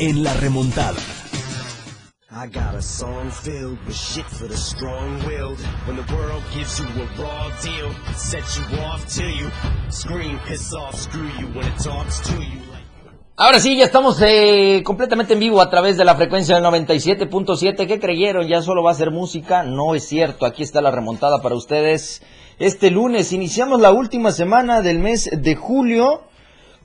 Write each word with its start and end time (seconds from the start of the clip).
En 0.00 0.24
La 0.24 0.34
Remontada. 0.34 0.98
I 2.32 2.48
got 2.48 2.74
a 2.74 2.82
song 2.82 3.30
filled 3.30 3.78
with 3.86 3.94
shit 3.94 4.24
for 4.24 4.48
the 4.48 4.56
strong-willed. 4.56 5.60
When 5.86 5.96
the 5.96 6.12
world 6.12 6.42
gives 6.52 6.80
you 6.80 6.86
a 6.86 7.06
raw 7.22 7.50
deal, 7.62 7.94
set 8.16 8.42
you 8.56 8.78
off 8.80 9.06
till 9.06 9.30
you 9.30 9.48
scream, 9.90 10.40
piss 10.48 10.74
off, 10.74 10.96
screw 10.96 11.28
you 11.38 11.46
when 11.54 11.66
it 11.66 11.78
talks 11.78 12.20
to 12.28 12.32
you. 12.32 12.60
Ahora 13.36 13.60
sí, 13.60 13.76
ya 13.76 13.84
estamos 13.84 14.20
eh, 14.20 14.82
completamente 14.84 15.34
en 15.34 15.40
vivo 15.40 15.60
a 15.60 15.70
través 15.70 15.96
de 15.96 16.04
la 16.04 16.16
frecuencia 16.16 16.56
del 16.56 16.64
97.7. 16.64 17.86
¿Qué 17.86 18.00
creyeron? 18.00 18.48
¿Ya 18.48 18.62
solo 18.62 18.82
va 18.82 18.90
a 18.90 18.94
ser 18.94 19.12
música? 19.12 19.62
No 19.62 19.94
es 19.94 20.08
cierto. 20.08 20.44
Aquí 20.44 20.64
está 20.64 20.80
la 20.80 20.90
remontada 20.90 21.40
para 21.40 21.54
ustedes. 21.54 22.20
Este 22.58 22.90
lunes 22.90 23.32
iniciamos 23.32 23.80
la 23.80 23.92
última 23.92 24.32
semana 24.32 24.82
del 24.82 24.98
mes 24.98 25.30
de 25.32 25.54
julio. 25.54 26.22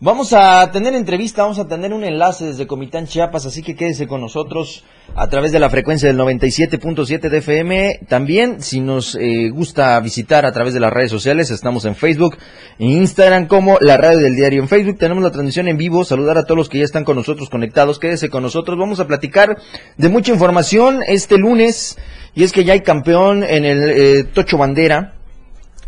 Vamos 0.02 0.32
a 0.32 0.72
tener 0.72 0.96
entrevista, 0.96 1.42
vamos 1.42 1.60
a 1.60 1.68
tener 1.68 1.92
un 1.92 2.06
enlace 2.06 2.46
desde 2.46 2.68
Comitán 2.68 3.06
Chiapas, 3.06 3.46
así 3.46 3.62
que 3.62 3.76
quédese 3.76 4.08
con 4.08 4.22
nosotros 4.22 4.86
a 5.14 5.28
través 5.28 5.52
de 5.52 5.60
la 5.60 5.70
frecuencia 5.70 6.08
del 6.08 6.18
97.7 6.18 7.28
de 7.28 7.38
FM. 7.40 8.00
También, 8.08 8.62
si 8.62 8.80
nos 8.80 9.16
eh, 9.16 9.50
gusta 9.50 10.00
visitar 10.00 10.46
a 10.46 10.54
través 10.54 10.74
de 10.74 10.80
las 10.80 10.94
redes 10.94 11.12
sociales, 11.12 11.52
estamos 11.52 11.84
en 11.84 11.96
Facebook, 11.96 12.38
en 12.80 12.92
Instagram 12.92 13.48
como 13.48 13.78
la 13.82 13.98
radio 13.98 14.20
del 14.20 14.38
diario. 14.38 14.62
En 14.62 14.70
Facebook 14.70 14.98
tenemos 14.98 15.22
la 15.22 15.32
transmisión 15.32 15.68
en 15.68 15.76
vivo, 15.76 16.06
saludar 16.06 16.38
a 16.38 16.44
todos 16.44 16.56
los 16.56 16.70
que 16.70 16.78
ya 16.78 16.86
están 16.86 17.04
con 17.04 17.18
nosotros 17.18 17.50
conectados, 17.50 18.00
quédese 18.00 18.30
con 18.30 18.42
nosotros. 18.42 18.80
Vamos 18.80 19.02
a 19.02 19.06
platicar 19.06 19.58
de 19.98 20.08
mucha 20.08 20.32
información 20.32 21.02
este 21.06 21.38
lunes, 21.38 21.98
y 22.34 22.46
es 22.46 22.54
que 22.54 22.64
ya 22.64 22.72
hay 22.72 22.84
campeón 22.84 23.44
en 23.44 23.66
el 23.66 23.90
eh, 23.90 24.24
Tocho 24.24 24.58
Bandera. 24.58 25.16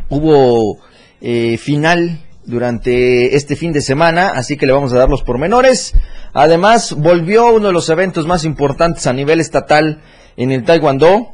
Hubo 0.09 0.79
eh, 1.21 1.57
final 1.57 2.19
durante 2.45 3.35
este 3.35 3.55
fin 3.55 3.73
de 3.73 3.81
semana, 3.81 4.29
así 4.29 4.57
que 4.57 4.65
le 4.65 4.73
vamos 4.73 4.93
a 4.93 4.97
dar 4.97 5.09
los 5.09 5.23
pormenores. 5.23 5.93
Además, 6.33 6.93
volvió 6.93 7.53
uno 7.53 7.67
de 7.67 7.73
los 7.73 7.89
eventos 7.89 8.25
más 8.25 8.45
importantes 8.45 9.07
a 9.07 9.13
nivel 9.13 9.39
estatal 9.39 10.01
en 10.37 10.51
el 10.51 10.63
Taekwondo. 10.63 11.33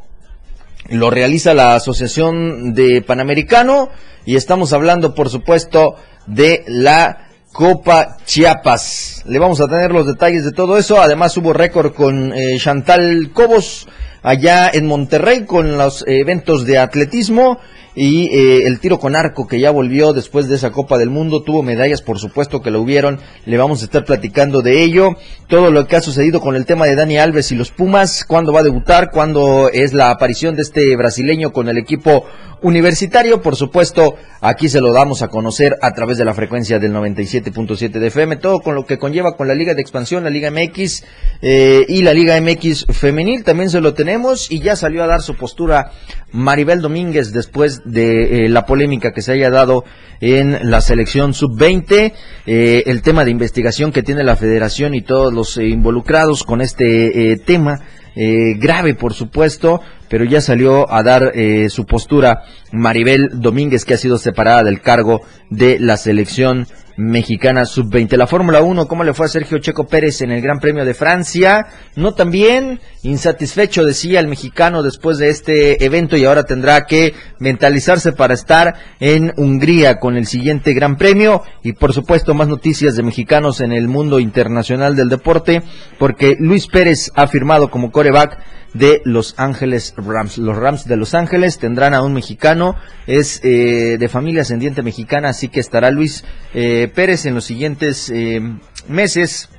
Lo 0.90 1.10
realiza 1.10 1.54
la 1.54 1.76
Asociación 1.76 2.74
de 2.74 3.02
Panamericano 3.02 3.90
y 4.26 4.36
estamos 4.36 4.74
hablando, 4.74 5.14
por 5.14 5.30
supuesto, 5.30 5.96
de 6.26 6.64
la 6.68 7.30
Copa 7.52 8.18
Chiapas. 8.26 9.24
Le 9.26 9.40
vamos 9.40 9.60
a 9.62 9.68
tener 9.68 9.92
los 9.92 10.06
detalles 10.06 10.44
de 10.46 10.52
todo 10.52 10.78
eso. 10.78 11.02
Además, 11.02 11.36
hubo 11.38 11.54
récord 11.54 11.94
con 11.94 12.34
eh, 12.34 12.58
Chantal 12.60 13.32
Cobos 13.34 13.88
allá 14.24 14.70
en 14.70 14.88
Monterrey 14.88 15.46
con 15.46 15.78
los 15.78 16.04
eventos 16.08 16.66
de 16.66 16.78
atletismo 16.78 17.60
y 18.00 18.28
eh, 18.28 18.68
el 18.68 18.80
tiro 18.80 19.00
con 19.00 19.16
arco 19.16 19.48
que 19.48 19.60
ya 19.60 19.72
volvió 19.72 20.14
después 20.14 20.48
de 20.48 20.56
esa 20.56 20.72
Copa 20.72 21.00
del 21.00 21.10
Mundo, 21.10 21.42
tuvo 21.42 21.64
medallas, 21.64 22.04
por 22.04 22.20
supuesto 22.20 22.62
que 22.62 22.70
lo 22.70 22.80
hubieron, 22.80 23.20
le 23.46 23.58
vamos 23.58 23.82
a 23.82 23.86
estar 23.86 24.06
platicando 24.06 24.62
de 24.62 24.84
ello, 24.84 25.16
todo 25.48 25.72
lo 25.72 25.88
que 25.88 25.96
ha 25.96 26.02
sucedido 26.02 26.40
con 26.40 26.56
el 26.56 26.68
tema 26.68 26.86
de 26.86 26.94
Dani 26.94 27.18
Alves 27.18 27.52
y 27.52 27.56
los 27.56 27.72
Pumas, 27.72 28.24
cuándo 28.24 28.54
va 28.54 28.60
a 28.60 28.64
debutar, 28.64 29.10
cuándo 29.10 29.72
es 29.74 29.94
la 29.94 30.12
aparición 30.12 30.56
de 30.56 30.62
este 30.62 30.96
brasileño 30.96 31.52
con 31.52 31.70
el 31.70 31.80
equipo 31.80 32.24
universitario, 32.62 33.42
por 33.42 33.56
supuesto, 33.56 34.16
aquí 34.42 34.68
se 34.70 34.82
lo 34.82 34.92
damos 34.92 35.22
a 35.22 35.28
conocer 35.28 35.78
a 35.82 35.94
través 35.94 36.18
de 36.18 36.26
la 36.26 36.34
frecuencia 36.34 36.80
del 36.80 36.94
97.7 36.94 37.92
de 37.92 38.08
FM, 38.08 38.38
todo 38.38 38.62
con 38.62 38.76
lo 38.76 38.86
que 38.86 38.98
conlleva 38.98 39.36
con 39.36 39.48
la 39.48 39.54
Liga 39.54 39.74
de 39.74 39.82
Expansión, 39.82 40.24
la 40.24 40.30
Liga 40.30 40.50
MX 40.52 41.04
eh, 41.42 41.86
y 41.88 42.02
la 42.02 42.14
Liga 42.14 42.40
MX 42.40 42.88
femenil, 42.90 43.44
también 43.44 43.70
se 43.70 43.82
lo 43.82 43.94
tenemos. 43.94 44.52
Y 44.52 44.60
ya 44.60 44.76
salió 44.76 45.04
a 45.04 45.08
dar 45.08 45.22
su 45.22 45.36
postura 45.36 45.92
Maribel 46.32 46.82
Domínguez 46.82 47.32
después 47.32 47.82
de 47.86 48.46
eh, 48.46 48.50
la 48.50 48.66
polémica 48.66 49.14
que 49.14 49.22
se 49.22 49.32
haya 49.32 49.50
dado 49.50 49.86
en 50.20 50.70
la 50.70 50.82
selección 50.82 51.34
sub-20, 51.34 52.14
eh, 52.46 52.84
el 52.86 53.02
tema 53.02 53.24
de 53.24 53.32
investigación 53.32 53.92
que 53.92 54.04
tiene 54.04 54.24
la 54.24 54.36
federación 54.36 54.94
y 54.94 55.02
todos 55.02 55.34
los 55.34 55.58
involucrados 55.58 56.44
con 56.44 56.62
este 56.62 57.38
tema 57.46 57.82
eh, 58.20 58.56
grave, 58.58 58.96
por 58.96 59.14
supuesto, 59.14 59.80
pero 60.10 60.26
ya 60.26 60.42
salió 60.42 60.92
a 60.92 61.04
dar 61.04 61.34
eh, 61.36 61.70
su 61.70 61.86
postura 61.86 62.42
Maribel 62.72 63.30
Domínguez, 63.34 63.86
que 63.86 63.94
ha 63.94 63.98
sido 63.98 64.18
separada 64.18 64.64
del 64.64 64.82
cargo 64.82 65.22
de 65.52 65.78
la 65.80 65.98
selección 65.98 66.66
mexicana 66.98 67.66
sub-20. 67.66 68.18
La 68.18 68.28
Fórmula 68.28 68.62
1, 68.62 68.88
¿cómo 68.88 69.04
le 69.04 69.14
fue 69.14 69.28
a 69.28 69.30
Sergio 69.30 69.60
Checo 69.60 69.86
Pérez 69.86 70.22
en 70.22 70.32
el 70.32 70.42
Gran 70.42 70.60
Premio 70.60 70.84
de 70.84 70.94
Francia? 70.94 71.68
No 71.96 72.14
tan 72.14 72.32
bien, 72.32 72.82
insatisfecho, 73.04 73.86
decía 73.86 74.20
el 74.20 74.28
mexicano 74.28 74.84
después 74.84 75.20
de 75.20 75.30
este 75.30 75.86
evento 75.86 76.18
y 76.18 76.26
ahora 76.26 76.44
tendrá 76.44 76.86
que 76.86 77.14
mentalizarse 77.40 78.12
para 78.12 78.34
estar 78.34 78.74
en 79.00 79.32
Hungría 79.38 80.00
con 80.00 80.18
el 80.18 80.26
siguiente 80.26 80.74
Gran 80.74 80.98
Premio 80.98 81.44
y 81.64 81.74
por 81.74 81.94
supuesto 81.94 82.34
más 82.34 82.48
noticias 82.48 82.96
de 82.96 83.04
mexicanos 83.04 83.62
en 83.62 83.72
el 83.72 83.88
mundo 83.88 84.20
internacional 84.20 84.96
del 84.96 85.10
deporte 85.10 85.62
porque 86.00 86.36
Luis 86.40 86.68
Pérez 86.68 87.12
ha 87.16 87.28
firmado 87.28 87.70
como 87.70 87.92
coreback 87.92 88.40
de 88.74 89.02
Los 89.06 89.36
Ángeles 89.38 89.94
Rams. 89.98 90.38
Los 90.38 90.58
Rams 90.58 90.86
de 90.86 90.98
Los 90.98 91.14
Ángeles 91.14 91.58
tendrán 91.58 91.94
a 91.94 92.04
un 92.04 92.14
mexicano, 92.14 92.76
es 93.06 93.42
eh, 93.44 93.98
de 94.00 94.10
familia 94.10 94.42
ascendiente 94.42 94.84
mexicana, 94.84 95.30
así 95.30 95.48
que 95.48 95.60
estará 95.60 95.92
Luis 95.92 96.24
eh, 96.54 96.87
Pérez 96.88 97.26
en 97.26 97.36
los 97.36 97.46
siguientes 97.46 98.10
eh, 98.10 98.42
meses 98.88 99.50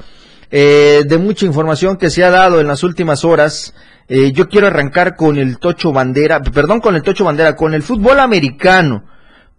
eh, 0.51 1.03
de 1.07 1.19
mucha 1.19 1.47
información 1.47 1.97
que 1.97 2.11
se 2.11 2.25
ha 2.25 2.31
dado 2.31 2.61
en 2.61 2.67
las 2.67 2.83
últimas 2.83 3.25
horas. 3.25 3.75
Eh, 4.13 4.33
yo 4.33 4.49
quiero 4.49 4.67
arrancar 4.67 5.15
con 5.15 5.39
el 5.39 5.59
Tocho 5.61 5.93
Bandera, 5.93 6.43
perdón, 6.43 6.81
con 6.81 6.97
el 6.97 7.03
Tocho 7.03 7.25
Bandera, 7.25 7.55
con 7.55 7.75
el 7.75 7.85
fútbol 7.85 8.19
americano, 8.19 9.05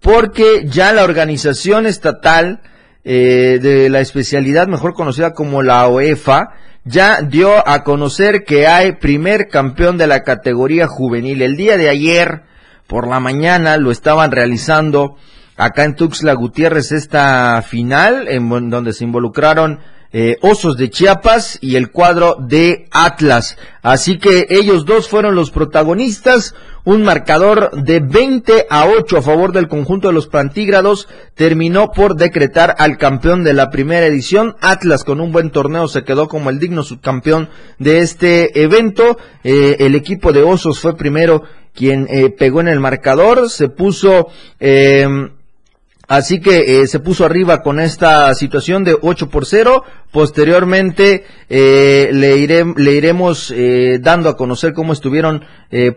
porque 0.02 0.66
ya 0.66 0.92
la 0.92 1.06
organización 1.06 1.86
estatal 1.86 2.60
eh, 3.06 3.60
de 3.62 3.90
la 3.90 4.02
especialidad 4.02 4.68
mejor 4.68 4.94
conocida 4.94 5.32
como 5.32 5.62
la 5.62 5.88
OEFA, 5.88 6.50
ya 6.84 7.22
dio 7.22 7.66
a 7.66 7.86
conocer 7.86 8.44
que 8.44 8.68
hay 8.68 8.98
primer 8.98 9.48
campeón 9.48 9.98
de 9.98 10.08
la 10.08 10.24
categoría 10.24 10.86
juvenil. 10.86 11.42
El 11.42 11.56
día 11.56 11.78
de 11.78 11.88
ayer, 11.88 12.42
por 12.88 13.08
la 13.08 13.22
mañana, 13.22 13.78
lo 13.78 13.90
estaban 13.90 14.32
realizando 14.32 15.16
acá 15.56 15.86
en 15.86 15.96
Tuxtla 15.96 16.34
Gutiérrez 16.34 16.92
esta 16.92 17.62
final, 17.62 18.28
en 18.28 18.70
donde 18.70 18.92
se 18.92 19.06
involucraron 19.06 19.80
eh, 20.14 20.38
Osos 20.42 20.78
de 20.78 20.90
Chiapas 20.90 21.58
y 21.62 21.76
el 21.76 21.92
cuadro 21.92 22.36
de 22.40 22.88
Atlas. 22.92 23.58
Así 23.82 24.18
que 24.18 24.48
ellos 24.50 24.86
dos 24.86 25.08
fueron 25.08 25.36
los 25.36 25.52
protagonistas. 25.52 26.54
Un 26.84 27.04
marcador 27.04 27.84
de 27.84 28.00
20 28.00 28.66
a 28.70 28.88
8 28.88 29.18
a 29.18 29.22
favor 29.22 29.52
del 29.52 29.68
conjunto 29.68 30.08
de 30.08 30.14
los 30.14 30.28
plantígrados 30.28 31.08
terminó 31.36 31.92
por 31.92 32.16
decretar 32.16 32.76
al 32.80 32.98
campeón 32.98 33.44
de 33.44 33.54
la 33.54 33.70
primera 33.70 34.06
edición. 34.06 34.56
Atlas 34.62 35.04
con 35.04 35.22
un 35.22 35.32
buen 35.32 35.52
torneo 35.52 35.88
se 35.88 36.04
quedó 36.04 36.28
como 36.28 36.50
el 36.50 36.60
digno 36.60 36.84
subcampeón 36.84 37.50
de 37.78 38.00
este 38.00 38.62
evento. 38.62 39.18
Eh, 39.44 39.78
el 39.80 39.96
equipo 39.96 40.34
de 40.34 40.42
Osos 40.42 40.80
fue 40.80 40.98
primero 40.98 41.44
quien 41.74 42.08
eh, 42.10 42.30
pegó 42.32 42.62
en 42.62 42.68
el 42.68 42.80
marcador. 42.80 43.50
Se 43.50 43.70
puso 43.70 44.28
Así 46.12 46.42
que 46.42 46.82
eh, 46.82 46.88
se 46.88 47.00
puso 47.00 47.24
arriba 47.24 47.62
con 47.62 47.80
esta 47.80 48.36
situación 48.36 48.84
de 48.84 48.98
8 49.02 49.30
por 49.30 49.46
0. 49.46 49.86
Posteriormente 50.12 51.24
eh, 51.48 52.10
le, 52.12 52.36
iremos 52.36 53.50
eh, 53.56 53.98
dando 54.02 54.28
a 54.28 54.36
conocer 54.36 54.74
cómo 54.74 54.92
estuvieron 54.92 55.46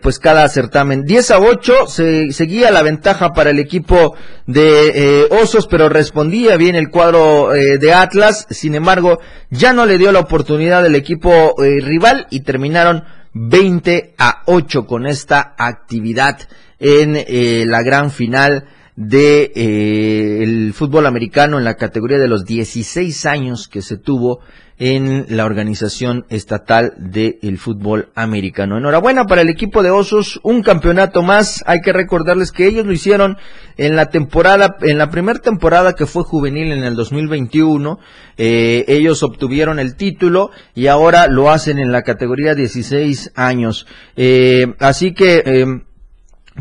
pues 0.01 0.19
cada 0.19 0.47
certamen. 0.47 1.03
10 1.03 1.31
a 1.31 1.39
8 1.39 1.87
se, 1.87 2.31
seguía 2.31 2.71
la 2.71 2.81
ventaja 2.81 3.33
para 3.33 3.49
el 3.49 3.59
equipo 3.59 4.15
de 4.47 5.27
Osos, 5.31 5.67
pero 5.67 5.89
respondía 5.89 6.55
bien 6.55 6.77
el 6.77 6.89
cuadro 6.89 7.49
de 7.49 7.93
Atlas. 7.93 8.47
Sin 8.49 8.73
embargo, 8.73 9.19
ya 9.49 9.73
no 9.73 9.85
le 9.85 9.97
dio 9.97 10.13
la 10.13 10.21
oportunidad 10.21 10.85
el 10.85 10.95
equipo 10.95 11.55
rival 11.59 12.27
y 12.29 12.39
terminaron 12.39 13.03
20 13.33 14.15
a 14.17 14.43
8 14.45 14.85
con 14.85 15.07
esta 15.07 15.55
actividad 15.57 16.39
en 16.79 17.69
la 17.69 17.83
gran 17.83 18.11
final 18.11 18.63
de 18.95 19.51
eh, 19.55 20.43
el 20.43 20.73
fútbol 20.73 21.05
americano 21.05 21.57
en 21.57 21.65
la 21.65 21.75
categoría 21.75 22.17
de 22.17 22.27
los 22.27 22.45
16 22.45 23.25
años 23.25 23.67
que 23.67 23.81
se 23.81 23.97
tuvo 23.97 24.39
en 24.77 25.25
la 25.29 25.45
organización 25.45 26.25
estatal 26.29 26.93
del 26.97 27.57
fútbol 27.57 28.09
americano. 28.13 28.77
Enhorabuena 28.77 29.25
para 29.25 29.41
el 29.41 29.49
equipo 29.49 29.83
de 29.83 29.89
Osos, 29.89 30.39
un 30.43 30.63
campeonato 30.63 31.21
más. 31.21 31.63
Hay 31.65 31.79
que 31.79 31.93
recordarles 31.93 32.51
que 32.51 32.67
ellos 32.67 32.85
lo 32.85 32.91
hicieron 32.91 33.37
en 33.77 33.95
la 33.95 34.09
temporada, 34.09 34.75
en 34.81 34.97
la 34.97 35.09
primera 35.09 35.39
temporada 35.39 35.93
que 35.93 36.05
fue 36.05 36.23
juvenil 36.23 36.73
en 36.73 36.83
el 36.83 36.95
2021. 36.95 37.99
Eh, 38.37 38.83
ellos 38.89 39.23
obtuvieron 39.23 39.79
el 39.79 39.95
título 39.95 40.51
y 40.73 40.87
ahora 40.87 41.27
lo 41.27 41.49
hacen 41.49 41.79
en 41.79 41.93
la 41.93 42.03
categoría 42.03 42.53
16 42.53 43.31
años. 43.35 43.87
Eh, 44.17 44.73
así 44.79 45.13
que 45.13 45.41
eh, 45.45 45.65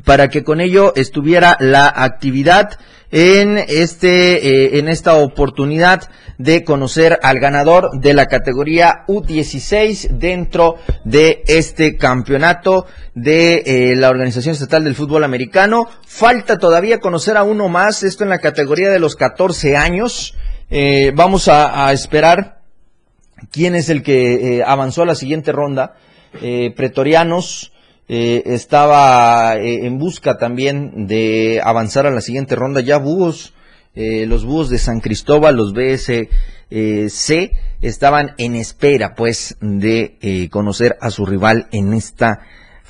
para 0.02 0.28
que 0.28 0.42
con 0.42 0.60
ello 0.60 0.92
estuviera 0.96 1.56
la 1.60 1.92
actividad 1.94 2.78
en 3.14 3.58
este 3.58 4.48
eh, 4.48 4.78
en 4.80 4.88
esta 4.88 5.14
oportunidad 5.14 6.10
de 6.38 6.64
conocer 6.64 7.20
al 7.22 7.38
ganador 7.38 8.00
de 8.00 8.12
la 8.12 8.26
categoría 8.26 9.04
U16 9.06 10.08
dentro 10.18 10.76
de 11.04 11.44
este 11.46 11.96
campeonato 11.96 12.86
de 13.14 13.62
eh, 13.66 13.94
la 13.94 14.10
Organización 14.10 14.54
Estatal 14.54 14.82
del 14.82 14.96
Fútbol 14.96 15.22
Americano. 15.22 15.86
Falta 16.04 16.58
todavía 16.58 16.98
conocer 16.98 17.36
a 17.36 17.44
uno 17.44 17.68
más, 17.68 18.02
esto 18.02 18.24
en 18.24 18.30
la 18.30 18.40
categoría 18.40 18.90
de 18.90 18.98
los 18.98 19.14
14 19.14 19.76
años. 19.76 20.34
Eh, 20.68 21.12
vamos 21.14 21.46
a, 21.46 21.92
esperar 21.92 22.62
quién 23.52 23.76
es 23.76 23.90
el 23.90 24.02
que 24.02 24.64
avanzó 24.66 25.02
a 25.02 25.06
la 25.06 25.14
siguiente 25.14 25.52
ronda. 25.52 25.94
Pretorianos, 26.74 27.70
eh, 28.06 28.42
estaba 28.46 29.56
eh, 29.56 29.86
en 29.86 29.98
busca 29.98 30.36
también 30.36 31.06
de 31.06 31.60
avanzar 31.64 32.06
a 32.06 32.10
la 32.10 32.20
siguiente 32.20 32.54
ronda. 32.54 32.80
Ya 32.80 32.98
búhos, 32.98 33.54
eh, 33.94 34.26
los 34.26 34.44
búhos 34.44 34.68
de 34.68 34.78
San 34.78 35.00
Cristóbal, 35.00 35.56
los 35.56 35.72
BSC, 35.72 36.28
estaban 37.80 38.34
en 38.38 38.56
espera 38.56 39.14
pues 39.14 39.56
de 39.60 40.48
conocer 40.50 40.96
a 41.00 41.10
su 41.10 41.24
rival 41.24 41.68
en 41.70 41.92
esta 41.92 42.40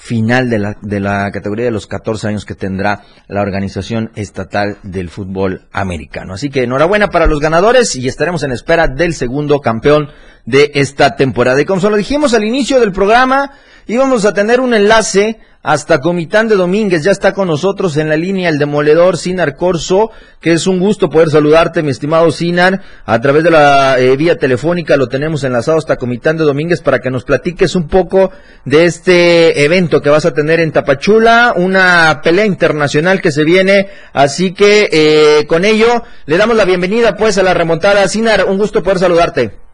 final 0.04 0.50
de 0.50 0.58
la, 0.58 0.76
de 0.82 1.00
la 1.00 1.30
categoría 1.32 1.64
de 1.64 1.70
los 1.70 1.86
14 1.86 2.28
años 2.28 2.44
que 2.44 2.54
tendrá 2.54 3.04
la 3.26 3.40
Organización 3.40 4.10
Estatal 4.16 4.76
del 4.82 5.08
Fútbol 5.08 5.66
Americano. 5.72 6.34
Así 6.34 6.50
que 6.50 6.64
enhorabuena 6.64 7.08
para 7.08 7.26
los 7.26 7.40
ganadores 7.40 7.96
y 7.96 8.06
estaremos 8.06 8.42
en 8.42 8.52
espera 8.52 8.86
del 8.86 9.14
segundo 9.14 9.60
campeón 9.60 10.10
de 10.44 10.72
esta 10.74 11.16
temporada. 11.16 11.58
Y 11.62 11.64
como 11.64 11.80
se 11.80 11.88
lo 11.88 11.96
dijimos 11.96 12.34
al 12.34 12.44
inicio 12.44 12.80
del 12.80 12.92
programa, 12.92 13.52
íbamos 13.86 14.26
a 14.26 14.34
tener 14.34 14.60
un 14.60 14.74
enlace 14.74 15.38
hasta 15.64 16.00
Comitán 16.00 16.46
de 16.46 16.54
Domínguez. 16.54 17.02
Ya 17.02 17.10
está 17.10 17.32
con 17.32 17.48
nosotros 17.48 17.96
en 17.96 18.10
la 18.10 18.16
línea 18.16 18.50
el 18.50 18.58
demoledor 18.58 19.16
Sinar 19.16 19.56
Corso, 19.56 20.10
que 20.40 20.52
es 20.52 20.66
un 20.66 20.78
gusto 20.78 21.08
poder 21.08 21.30
saludarte, 21.30 21.82
mi 21.82 21.90
estimado 21.90 22.30
Sinar. 22.30 22.82
A 23.06 23.20
través 23.20 23.42
de 23.42 23.50
la 23.50 23.98
eh, 23.98 24.14
vía 24.16 24.36
telefónica 24.36 24.96
lo 24.96 25.08
tenemos 25.08 25.42
enlazado 25.42 25.78
hasta 25.78 25.96
Comitán 25.96 26.36
de 26.36 26.44
Domínguez 26.44 26.82
para 26.82 27.00
que 27.00 27.10
nos 27.10 27.24
platiques 27.24 27.74
un 27.74 27.88
poco 27.88 28.30
de 28.66 28.84
este 28.84 29.64
evento 29.64 30.02
que 30.02 30.10
vas 30.10 30.26
a 30.26 30.34
tener 30.34 30.60
en 30.60 30.70
Tapachula, 30.70 31.54
una 31.56 32.20
pelea 32.22 32.44
internacional 32.44 33.22
que 33.22 33.32
se 33.32 33.44
viene. 33.44 33.88
Así 34.12 34.52
que 34.52 34.88
eh, 34.92 35.46
con 35.46 35.64
ello 35.64 36.02
le 36.26 36.36
damos 36.36 36.56
la 36.56 36.66
bienvenida 36.66 37.16
pues 37.16 37.38
a 37.38 37.42
la 37.42 37.54
remontada. 37.54 38.06
Sinar, 38.06 38.44
un 38.44 38.58
gusto 38.58 38.82
poder 38.82 38.98
saludarte. 38.98 39.64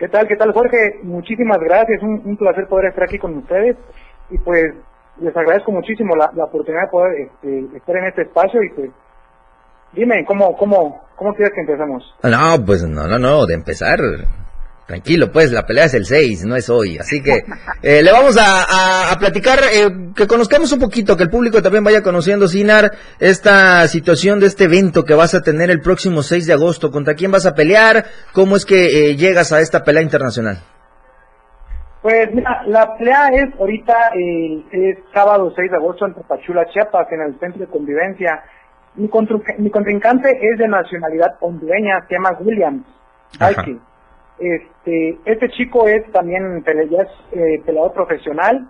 ¿Qué 0.00 0.08
tal? 0.08 0.26
¿Qué 0.26 0.36
tal, 0.36 0.50
Jorge? 0.54 1.00
Muchísimas 1.02 1.58
gracias. 1.58 2.02
Un, 2.02 2.34
placer 2.38 2.66
poder 2.68 2.86
estar 2.86 3.04
aquí 3.04 3.18
con 3.18 3.36
ustedes. 3.36 3.76
Y 4.30 4.38
pues 4.38 4.74
les 5.20 5.36
agradezco 5.36 5.72
muchísimo 5.72 6.16
la, 6.16 6.30
oportunidad 6.44 6.84
de 6.84 6.88
poder 6.88 7.12
este, 7.20 7.76
estar 7.76 7.96
en 7.96 8.06
este 8.06 8.22
espacio 8.22 8.62
y 8.62 8.70
pues 8.70 8.90
dime, 9.92 10.24
¿cómo, 10.26 10.56
cómo, 10.56 11.02
cómo 11.16 11.34
quieres 11.34 11.52
que 11.54 11.60
empezamos? 11.60 12.02
No, 12.22 12.64
pues 12.64 12.82
no, 12.84 13.06
no, 13.06 13.18
no, 13.18 13.46
de 13.46 13.54
empezar. 13.54 14.00
Tranquilo, 14.86 15.30
pues 15.30 15.52
la 15.52 15.64
pelea 15.64 15.84
es 15.84 15.94
el 15.94 16.04
6, 16.04 16.46
no 16.46 16.56
es 16.56 16.68
hoy. 16.68 16.98
Así 16.98 17.22
que 17.22 17.44
eh, 17.82 18.02
le 18.02 18.10
vamos 18.10 18.36
a, 18.40 19.16
platicar, 19.20 19.60
eh, 19.72 19.88
que 20.16 20.26
conozcamos 20.26 20.72
un 20.72 20.80
poquito, 20.80 21.16
que 21.16 21.22
el 21.22 21.30
público 21.30 21.62
también 21.62 21.84
vaya 21.84 22.02
conociendo, 22.02 22.48
Sinar, 22.48 22.90
esta 23.20 23.86
situación 23.86 24.40
de 24.40 24.48
este 24.48 24.64
evento 24.64 25.04
que 25.04 25.14
vas 25.14 25.34
a 25.34 25.42
tener 25.42 25.70
el 25.70 25.80
próximo 25.80 26.24
6 26.24 26.44
de 26.46 26.54
agosto. 26.54 26.90
¿Contra 26.90 27.14
quién 27.14 27.30
vas 27.30 27.46
a 27.46 27.54
pelear? 27.54 28.06
¿Cómo 28.32 28.56
es 28.56 28.64
que 28.64 29.10
eh, 29.10 29.16
llegas 29.16 29.52
a 29.52 29.60
esta 29.60 29.84
pelea 29.84 30.02
internacional? 30.02 30.60
Pues 32.02 32.32
mira, 32.34 32.62
la 32.66 32.96
pelea 32.96 33.28
es 33.28 33.60
ahorita, 33.60 34.10
es 34.14 34.98
sábado 35.12 35.52
6 35.54 35.70
de 35.70 35.76
agosto 35.76 36.06
en 36.06 36.14
Tapachula, 36.14 36.66
Chiapas, 36.66 37.12
en 37.12 37.20
el 37.20 37.38
Centro 37.38 37.60
de 37.60 37.70
Convivencia. 37.70 38.42
Mi, 38.94 39.08
contrincante 39.08 40.30
es 40.40 40.58
de 40.58 40.66
nacionalidad 40.66 41.36
hondureña, 41.40 42.04
se 42.08 42.14
llama 42.14 42.38
Williams. 42.40 42.86
Este, 44.38 45.18
este 45.26 45.50
chico 45.50 45.86
es 45.86 46.10
también 46.12 46.64
ya 46.64 47.02
es, 47.02 47.08
eh, 47.32 47.62
peleador 47.66 47.92
profesional. 47.92 48.66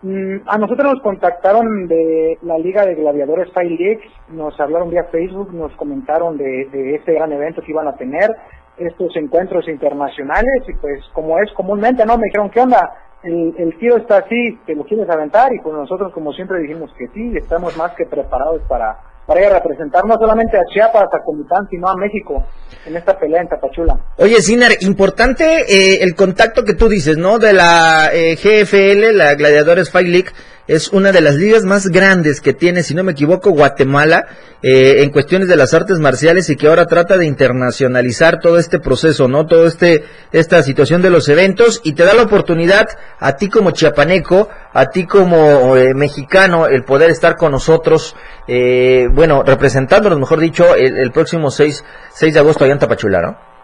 Mm, 0.00 0.36
a 0.46 0.56
nosotros 0.56 0.94
nos 0.94 1.02
contactaron 1.02 1.86
de 1.86 2.38
la 2.40 2.56
Liga 2.56 2.86
de 2.86 2.94
Gladiadores 2.94 3.52
Fight 3.52 3.78
League, 3.78 4.10
nos 4.28 4.58
hablaron 4.58 4.88
vía 4.88 5.04
Facebook, 5.04 5.52
nos 5.52 5.72
comentaron 5.76 6.38
de, 6.38 6.68
de 6.72 6.94
este 6.94 7.12
gran 7.12 7.32
evento 7.32 7.60
que 7.60 7.72
iban 7.72 7.88
a 7.88 7.96
tener, 7.96 8.30
estos 8.78 9.16
encuentros 9.16 9.66
internacionales, 9.68 10.62
y 10.68 10.74
pues 10.74 11.02
como 11.12 11.38
es 11.38 11.50
comúnmente, 11.54 12.04
¿no? 12.04 12.16
Me 12.18 12.26
dijeron, 12.26 12.50
¿qué 12.50 12.60
onda? 12.60 12.92
El, 13.22 13.54
el 13.58 13.78
tío 13.78 13.96
está 13.96 14.18
así, 14.18 14.58
¿te 14.66 14.74
lo 14.74 14.84
quieres 14.84 15.08
aventar? 15.08 15.52
Y 15.52 15.60
pues 15.60 15.74
nosotros 15.74 16.12
como 16.12 16.32
siempre 16.32 16.60
dijimos 16.60 16.90
que 16.98 17.08
sí, 17.08 17.32
estamos 17.36 17.76
más 17.76 17.92
que 17.94 18.04
preparados 18.04 18.62
para, 18.68 18.98
para 19.26 19.40
ir 19.40 19.46
a 19.46 19.58
representar 19.58 20.04
no 20.06 20.14
solamente 20.14 20.56
a 20.56 20.62
Chiapas, 20.72 21.08
a 21.12 21.24
Comitán, 21.24 21.66
sino 21.68 21.88
a 21.88 21.96
México 21.96 22.44
en 22.86 22.96
esta 22.96 23.18
pelea 23.18 23.42
en 23.42 23.48
Tapachula. 23.48 23.98
Oye, 24.18 24.40
Sinar, 24.40 24.72
importante 24.80 25.64
eh, 25.68 26.02
el 26.02 26.14
contacto 26.14 26.64
que 26.64 26.74
tú 26.74 26.88
dices, 26.88 27.16
¿no? 27.18 27.38
De 27.38 27.52
la 27.52 28.10
eh, 28.12 28.36
GFL, 28.36 29.16
la 29.16 29.34
Gladiadores 29.34 29.90
Fight 29.90 30.06
League 30.06 30.30
es 30.66 30.88
una 30.88 31.12
de 31.12 31.20
las 31.20 31.36
ligas 31.36 31.64
más 31.64 31.88
grandes 31.88 32.40
que 32.40 32.52
tiene, 32.52 32.82
si 32.82 32.94
no 32.94 33.04
me 33.04 33.12
equivoco, 33.12 33.50
Guatemala, 33.50 34.26
eh, 34.62 35.02
en 35.02 35.10
cuestiones 35.10 35.48
de 35.48 35.56
las 35.56 35.74
artes 35.74 35.98
marciales 35.98 36.50
y 36.50 36.56
que 36.56 36.66
ahora 36.66 36.86
trata 36.86 37.16
de 37.16 37.26
internacionalizar 37.26 38.40
todo 38.40 38.58
este 38.58 38.80
proceso, 38.80 39.28
¿no? 39.28 39.46
Todo 39.46 39.66
este, 39.66 40.04
esta 40.32 40.62
situación 40.62 41.02
de 41.02 41.10
los 41.10 41.28
eventos 41.28 41.80
y 41.84 41.92
te 41.92 42.04
da 42.04 42.14
la 42.14 42.22
oportunidad 42.22 42.86
a 43.20 43.36
ti 43.36 43.48
como 43.48 43.70
chiapaneco, 43.70 44.48
a 44.72 44.86
ti 44.86 45.06
como 45.06 45.76
eh, 45.76 45.94
mexicano, 45.94 46.66
el 46.66 46.84
poder 46.84 47.10
estar 47.10 47.36
con 47.36 47.52
nosotros, 47.52 48.16
eh, 48.48 49.08
bueno, 49.12 49.42
representándonos, 49.44 50.18
mejor 50.18 50.40
dicho, 50.40 50.74
el, 50.74 51.12
próximo 51.12 51.50
6, 51.50 51.84
6 52.12 52.34
de 52.34 52.40
agosto 52.40 52.64
allá 52.64 52.72
en 52.72 52.78
Tapachula, 52.78 53.20
¿no? 53.22 53.55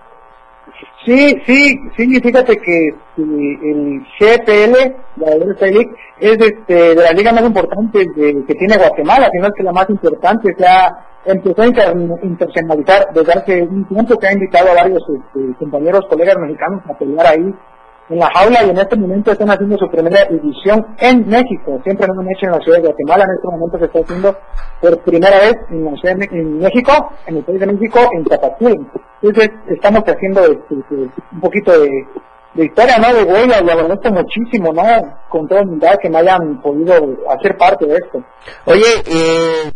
Sí, 1.05 1.37
sí, 1.47 1.77
sí, 1.97 2.21
fíjate 2.21 2.57
que 2.59 2.95
el 3.17 4.07
GPL, 4.21 4.95
la 5.17 5.37
League, 5.37 5.91
es 6.21 6.39
este, 6.39 6.75
de 6.75 6.95
las 6.95 7.15
ligas 7.15 7.35
más 7.35 7.45
importantes 7.45 8.07
que 8.15 8.55
tiene 8.55 8.77
Guatemala, 8.77 9.29
sino 9.33 9.51
que 9.51 9.63
la 9.65 9.73
más 9.73 9.91
importante, 9.91 10.55
se 10.57 10.65
ha 10.65 11.07
empezó 11.25 11.63
a 11.63 11.67
internacionalizar 11.67 13.13
desde 13.13 13.33
hace 13.33 13.63
un 13.63 13.85
tiempo 13.87 14.19
que 14.19 14.27
ha 14.27 14.33
invitado 14.33 14.71
a 14.71 14.75
varios 14.75 15.03
este, 15.03 15.55
compañeros, 15.59 16.07
colegas 16.09 16.37
mexicanos 16.39 16.83
a 16.89 16.99
pelear 16.99 17.27
ahí 17.27 17.55
en 18.09 18.19
la 18.19 18.31
jaula 18.35 18.65
y 18.65 18.71
en 18.71 18.79
este 18.79 18.97
momento 18.97 19.33
están 19.33 19.51
haciendo 19.51 19.77
su 19.79 19.89
primera 19.89 20.21
edición 20.23 20.87
en 20.99 21.29
México. 21.29 21.81
Siempre 21.85 22.07
lo 22.07 22.21
han 22.21 22.29
hecho 22.31 22.47
en 22.47 22.53
la 22.53 22.61
ciudad 22.61 22.79
de 22.79 22.89
Guatemala, 22.89 23.25
en 23.25 23.31
este 23.31 23.49
momento 23.49 23.79
se 23.79 23.85
está 23.87 23.99
haciendo 24.01 24.37
por 24.81 24.99
primera 25.01 25.39
vez 25.39 25.55
en 25.71 25.85
la 25.85 25.97
ciudad 25.97 26.17
de 26.17 26.29
en 26.33 26.59
México, 26.59 26.93
en 27.27 27.37
el 27.37 27.45
país 27.45 27.61
de 27.61 27.67
México, 27.67 28.01
en 28.13 28.25
Tapachula. 28.25 28.77
Entonces 29.23 29.51
estamos 29.69 30.03
haciendo 30.07 30.45
este, 30.45 30.75
un 31.33 31.41
poquito 31.41 31.73
de, 31.73 31.89
historia, 32.65 32.99
¿no? 32.99 33.15
De 33.15 33.23
huella, 33.23 33.63
y 33.65 33.71
agradezco 33.71 34.11
muchísimo, 34.11 34.73
¿no? 34.73 34.83
Con 35.31 35.49
toda 35.49 35.63
humildad 35.63 35.97
que 36.03 36.11
me 36.11 36.19
hayan 36.19 36.61
podido 36.61 37.17
hacer 37.31 37.57
parte 37.57 37.87
de 37.87 37.95
esto. 37.95 38.23
Oye, 38.67 38.83
eh, 39.07 39.73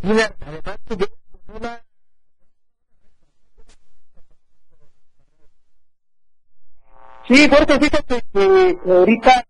Sí, 7.29 7.49
Jorge, 7.51 7.79
fíjate 7.81 8.23
que 8.33 8.79
ahorita 8.89 9.45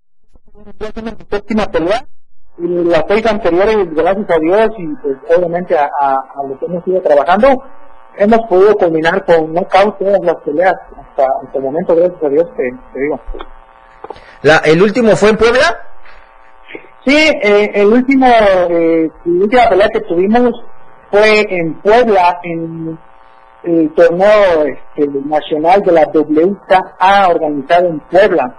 ya 0.78 0.92
tenemos 0.92 1.18
mi 1.18 1.24
próxima 1.24 1.66
pelea 1.66 2.06
y 2.58 2.66
las 2.84 3.04
seis 3.06 3.26
anteriores, 3.26 3.94
gracias 3.94 4.30
a 4.30 4.38
Dios 4.38 4.70
y 4.78 4.86
pues 5.02 5.16
obviamente 5.36 5.76
a, 5.78 5.84
a, 6.00 6.42
lo 6.48 6.58
que 6.58 6.64
hemos 6.64 6.86
ido 6.88 7.02
trabajando, 7.02 7.48
hemos 8.16 8.40
podido 8.48 8.74
culminar 8.76 9.22
con 9.26 9.52
knockout 9.52 9.98
todas 9.98 10.20
las 10.22 10.36
peleas 10.36 10.74
hasta, 10.96 11.26
hasta 11.44 11.58
el 11.58 11.64
momento, 11.64 11.94
gracias 11.94 12.22
a 12.22 12.28
Dios, 12.30 12.46
te, 12.56 12.98
digo. 12.98 13.20
La, 14.40 14.56
¿El 14.64 14.82
último 14.82 15.14
fue 15.14 15.30
en 15.30 15.36
Puebla? 15.36 15.78
Sí, 17.04 17.30
eh, 17.42 17.72
el 17.74 17.88
último, 17.88 18.26
eh, 18.26 19.10
la 19.24 19.44
última 19.44 19.68
pelea 19.68 19.88
que 19.90 20.00
tuvimos 20.00 20.50
fue 21.10 21.44
en 21.50 21.74
Puebla, 21.82 22.40
en 22.42 22.98
el 23.66 23.92
torneo 23.94 24.64
este, 24.64 25.08
nacional 25.24 25.82
de 25.82 25.92
la 25.92 26.06
WTA 26.12 27.28
organizado 27.28 27.88
en 27.88 28.00
Puebla. 28.00 28.56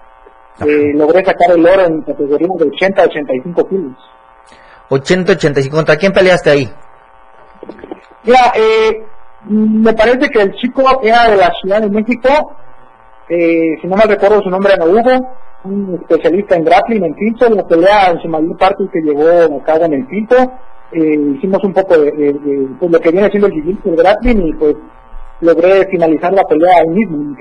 Eh, 0.59 0.91
logré 0.95 1.23
sacar 1.23 1.51
el 1.51 1.65
oro 1.65 1.85
en 1.85 2.01
categoría 2.01 2.47
de 2.57 2.65
80 2.65 3.01
a 3.01 3.05
85 3.05 3.67
kilos. 3.69 3.93
80 4.89 5.31
85, 5.33 5.75
¿contra 5.75 5.97
quién 5.97 6.11
peleaste 6.11 6.49
ahí? 6.49 6.69
Mira, 8.23 8.51
eh, 8.55 9.05
me 9.45 9.93
parece 9.93 10.29
que 10.29 10.41
el 10.41 10.53
chico 10.55 10.83
era 11.01 11.29
de 11.29 11.37
la 11.37 11.51
Ciudad 11.61 11.81
de 11.81 11.89
México, 11.89 12.29
eh, 13.29 13.77
si 13.81 13.87
no 13.87 13.97
me 13.97 14.05
recuerdo 14.05 14.41
su 14.41 14.49
nombre 14.49 14.73
era 14.73 14.85
Hugo, 14.85 15.37
un 15.65 15.99
especialista 16.01 16.55
en 16.55 16.63
grappling 16.63 17.03
en 17.03 17.13
pinto, 17.13 17.49
la 17.49 17.67
pelea 17.67 18.11
en 18.11 18.21
su 18.21 18.27
mayor 18.29 18.57
parte 18.57 18.85
que 18.91 19.01
llevó 19.01 19.57
a 19.59 19.63
cabo 19.63 19.85
en 19.85 19.93
el 19.93 20.07
pinto, 20.07 20.35
eh, 20.91 21.19
hicimos 21.35 21.63
un 21.63 21.73
poco 21.73 21.97
de, 21.97 22.35
pues, 22.79 22.91
lo 22.91 22.99
que 22.99 23.11
viene 23.11 23.29
siendo 23.29 23.47
el 23.47 23.53
jiu 23.53 23.95
grappling 23.95 24.47
y 24.47 24.53
pues 24.53 24.75
logré 25.41 25.87
finalizar 25.87 26.33
la 26.33 26.43
pelea 26.43 26.79
ahí 26.79 26.87
mismo. 26.87 27.35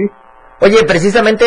Oye, 0.60 0.82
precisamente 0.86 1.44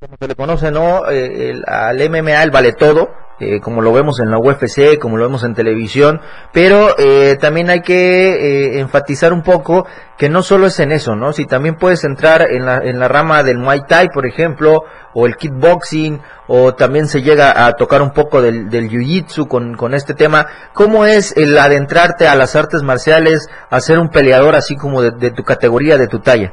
como 0.00 0.16
se 0.18 0.28
le 0.28 0.34
conoce, 0.34 0.70
¿no? 0.70 1.08
Eh, 1.10 1.50
el, 1.50 1.64
al 1.66 1.96
MMA, 2.10 2.42
el 2.42 2.50
vale 2.50 2.72
todo, 2.72 3.10
eh, 3.40 3.58
como 3.60 3.80
lo 3.80 3.92
vemos 3.92 4.20
en 4.20 4.30
la 4.30 4.38
UFC, 4.38 4.98
como 4.98 5.16
lo 5.16 5.24
vemos 5.24 5.44
en 5.44 5.54
televisión, 5.54 6.20
pero 6.52 6.94
eh, 6.98 7.36
también 7.40 7.70
hay 7.70 7.80
que 7.80 8.74
eh, 8.76 8.80
enfatizar 8.80 9.32
un 9.32 9.42
poco 9.42 9.86
que 10.18 10.28
no 10.28 10.42
solo 10.42 10.66
es 10.66 10.78
en 10.80 10.92
eso, 10.92 11.16
¿no? 11.16 11.32
Si 11.32 11.46
también 11.46 11.76
puedes 11.76 12.04
entrar 12.04 12.42
en 12.42 12.66
la, 12.66 12.78
en 12.78 13.00
la 13.00 13.08
rama 13.08 13.42
del 13.42 13.56
Muay 13.56 13.80
Thai, 13.88 14.08
por 14.12 14.26
ejemplo, 14.26 14.84
o 15.14 15.26
el 15.26 15.36
kickboxing, 15.36 16.20
o 16.48 16.74
también 16.74 17.08
se 17.08 17.22
llega 17.22 17.66
a 17.66 17.72
tocar 17.72 18.02
un 18.02 18.10
poco 18.10 18.42
del, 18.42 18.68
del 18.68 18.90
Jiu-Jitsu 18.90 19.48
con, 19.48 19.74
con 19.74 19.94
este 19.94 20.12
tema, 20.12 20.46
¿cómo 20.74 21.06
es 21.06 21.34
el 21.36 21.56
adentrarte 21.56 22.28
a 22.28 22.34
las 22.34 22.56
artes 22.56 22.82
marciales, 22.82 23.48
a 23.70 23.80
ser 23.80 23.98
un 23.98 24.10
peleador 24.10 24.54
así 24.54 24.76
como 24.76 25.00
de 25.00 25.30
tu 25.30 25.44
categoría, 25.44 25.96
de 25.96 26.08
tu 26.08 26.18
talla? 26.18 26.52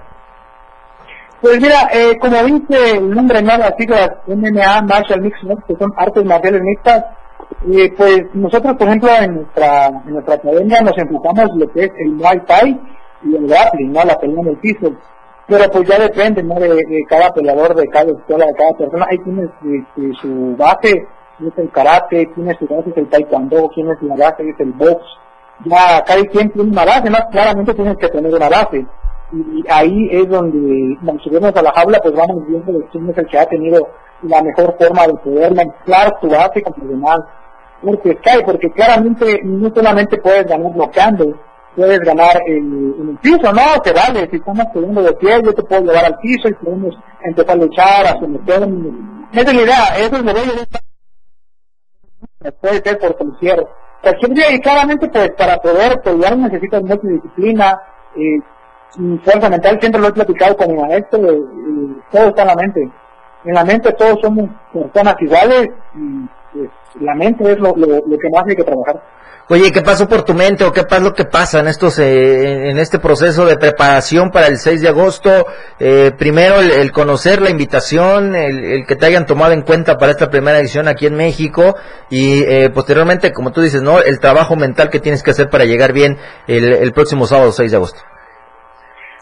Pues 1.42 1.62
mira, 1.62 1.88
eh, 1.94 2.18
como 2.20 2.36
dice 2.44 2.98
el 2.98 3.12
nombre 3.12 3.44
no 3.44 3.58
las 3.58 3.76
siglas 3.78 4.10
MMA, 4.26 4.82
Martial 4.82 5.22
Mixed 5.22 5.48
que 5.68 5.76
son 5.76 5.94
artes 5.96 6.26
marciales 6.26 6.64
mixtas, 6.64 7.06
eh, 7.72 7.94
pues 7.96 8.24
nosotros, 8.34 8.76
por 8.76 8.88
ejemplo, 8.88 9.10
en 9.22 9.36
nuestra, 9.36 9.86
en 9.86 10.14
nuestra 10.14 10.34
academia 10.34 10.82
nos 10.82 10.98
enfocamos 10.98 11.46
lo 11.56 11.72
que 11.72 11.84
es 11.86 11.92
el 12.00 12.14
Muay 12.14 12.40
Thai 12.40 12.82
y 13.24 13.36
el 13.36 13.48
grappling, 13.48 13.94
¿no? 13.94 14.04
La 14.04 14.16
pelea 14.16 14.42
en 14.42 14.48
el 14.48 14.58
piso. 14.58 14.92
Pero 15.46 15.64
pues 15.72 15.88
ya 15.88 16.00
depende, 16.00 16.42
¿no? 16.42 16.56
De, 16.56 17.06
cada 17.08 17.32
peleador, 17.32 17.76
de 17.76 17.88
cada 17.88 18.12
escuela, 18.12 18.48
de 18.48 18.54
cada 18.54 18.74
persona. 18.74 19.06
Ahí 19.08 19.20
tienes 19.20 19.50
este, 19.64 20.20
su 20.20 20.56
base, 20.58 21.08
es 21.40 21.58
el 21.58 21.70
karate, 21.70 22.26
tiene 22.34 22.56
su 22.58 22.66
base 22.66 22.90
es 22.90 22.98
el 22.98 23.10
taekwondo, 23.10 23.70
tiene 23.76 23.96
su 24.00 24.08
base 24.08 24.50
es 24.50 24.60
el 24.60 24.74
box. 24.74 25.04
Ya 25.66 26.04
cada 26.04 26.24
quien 26.24 26.50
tiene 26.50 26.72
una 26.72 26.84
base, 26.84 27.12
¿no? 27.12 27.18
Claramente 27.32 27.76
tienes 27.76 27.98
que 27.98 28.10
tener 28.10 28.34
una 28.34 28.50
base 28.50 28.88
y 29.32 29.64
ahí 29.70 30.10
es 30.12 30.30
donde 30.30 30.98
nos 31.02 31.22
subimos 31.22 31.56
a 31.56 31.62
la 31.62 31.72
jaula 31.72 32.00
pues 32.02 32.16
vamos 32.16 32.48
viendo 32.48 32.88
quién 32.92 33.10
es 33.10 33.18
el 33.18 33.28
que 33.28 33.40
ha 33.40 33.46
tenido 33.46 33.90
la 34.24 34.42
mejor 34.42 34.76
forma 34.80 35.08
de 35.08 35.14
poder 35.16 35.54
mezclar 35.54 36.20
tu 36.20 36.30
base 36.30 36.62
con 36.62 36.74
los 36.78 36.90
demás. 36.90 37.20
Porque 37.84 38.16
cae 38.18 38.44
porque 38.44 38.72
claramente 38.72 39.42
no 39.44 39.70
solamente 39.74 40.18
puedes 40.18 40.48
ganar 40.48 40.74
bloqueando 40.74 41.40
puedes 41.76 42.00
ganar 42.00 42.42
en, 42.48 43.10
el 43.10 43.18
piso 43.22 43.54
no 43.54 43.80
te 43.84 43.94
vale 43.94 44.28
si 44.32 44.38
estamos 44.38 44.66
subiendo 44.74 45.04
de 45.04 45.14
pie 45.14 45.40
yo 45.44 45.54
te 45.54 45.62
puedo 45.62 45.84
llevar 45.84 46.06
al 46.06 46.18
piso 46.18 46.50
y 46.50 46.54
podemos 46.54 46.96
empezar 47.22 47.52
a 47.52 47.60
luchar 47.60 48.08
a 48.08 48.20
someter. 48.20 48.68
Esa 49.32 49.52
es 49.52 49.54
la 49.54 49.62
idea 49.62 49.98
eso 50.00 50.16
es 50.16 50.24
lo 50.24 50.34
de 50.34 50.42
puede 52.60 52.82
ser 52.82 52.98
por 52.98 53.16
cualquier 53.16 53.68
cualquier 54.02 54.34
día 54.34 54.52
y 54.52 54.60
claramente 54.60 55.08
pues 55.08 55.30
para 55.38 55.58
poder 55.58 56.02
pelear 56.02 56.36
necesitas 56.38 56.82
mucha 56.82 57.08
disciplina 57.08 57.80
eh, 58.16 58.40
fuerza 59.24 59.50
mental 59.50 59.80
siempre 59.80 60.02
lo 60.02 60.08
he 60.08 60.14
platicado 60.14 60.58
con 60.58 60.68
mi 60.68 60.82
maestro, 60.82 61.20
todo 62.12 62.28
está 62.30 62.42
en 62.42 62.48
la 62.48 62.56
mente. 62.56 62.92
En 63.46 63.54
la 63.54 63.64
mente 63.64 63.92
todos 63.94 64.20
somos 64.22 64.50
personas 64.74 65.16
iguales 65.20 65.70
y 65.96 66.28
pues, 66.54 66.70
la 67.00 67.16
mente 67.16 67.52
es 67.52 67.60
lo, 67.60 67.74
que 67.74 68.30
más 68.32 68.44
hay 68.48 68.56
que 68.56 68.64
trabajar. 68.64 69.02
Oye, 69.50 69.72
¿qué 69.72 69.82
pasó 69.82 70.10
por 70.10 70.24
tu 70.24 70.34
mente 70.34 70.66
o 70.66 70.74
qué 70.74 70.84
pasa 70.84 71.02
lo 71.02 71.14
que 71.14 71.24
pasa 71.24 71.60
en 71.62 71.68
estos 71.68 72.00
eh, 72.00 72.70
en 72.70 72.78
este 72.78 73.00
proceso 73.00 73.46
de 73.46 73.56
preparación 73.56 74.30
para 74.30 74.48
el 74.48 74.58
6 74.58 74.82
de 74.82 74.90
agosto? 74.90 75.46
Eh, 75.80 76.12
primero 76.18 76.60
el, 76.60 76.92
conocer 76.92 77.42
la 77.42 77.50
invitación, 77.50 78.36
el, 78.36 78.86
que 78.86 78.98
te 78.98 79.06
hayan 79.06 79.26
tomado 79.26 79.54
en 79.54 79.62
cuenta 79.62 79.98
para 79.98 80.12
esta 80.12 80.30
primera 80.30 80.60
edición 80.60 80.90
aquí 80.90 81.06
en 81.06 81.16
México 81.16 81.78
y 82.10 82.44
eh, 82.44 82.70
posteriormente, 82.72 83.32
como 83.32 83.54
tú 83.54 83.62
dices, 83.62 83.82
no, 83.82 84.02
el 84.02 84.20
trabajo 84.20 84.58
mental 84.58 84.90
que 84.90 85.00
tienes 85.00 85.24
que 85.24 85.32
hacer 85.32 85.50
para 85.50 85.64
llegar 85.64 85.94
bien 85.94 86.18
el, 86.48 86.92
próximo 86.92 87.26
sábado 87.26 87.54
6 87.54 87.72
de 87.72 87.78
agosto. 87.78 88.02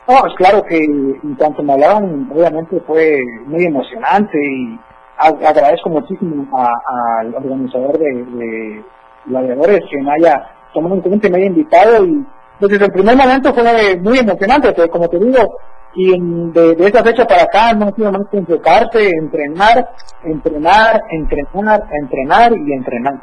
No, 0.08 0.28
es 0.28 0.36
claro 0.36 0.64
que 0.64 0.78
en 0.78 1.36
cuanto 1.36 1.64
me 1.64 1.74
hablaban, 1.74 2.30
obviamente 2.32 2.80
fue 2.86 3.20
muy 3.46 3.66
emocionante 3.66 4.38
y 4.38 4.80
agradezco 5.18 5.90
muchísimo 5.90 6.48
al 6.56 7.34
organizador 7.34 7.98
de 7.98 8.84
gladiadores 9.26 9.82
que 9.90 10.02
me 10.02 10.14
haya 10.14 10.48
tomado 10.74 10.96
en 10.96 11.02
cuenta 11.02 11.28
y 11.28 11.32
me 11.32 11.38
haya 11.38 11.48
invitado 11.48 12.06
y 12.06 12.26
pues 12.60 12.72
desde 12.72 12.86
el 12.86 12.92
primer 12.92 13.18
momento 13.18 13.54
fue 13.54 13.98
muy 13.98 14.20
emocionante, 14.20 14.90
como 14.90 15.10
te 15.10 15.20
digo, 15.20 15.58
y 15.96 16.12
de, 16.52 16.88
esa 16.88 17.04
fecha 17.04 17.26
para 17.26 17.44
acá 17.44 17.74
no 17.74 17.94
sido 17.96 18.12
más 18.12 18.22
que 18.32 18.38
enfocarse, 18.38 19.10
entrenar, 19.10 19.90
entrenar, 20.24 21.02
entrenar, 21.12 21.84
entrenar 21.92 22.52
y 22.54 22.74
entrenar. 22.74 23.14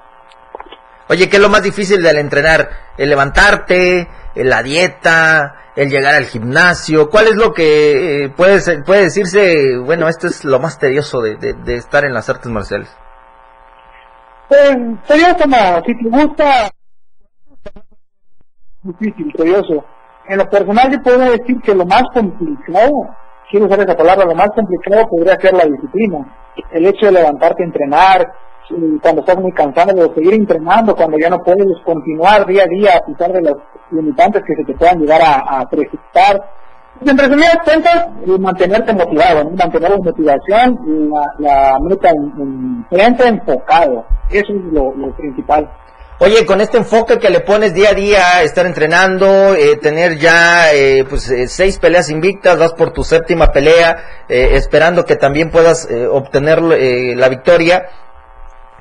Oye, 1.08 1.28
¿qué 1.28 1.36
es 1.36 1.42
lo 1.42 1.48
más 1.48 1.62
difícil 1.62 2.02
del 2.02 2.18
entrenar? 2.18 2.68
¿El 2.96 3.10
levantarte, 3.10 4.08
la 4.34 4.62
dieta, 4.62 5.54
el 5.76 5.90
llegar 5.90 6.14
al 6.14 6.24
gimnasio? 6.24 7.08
¿Cuál 7.10 7.28
es 7.28 7.36
lo 7.36 7.52
que 7.52 8.24
eh, 8.24 8.28
puede, 8.30 8.60
puede 8.82 9.02
decirse, 9.02 9.78
bueno, 9.78 10.08
esto 10.08 10.26
es 10.26 10.44
lo 10.44 10.58
más 10.58 10.78
tedioso 10.78 11.20
de, 11.20 11.36
de 11.36 11.74
estar 11.74 12.04
en 12.04 12.14
las 12.14 12.28
artes 12.28 12.50
marciales? 12.50 12.94
Sería 15.06 15.34
como, 15.34 15.56
si 15.86 15.96
te 15.96 16.08
gusta, 16.10 16.70
difícil, 18.82 19.32
curioso. 19.34 19.84
En 20.28 20.38
lo 20.38 20.48
personal 20.48 20.90
yo 20.90 21.02
puedo 21.02 21.18
decir 21.18 21.60
que 21.62 21.74
lo 21.74 21.86
más 21.86 22.02
complicado, 22.12 22.90
quiero 23.50 23.66
usar 23.66 23.80
esa 23.80 23.96
palabra, 23.96 24.24
lo 24.26 24.34
más 24.34 24.50
complicado 24.54 25.08
podría 25.08 25.40
ser 25.40 25.54
la 25.54 25.64
disciplina. 25.64 26.36
El 26.70 26.86
hecho 26.86 27.06
de 27.06 27.12
levantarte 27.12 27.62
a 27.62 27.66
entrenar, 27.66 28.32
cuando 29.00 29.20
estás 29.20 29.38
muy 29.38 29.52
cansado 29.52 29.94
de 29.94 30.14
seguir 30.14 30.34
entrenando, 30.34 30.94
cuando 30.94 31.18
ya 31.18 31.30
no 31.30 31.38
puedes 31.42 31.66
continuar 31.84 32.46
día 32.46 32.64
a 32.64 32.66
día 32.66 32.96
a 32.96 33.06
pesar 33.06 33.32
de 33.32 33.42
los 33.42 33.54
limitantes 33.92 34.42
que 34.46 34.54
se 34.56 34.64
te 34.64 34.74
puedan 34.74 35.00
llegar 35.00 35.20
a, 35.22 35.60
a 35.60 35.68
presentar 35.68 36.42
en 37.00 37.18
resumidas 37.18 37.58
cuentas, 37.64 38.08
mantenerte 38.38 38.92
motivado, 38.92 39.50
mantener 39.50 39.90
la 39.90 39.96
motivación, 39.98 41.10
la, 41.38 41.78
meta 41.80 42.10
en, 42.10 42.86
frente, 42.88 43.26
enfocado. 43.26 44.04
Eso 44.30 44.52
es 44.52 44.72
lo, 44.72 44.92
principal. 45.16 45.68
Oye, 46.18 46.46
con 46.46 46.60
este 46.60 46.78
enfoque 46.78 47.18
que 47.18 47.30
le 47.30 47.40
pones 47.40 47.74
día 47.74 47.90
a 47.90 47.94
día, 47.94 48.42
estar 48.42 48.66
entrenando, 48.66 49.54
eh, 49.54 49.76
tener 49.78 50.18
ya 50.18 50.72
eh, 50.72 51.04
pues 51.08 51.28
eh, 51.30 51.48
seis 51.48 51.78
peleas 51.78 52.10
invictas, 52.10 52.58
vas 52.58 52.74
por 52.74 52.92
tu 52.92 53.02
séptima 53.02 53.50
pelea, 53.50 53.96
esperando 54.28 55.04
que 55.04 55.16
también 55.16 55.50
puedas 55.50 55.88
obtener 56.10 56.62
la 56.62 57.28
victoria. 57.28 57.86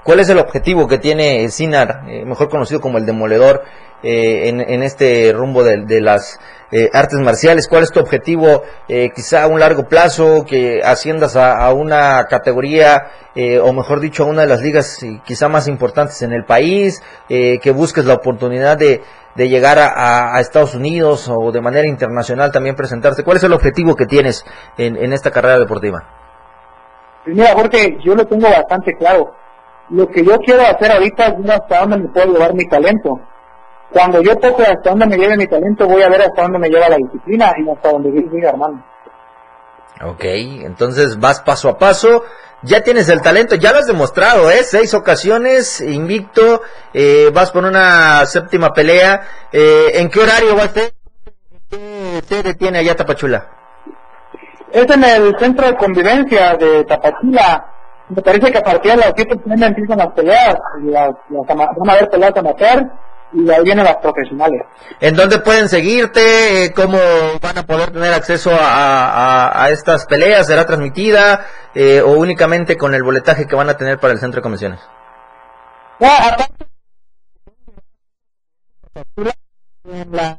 ¿Cuál 0.03 0.19
es 0.19 0.29
el 0.29 0.39
objetivo 0.39 0.87
que 0.87 0.97
tiene 0.97 1.47
Sinar, 1.49 2.03
mejor 2.25 2.49
conocido 2.49 2.81
como 2.81 2.97
el 2.97 3.05
Demoledor, 3.05 3.63
en, 4.03 4.81
este 4.83 5.31
rumbo 5.31 5.63
de 5.63 6.01
las 6.01 6.39
eh, 6.73 6.89
artes 6.93 7.19
marciales. 7.19 7.67
¿Cuál 7.67 7.83
es 7.83 7.91
tu 7.91 7.99
objetivo 7.99 8.63
eh, 8.87 9.11
quizá 9.13 9.43
a 9.43 9.47
un 9.47 9.59
largo 9.59 9.89
plazo, 9.89 10.45
que 10.45 10.81
asciendas 10.81 11.35
a, 11.35 11.69
una 11.73 12.25
categoría 12.29 13.07
eh, 13.35 13.59
o 13.59 13.73
mejor 13.73 13.99
dicho 13.99 14.23
a 14.23 14.27
una 14.27 14.43
de 14.43 14.47
las 14.47 14.61
ligas 14.61 15.05
quizá 15.25 15.49
más 15.49 15.67
importantes 15.67 16.21
en 16.21 16.31
el 16.31 16.45
país, 16.45 17.03
que 17.27 17.71
busques 17.71 18.05
la 18.05 18.13
oportunidad 18.13 18.77
de, 18.77 19.01
de 19.35 19.49
llegar 19.49 19.79
a, 19.79 20.39
Estados 20.39 20.73
Unidos 20.73 21.29
o 21.29 21.51
de 21.51 21.59
manera 21.59 21.87
internacional 21.87 22.51
también 22.53 22.75
presentarte? 22.75 23.23
¿Cuál 23.23 23.37
es 23.37 23.43
el 23.43 23.53
objetivo 23.53 23.95
que 23.95 24.05
tienes 24.05 24.45
en, 24.77 24.95
en 24.95 25.11
esta 25.11 25.29
carrera 25.31 25.59
deportiva? 25.59 26.03
Pues 27.25 27.35
mira, 27.35 27.53
Jorge, 27.53 27.97
yo 28.03 28.15
lo 28.15 28.25
tengo 28.25 28.49
bastante 28.49 28.95
claro. 28.95 29.35
Lo 29.91 30.07
que 30.07 30.23
yo 30.23 30.39
quiero 30.39 30.61
hacer 30.61 30.91
ahorita 30.91 31.27
es 31.27 31.49
hasta 31.49 31.81
dónde 31.81 31.97
me 31.97 32.07
puedo 32.09 32.33
llevar 32.33 32.53
mi 32.53 32.67
talento 32.67 33.19
cuando 33.91 34.21
yo 34.21 34.35
toque 34.37 34.63
hasta 34.63 34.89
dónde 34.89 35.05
me 35.05 35.17
lleve 35.17 35.35
mi 35.37 35.47
talento, 35.47 35.85
voy 35.85 36.01
a 36.01 36.09
ver 36.09 36.21
hasta 36.21 36.43
dónde 36.43 36.59
me 36.59 36.69
lleva 36.69 36.89
la 36.89 36.97
disciplina 36.97 37.53
y 37.57 37.69
hasta 37.69 37.91
dónde 37.91 38.11
sigue 38.11 38.47
Armando. 38.47 38.83
Ok, 40.03 40.23
entonces 40.23 41.19
vas 41.19 41.41
paso 41.41 41.69
a 41.69 41.77
paso. 41.77 42.23
Ya 42.63 42.81
tienes 42.83 43.09
el 43.09 43.21
talento, 43.21 43.55
ya 43.55 43.71
lo 43.71 43.79
has 43.79 43.87
demostrado, 43.87 44.49
¿eh? 44.49 44.63
Seis 44.63 44.93
ocasiones, 44.93 45.81
invicto, 45.81 46.61
eh, 46.93 47.29
vas 47.33 47.51
por 47.51 47.65
una 47.65 48.25
séptima 48.25 48.71
pelea. 48.71 49.21
Eh, 49.51 49.91
¿En 49.95 50.09
qué 50.09 50.19
horario 50.19 50.55
va 50.55 50.63
a 50.63 50.69
ser? 50.69 50.93
¿Qué 51.69 52.21
sede 52.27 52.53
tiene 52.53 52.79
allá 52.79 52.95
Tapachula? 52.95 53.49
Es 54.71 54.89
en 54.89 55.03
el 55.03 55.37
centro 55.37 55.67
de 55.67 55.75
convivencia 55.75 56.55
de 56.55 56.85
Tapachula. 56.85 57.70
Me 58.13 58.21
parece 58.21 58.51
que 58.51 58.57
a 58.57 58.63
partir 58.63 58.91
de 58.91 58.97
las 58.97 59.13
7 59.15 59.37
pm 59.37 59.65
empiezan 59.67 59.97
las 59.97 60.11
peleas. 60.13 60.55
Las, 60.83 61.11
van 61.29 61.89
a 61.89 61.93
haber 61.93 62.09
peleas 62.09 62.35
amateur 62.35 62.91
y 63.31 63.49
ahí 63.49 63.63
vienen 63.63 63.85
las 63.85 63.95
profesionales. 63.97 64.61
¿En 64.99 65.15
dónde 65.15 65.39
pueden 65.39 65.69
seguirte? 65.69 66.65
Eh, 66.65 66.73
¿Cómo 66.73 66.97
van 67.41 67.57
a 67.57 67.65
poder 67.65 67.91
tener 67.91 68.13
acceso 68.13 68.51
a, 68.51 69.63
a, 69.63 69.69
estas 69.69 70.05
peleas? 70.07 70.47
¿Será 70.47 70.65
transmitida 70.65 71.45
eh, 71.73 72.01
o 72.01 72.17
únicamente 72.17 72.77
con 72.77 72.93
el 72.93 73.03
boletaje 73.03 73.47
que 73.47 73.55
van 73.55 73.69
a 73.69 73.77
tener 73.77 73.97
para 73.97 74.11
el 74.11 74.19
centro 74.19 74.39
de 74.39 74.43
convenciones? 74.43 74.81
en 79.85 80.11
las 80.11 80.37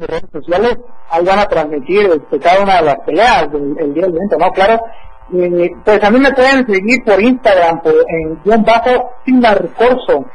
redes 0.00 0.30
sociales 0.32 0.78
ahí 1.10 1.24
van 1.24 1.38
a 1.38 1.46
transmitir 1.46 2.06
este, 2.06 2.38
cada 2.38 2.62
una 2.62 2.76
de 2.76 2.82
las 2.82 2.96
peleas 3.04 3.48
el 3.52 3.94
día 3.94 4.06
del 4.06 4.16
evento, 4.16 4.36
¿no? 4.38 4.50
Claro, 4.52 4.80
eh, 5.32 5.70
pues 5.84 6.02
a 6.02 6.10
mí 6.10 6.18
me 6.18 6.32
pueden 6.32 6.66
seguir 6.66 7.04
por 7.04 7.20
Instagram 7.20 7.82
por, 7.82 7.94
en 8.08 8.40
guion 8.44 8.64
bajo 8.64 9.12
Corso 9.76 10.26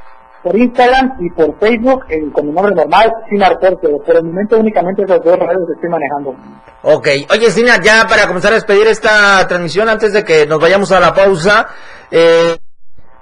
por 0.46 0.56
Instagram 0.56 1.18
y 1.22 1.30
por 1.32 1.58
Facebook 1.58 2.06
con 2.32 2.46
mi 2.46 2.52
nombre 2.52 2.76
normal, 2.76 3.12
Sinar 3.28 3.58
pero 3.60 3.98
Por 3.98 4.16
el 4.16 4.26
momento 4.26 4.60
únicamente 4.60 5.02
esas 5.02 5.24
dos 5.24 5.40
redes 5.40 5.58
que 5.66 5.74
estoy 5.74 5.90
manejando. 5.90 6.36
Ok, 6.84 7.08
oye 7.32 7.50
Sinar, 7.50 7.82
ya 7.82 8.06
para 8.08 8.28
comenzar 8.28 8.52
a 8.52 8.56
despedir 8.56 8.86
esta 8.86 9.48
transmisión, 9.48 9.90
antes 9.90 10.14
de 10.14 10.24
que 10.24 10.46
nos 10.46 10.60
vayamos 10.60 10.92
a 10.92 11.00
la 11.00 11.16
pausa, 11.16 11.68
eh, 12.12 12.58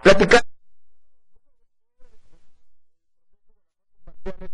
platicar 0.01 0.41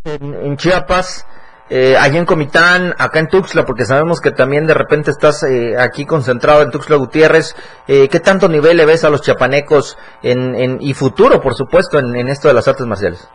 en 0.06 0.56
Chiapas, 0.56 1.26
eh, 1.70 1.96
allá 1.98 2.18
en 2.18 2.26
Comitán, 2.26 2.96
acá 2.98 3.20
en 3.20 3.28
Tuxtla, 3.28 3.64
porque 3.64 3.86
sabemos 3.86 4.22
que 4.22 4.32
también 4.32 4.66
de 4.66 4.74
repente 4.74 5.12
estás 5.12 5.44
eh, 5.44 5.76
aquí 5.78 6.06
concentrado 6.06 6.64
en 6.64 6.72
Tuxtla 6.72 6.96
Gutiérrez, 6.96 7.56
eh, 7.88 8.08
¿qué 8.10 8.20
tanto 8.20 8.50
nivel 8.50 8.78
le 8.78 8.88
ves 8.88 9.04
a 9.04 9.10
los 9.12 9.22
chapanecos 9.22 9.96
en, 10.24 10.78
y 10.82 10.94
futuro, 10.96 11.40
por 11.40 11.54
supuesto, 11.54 12.00
en, 12.00 12.28
esto 12.28 12.48
de 12.48 12.56
las 12.56 12.68
artes 12.68 12.88
marciales? 12.88 13.30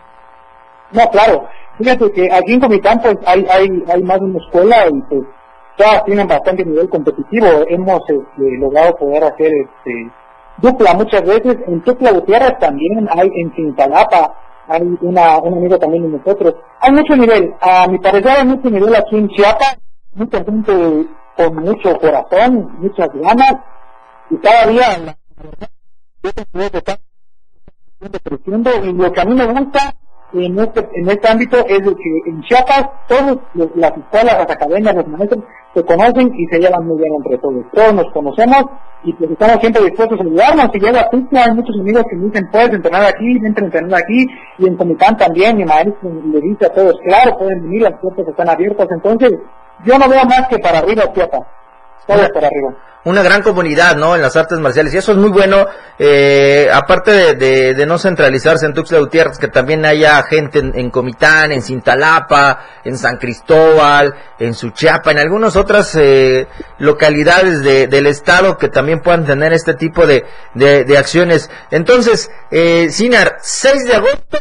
No, 0.90 1.08
claro. 1.10 1.48
Fíjate 1.78 2.10
que 2.12 2.32
aquí 2.32 2.52
en 2.52 2.60
Comitán 2.60 3.00
pues 3.00 3.16
hay, 3.26 3.46
hay, 3.50 3.68
hay 3.88 4.02
más 4.02 4.18
de 4.18 4.26
una 4.26 4.38
escuela 4.38 4.86
y 4.88 5.00
pues 5.08 5.22
todas 5.76 6.04
tienen 6.04 6.26
bastante 6.26 6.64
nivel 6.64 6.88
competitivo. 6.88 7.46
Hemos 7.68 8.00
este, 8.08 8.58
logrado 8.58 8.96
poder 8.96 9.24
hacer 9.24 9.50
este, 9.52 10.10
dupla 10.58 10.94
muchas 10.94 11.22
veces. 11.22 11.56
En 11.66 11.82
Tuxtla 11.82 12.12
Gutiérrez 12.12 12.58
también 12.58 13.08
hay 13.10 13.28
en 13.34 13.52
Cintalapa 13.54 14.34
hay 14.68 14.82
una, 15.00 15.38
un 15.38 15.54
amigo 15.54 15.78
también 15.78 16.04
de 16.04 16.18
nosotros. 16.18 16.54
Hay 16.80 16.92
mucho 16.92 17.16
nivel, 17.16 17.54
a 17.60 17.86
mi 17.86 17.98
parecer 17.98 18.30
hay 18.30 18.46
mucho 18.46 18.70
nivel 18.70 18.94
aquí 18.94 19.16
en 19.16 19.28
Chiapas, 19.28 19.78
mucha 20.14 20.44
gente 20.44 21.06
con 21.36 21.56
mucho 21.56 21.98
corazón, 21.98 22.76
muchas 22.78 23.08
ganas, 23.14 23.56
y 24.30 24.36
cada 24.36 24.66
día 24.66 24.98
la 24.98 25.16
creciendo 28.22 28.70
y 28.82 28.92
lo 28.92 29.12
que 29.12 29.20
a 29.20 29.24
mí 29.24 29.34
me 29.34 29.46
gusta 29.46 29.94
en 30.34 30.58
este, 30.58 30.88
en 30.94 31.08
este 31.08 31.28
ámbito 31.28 31.58
es 31.66 31.78
de 31.78 31.94
que 31.94 32.30
en 32.30 32.42
Chiapas 32.42 32.90
todas 33.06 33.38
las 33.54 33.96
escuelas, 33.96 34.38
las 34.38 34.50
academias, 34.50 34.94
los 34.94 35.06
maestros 35.06 35.44
se 35.74 35.84
conocen 35.84 36.32
y 36.36 36.46
se 36.46 36.58
llevan 36.58 36.86
muy 36.86 36.98
bien 36.98 37.14
entre 37.14 37.38
todos. 37.38 37.64
Todos 37.72 37.94
nos 37.94 38.12
conocemos 38.12 38.64
y 39.04 39.12
pues 39.12 39.30
estamos 39.30 39.58
siempre 39.60 39.82
dispuestos 39.82 40.18
a 40.18 40.22
ayudarnos. 40.22 40.70
Si 40.72 40.80
llega 40.80 41.00
a 41.00 41.10
hay 41.10 41.54
muchos 41.54 41.76
amigos 41.78 42.04
que 42.08 42.16
me 42.16 42.26
dicen, 42.26 42.48
puedes 42.50 42.70
entrenar 42.70 43.02
aquí, 43.04 43.38
vente 43.38 43.62
a 43.62 43.64
entrenar 43.64 44.00
aquí, 44.02 44.26
y 44.58 44.66
en 44.66 44.76
Comitán 44.76 45.16
también, 45.16 45.56
mi 45.56 45.64
maestro 45.64 46.10
le 46.32 46.40
dice 46.40 46.66
a 46.66 46.72
todos, 46.72 46.94
claro, 47.04 47.38
pueden 47.38 47.62
venir, 47.62 47.82
las 47.82 47.98
puertas 48.00 48.26
están 48.26 48.48
abiertas. 48.48 48.88
Entonces, 48.90 49.32
yo 49.84 49.98
no 49.98 50.08
veo 50.08 50.24
más 50.24 50.48
que 50.48 50.58
para 50.58 50.78
arriba 50.78 51.12
Chiapas. 51.12 51.42
Todo 52.06 52.28
para 52.32 52.46
arriba 52.46 52.74
una 53.04 53.22
gran 53.22 53.42
comunidad, 53.42 53.96
¿no? 53.96 54.16
En 54.16 54.22
las 54.22 54.36
artes 54.36 54.58
marciales. 54.58 54.94
Y 54.94 54.96
eso 54.96 55.12
es 55.12 55.18
muy 55.18 55.30
bueno, 55.30 55.66
eh, 55.98 56.68
aparte 56.72 57.34
de, 57.34 57.74
de, 57.74 57.86
no 57.86 57.98
centralizarse 57.98 58.66
en 58.66 58.72
Tuxtla 58.72 58.98
Gutiérrez, 58.98 59.38
que 59.38 59.48
también 59.48 59.84
haya 59.84 60.22
gente 60.22 60.58
en, 60.58 60.90
Comitán, 60.90 61.52
en 61.52 61.62
Cintalapa, 61.62 62.64
en 62.84 62.96
San 62.96 63.18
Cristóbal, 63.18 64.14
en 64.38 64.54
Suchiapa, 64.54 65.10
en 65.10 65.18
algunas 65.18 65.56
otras 65.56 65.94
eh, 65.96 66.46
localidades 66.78 67.62
de, 67.62 67.88
del 67.88 68.06
estado 68.06 68.56
que 68.56 68.68
también 68.68 69.00
puedan 69.00 69.26
tener 69.26 69.52
este 69.52 69.74
tipo 69.74 70.06
de, 70.06 70.24
de, 70.54 70.98
acciones. 70.98 71.50
Entonces, 71.70 72.30
eh, 72.50 72.88
Sinar, 72.90 73.36
6 73.40 73.84
de 73.84 73.94
agosto, 73.94 74.38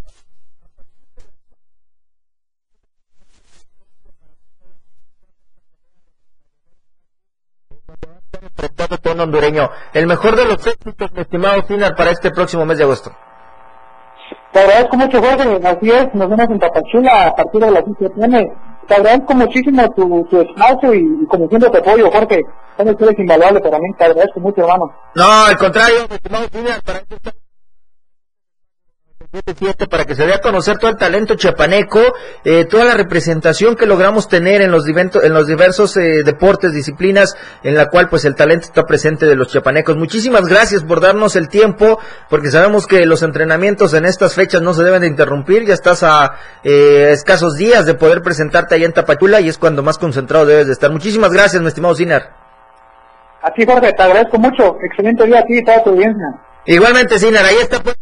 tono 8.97 9.23
hondureño. 9.23 9.69
El 9.93 10.08
mejor 10.08 10.36
de 10.36 10.45
los 10.45 10.65
éxitos, 10.65 11.12
mi 11.13 11.21
estimado 11.21 11.62
Sinar, 11.67 11.95
para 11.95 12.12
este 12.12 12.32
próximo 12.32 12.65
mes 12.65 12.77
de 12.77 12.84
agosto. 12.84 13.12
Te 14.51 14.60
agradezco 14.60 14.97
mucho, 14.97 15.21
Jorge. 15.21 15.60
Así 15.67 15.91
es, 15.91 16.13
nos 16.13 16.29
vemos 16.29 16.49
en 16.49 16.60
Tapachula 16.60 17.27
a 17.27 17.36
partir 17.36 17.62
de 17.62 17.71
las 17.71 17.84
10 17.86 18.12
Te 18.88 18.95
agradezco 18.95 19.34
muchísimo 19.34 19.89
tu, 19.93 20.25
tu 20.29 20.41
espacio 20.41 20.93
y, 20.93 21.25
como 21.27 21.47
siempre 21.49 21.69
te 21.69 21.77
apoyo, 21.79 22.12
Jorge. 22.12 22.41
Eres 22.77 23.19
invaluable 23.19 23.60
para 23.62 23.79
mí. 23.79 23.88
Te 23.97 24.06
agradezco 24.06 24.39
mucho, 24.39 24.62
hermano. 24.62 24.93
No, 25.15 25.45
al 25.45 25.58
contrario, 25.58 26.06
mi 26.10 26.15
estimado 26.15 26.45
Sinar, 26.51 26.82
para 26.84 26.99
este 26.99 27.42
para 29.89 30.05
que 30.05 30.13
se 30.15 30.27
dé 30.27 30.33
a 30.33 30.41
conocer 30.41 30.77
todo 30.77 30.91
el 30.91 30.97
talento 30.97 31.33
chiapaneco, 31.33 31.99
eh, 32.43 32.65
toda 32.65 32.85
la 32.85 32.93
representación 32.93 33.75
que 33.75 33.87
logramos 33.87 34.27
tener 34.27 34.61
en 34.61 34.69
los, 34.69 34.85
en 34.87 35.33
los 35.33 35.47
diversos 35.47 35.97
eh, 35.97 36.21
deportes, 36.23 36.71
disciplinas, 36.71 37.35
en 37.63 37.75
la 37.75 37.87
cual 37.87 38.09
pues 38.09 38.25
el 38.25 38.35
talento 38.35 38.67
está 38.67 38.83
presente 38.83 39.25
de 39.25 39.35
los 39.35 39.47
chiapanecos. 39.47 39.97
Muchísimas 39.97 40.47
gracias 40.47 40.83
por 40.83 41.01
darnos 41.01 41.35
el 41.35 41.49
tiempo, 41.49 41.99
porque 42.29 42.51
sabemos 42.51 42.85
que 42.85 43.07
los 43.07 43.23
entrenamientos 43.23 43.95
en 43.95 44.05
estas 44.05 44.35
fechas 44.35 44.61
no 44.61 44.75
se 44.75 44.83
deben 44.83 45.01
de 45.01 45.07
interrumpir, 45.07 45.65
ya 45.65 45.73
estás 45.73 46.03
a 46.03 46.33
eh, 46.63 47.09
escasos 47.11 47.55
días 47.55 47.87
de 47.87 47.95
poder 47.95 48.21
presentarte 48.21 48.75
allá 48.75 48.85
en 48.85 48.93
Tapachula 48.93 49.41
y 49.41 49.49
es 49.49 49.57
cuando 49.57 49.81
más 49.81 49.97
concentrado 49.97 50.45
debes 50.45 50.67
de 50.67 50.73
estar. 50.73 50.91
Muchísimas 50.91 51.31
gracias, 51.31 51.59
mi 51.59 51.69
estimado 51.69 51.95
Sinar. 51.95 52.35
A 53.41 53.51
ti, 53.51 53.65
Jorge, 53.65 53.91
te 53.93 54.03
agradezco 54.03 54.37
mucho. 54.37 54.77
Excelente 54.83 55.25
día 55.25 55.39
a 55.39 55.43
ti 55.43 55.57
y 55.57 55.63
toda 55.63 55.83
tu 55.83 55.89
audiencia. 55.89 56.27
Igualmente, 56.65 57.17
Sinar, 57.17 57.45
ahí 57.45 57.57
está 57.59 57.81
pues 57.81 57.95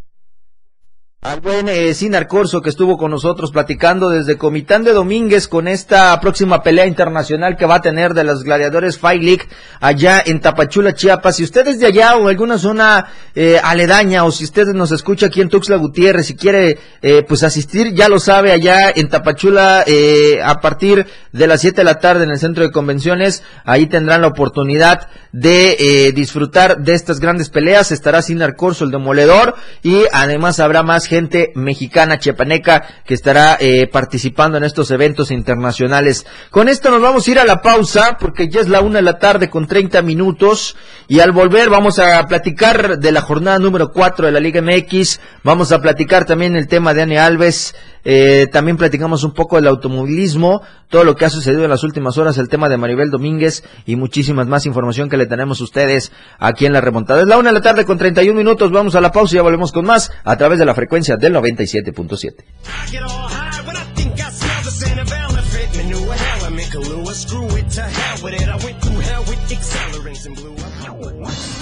al 1.23 1.39
buen 1.39 1.69
eh, 1.69 1.93
Sinar 1.93 2.27
Corso 2.27 2.63
que 2.63 2.71
estuvo 2.71 2.97
con 2.97 3.11
nosotros 3.11 3.51
platicando 3.51 4.09
desde 4.09 4.39
Comitán 4.39 4.83
de 4.83 4.91
Domínguez 4.91 5.47
con 5.47 5.67
esta 5.67 6.19
próxima 6.19 6.63
pelea 6.63 6.87
internacional 6.87 7.57
que 7.57 7.67
va 7.67 7.75
a 7.75 7.81
tener 7.81 8.15
de 8.15 8.23
los 8.23 8.43
gladiadores 8.43 8.97
Fight 8.97 9.21
League 9.21 9.43
allá 9.79 10.23
en 10.25 10.39
Tapachula, 10.39 10.95
Chiapas. 10.95 11.35
Si 11.35 11.43
usted 11.43 11.67
es 11.67 11.79
de 11.79 11.85
allá 11.85 12.15
o 12.17 12.27
alguna 12.27 12.57
zona 12.57 13.05
eh, 13.35 13.59
aledaña 13.63 14.23
o 14.23 14.31
si 14.31 14.45
usted 14.45 14.69
nos 14.69 14.91
escucha 14.91 15.27
aquí 15.27 15.41
en 15.41 15.49
Tuxtla 15.49 15.75
Gutiérrez 15.75 16.31
y 16.31 16.35
quiere 16.35 16.79
eh, 17.03 17.23
pues 17.27 17.43
asistir, 17.43 17.93
ya 17.93 18.09
lo 18.09 18.19
sabe 18.19 18.51
allá 18.51 18.89
en 18.89 19.07
Tapachula 19.07 19.83
eh, 19.85 20.39
a 20.43 20.59
partir 20.59 21.05
de 21.33 21.45
las 21.45 21.61
7 21.61 21.81
de 21.81 21.83
la 21.83 21.99
tarde 21.99 22.23
en 22.23 22.31
el 22.31 22.39
centro 22.39 22.63
de 22.63 22.71
convenciones. 22.71 23.43
Ahí 23.63 23.85
tendrán 23.85 24.21
la 24.21 24.27
oportunidad 24.29 25.07
de 25.31 25.77
eh, 25.79 26.11
disfrutar 26.13 26.79
de 26.79 26.95
estas 26.95 27.19
grandes 27.19 27.49
peleas. 27.49 27.91
Estará 27.91 28.23
Sinar 28.23 28.55
Corso, 28.55 28.85
el 28.85 28.91
demoledor 28.91 29.53
y 29.83 30.03
además 30.11 30.59
habrá 30.59 30.81
más 30.81 31.10
gente 31.11 31.51
mexicana, 31.55 32.19
chiapaneca, 32.19 33.03
que 33.05 33.13
estará 33.13 33.57
eh, 33.59 33.85
participando 33.91 34.57
en 34.57 34.63
estos 34.63 34.91
eventos 34.91 35.29
internacionales. 35.29 36.25
Con 36.51 36.69
esto 36.69 36.89
nos 36.89 37.01
vamos 37.01 37.27
a 37.27 37.31
ir 37.31 37.37
a 37.37 37.43
la 37.43 37.61
pausa, 37.61 38.15
porque 38.17 38.47
ya 38.47 38.61
es 38.61 38.69
la 38.69 38.79
una 38.79 38.99
de 38.99 39.01
la 39.01 39.19
tarde 39.19 39.49
con 39.49 39.67
30 39.67 40.01
minutos, 40.03 40.77
y 41.09 41.19
al 41.19 41.33
volver 41.33 41.69
vamos 41.69 41.99
a 41.99 42.25
platicar 42.27 42.97
de 42.97 43.11
la 43.11 43.19
jornada 43.19 43.59
número 43.59 43.91
4 43.91 44.27
de 44.27 44.31
la 44.31 44.39
Liga 44.39 44.61
MX, 44.61 45.19
vamos 45.43 45.73
a 45.73 45.81
platicar 45.81 46.23
también 46.23 46.55
el 46.55 46.69
tema 46.69 46.93
de 46.93 47.01
Ane 47.01 47.19
Alves, 47.19 47.75
eh, 48.03 48.47
también 48.51 48.77
platicamos 48.77 49.23
un 49.23 49.31
poco 49.31 49.55
del 49.55 49.67
automovilismo, 49.67 50.61
todo 50.89 51.03
lo 51.03 51.15
que 51.15 51.25
ha 51.25 51.29
sucedido 51.29 51.63
en 51.63 51.69
las 51.69 51.83
últimas 51.83 52.17
horas, 52.17 52.37
el 52.37 52.49
tema 52.49 52.69
de 52.69 52.77
Maribel 52.77 53.11
Domínguez 53.11 53.63
y 53.85 53.95
muchísimas 53.95 54.47
más 54.47 54.65
información 54.65 55.09
que 55.09 55.17
le 55.17 55.25
tenemos 55.25 55.61
a 55.61 55.63
ustedes 55.63 56.11
aquí 56.39 56.65
en 56.65 56.73
la 56.73 56.81
remontada. 56.81 57.21
Es 57.21 57.27
la 57.27 57.37
una 57.37 57.49
de 57.49 57.55
la 57.55 57.61
tarde 57.61 57.85
con 57.85 57.97
31 57.97 58.37
minutos, 58.37 58.71
vamos 58.71 58.95
a 58.95 59.01
la 59.01 59.11
pausa 59.11 59.35
y 59.35 59.37
ya 59.37 59.41
volvemos 59.41 59.71
con 59.71 59.85
más 59.85 60.11
a 60.23 60.37
través 60.37 60.59
de 60.59 60.65
la 60.65 60.73
frecuencia 60.73 61.17
del 61.17 61.33
97.7. 61.35 62.43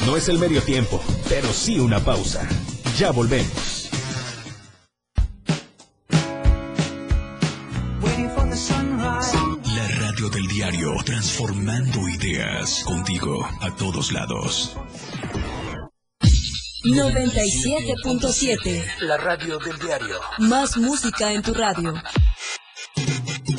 No 0.05 0.17
es 0.17 0.29
el 0.29 0.39
medio 0.39 0.61
tiempo, 0.61 1.01
pero 1.27 1.47
sí 1.49 1.79
una 1.79 1.99
pausa. 1.99 2.47
Ya 2.97 3.11
volvemos. 3.11 3.68
Del 10.27 10.47
diario, 10.47 10.95
transformando 11.05 12.09
ideas 12.09 12.83
contigo 12.83 13.47
a 13.61 13.73
todos 13.75 14.11
lados. 14.11 14.75
97.7 16.83 18.85
La 19.01 19.17
radio 19.17 19.59
del 19.59 19.77
diario. 19.79 20.19
Más 20.39 20.75
música 20.77 21.31
en 21.31 21.41
tu 21.41 21.53
radio. 21.53 21.93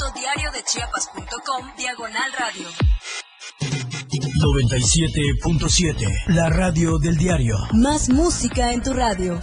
www.diariodechiapas.com 0.00 1.76
Diagonal 1.76 2.32
Radio. 2.38 2.68
97.7 4.40 6.06
La 6.28 6.48
radio 6.48 6.98
del 6.98 7.16
diario. 7.16 7.56
Más 7.72 8.08
música 8.08 8.72
en 8.72 8.82
tu 8.82 8.94
radio. 8.94 9.38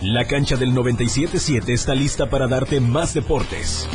La 0.00 0.26
cancha 0.26 0.56
del 0.56 0.72
97.7 0.72 1.68
está 1.68 1.94
lista 1.94 2.28
para 2.28 2.48
darte 2.48 2.80
más 2.80 3.14
deportes. 3.14 3.86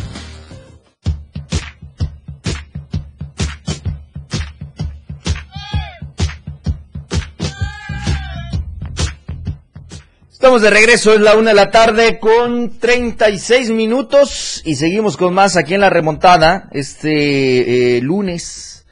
Estamos 10.48 10.62
de 10.62 10.70
regreso, 10.70 11.14
es 11.14 11.20
la 11.20 11.36
una 11.36 11.50
de 11.50 11.58
la 11.58 11.72
tarde 11.72 12.20
con 12.20 12.80
36 12.80 13.70
minutos 13.72 14.62
y 14.64 14.76
seguimos 14.76 15.18
con 15.18 15.34
más 15.34 15.58
aquí 15.58 15.74
en 15.74 15.82
la 15.82 15.90
remontada 15.90 16.70
este 16.72 17.98
eh, 17.98 18.02
lunes, 18.02 18.86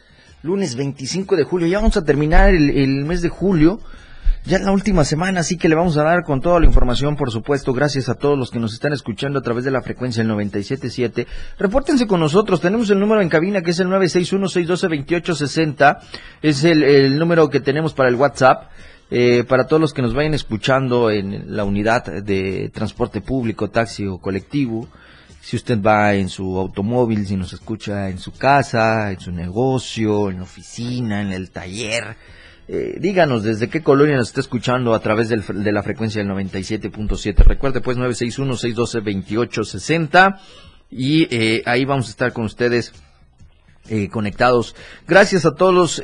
lunes 0.43 0.75
25 0.75 1.37
de 1.37 1.45
julio. 1.45 1.69
Ya 1.69 1.77
vamos 1.77 1.95
a 1.95 2.03
terminar 2.03 2.49
el 2.49 3.05
mes 3.05 3.21
de 3.21 3.29
julio 3.29 3.79
ya 4.47 4.57
en 4.57 4.65
la 4.65 4.71
última 4.71 5.03
semana, 5.03 5.39
así 5.39 5.57
que 5.57 5.67
le 5.67 5.73
vamos 5.73 5.97
a 5.97 6.03
dar 6.03 6.23
con 6.23 6.39
toda 6.39 6.59
la 6.59 6.67
información, 6.67 7.15
por 7.15 7.31
supuesto, 7.31 7.73
gracias 7.73 8.09
a 8.09 8.13
todos 8.13 8.37
los 8.37 8.51
que 8.51 8.59
nos 8.59 8.75
están 8.75 8.93
escuchando 8.93 9.39
a 9.39 9.41
través 9.41 9.63
de 9.63 9.71
la 9.71 9.81
frecuencia 9.81 10.23
del 10.23 10.31
97.7. 10.33 11.25
Repórtense 11.57 12.05
con 12.05 12.19
nosotros, 12.19 12.61
tenemos 12.61 12.91
el 12.91 12.99
número 12.99 13.23
en 13.23 13.29
cabina 13.29 13.63
que 13.63 13.71
es 13.71 13.79
el 13.79 13.87
961-612-2860, 13.87 15.97
es 16.43 16.63
el, 16.63 16.83
el 16.83 17.17
número 17.17 17.49
que 17.49 17.59
tenemos 17.59 17.95
para 17.95 18.09
el 18.09 18.15
WhatsApp. 18.15 18.69
Eh, 19.11 19.43
para 19.47 19.67
todos 19.67 19.79
los 19.79 19.93
que 19.93 20.01
nos 20.01 20.15
vayan 20.15 20.33
escuchando 20.33 21.11
en 21.11 21.55
la 21.55 21.63
unidad 21.63 22.23
de 22.23 22.71
transporte 22.73 23.21
público, 23.21 23.69
taxi 23.69 24.07
o 24.07 24.17
colectivo, 24.17 24.87
si 25.41 25.55
usted 25.55 25.79
va 25.79 26.15
en 26.15 26.27
su 26.27 26.57
automóvil, 26.57 27.27
si 27.27 27.35
nos 27.35 27.53
escucha 27.53 28.09
en 28.09 28.17
su 28.17 28.31
casa, 28.31 29.11
en 29.11 29.19
su 29.19 29.31
negocio, 29.31 30.31
en 30.31 30.37
la 30.37 30.43
oficina, 30.43 31.21
en 31.21 31.31
el 31.31 31.51
taller, 31.51 32.17
eh, 32.67 32.97
díganos 32.99 33.43
desde 33.43 33.69
qué 33.69 33.83
colonia 33.83 34.15
nos 34.15 34.29
está 34.29 34.41
escuchando 34.41 34.95
a 34.95 34.99
través 34.99 35.29
del, 35.29 35.43
de 35.63 35.71
la 35.71 35.83
frecuencia 35.83 36.23
del 36.23 36.31
97.7. 36.31 37.45
Recuerde 37.45 37.81
pues 37.81 37.95
961-612-2860 37.97 40.39
y 40.89 41.27
eh, 41.29 41.61
ahí 41.67 41.85
vamos 41.85 42.07
a 42.07 42.09
estar 42.09 42.33
con 42.33 42.45
ustedes 42.45 42.91
eh, 43.87 44.09
conectados. 44.09 44.75
Gracias 45.07 45.45
a 45.45 45.53
todos 45.53 45.75
los 45.75 46.01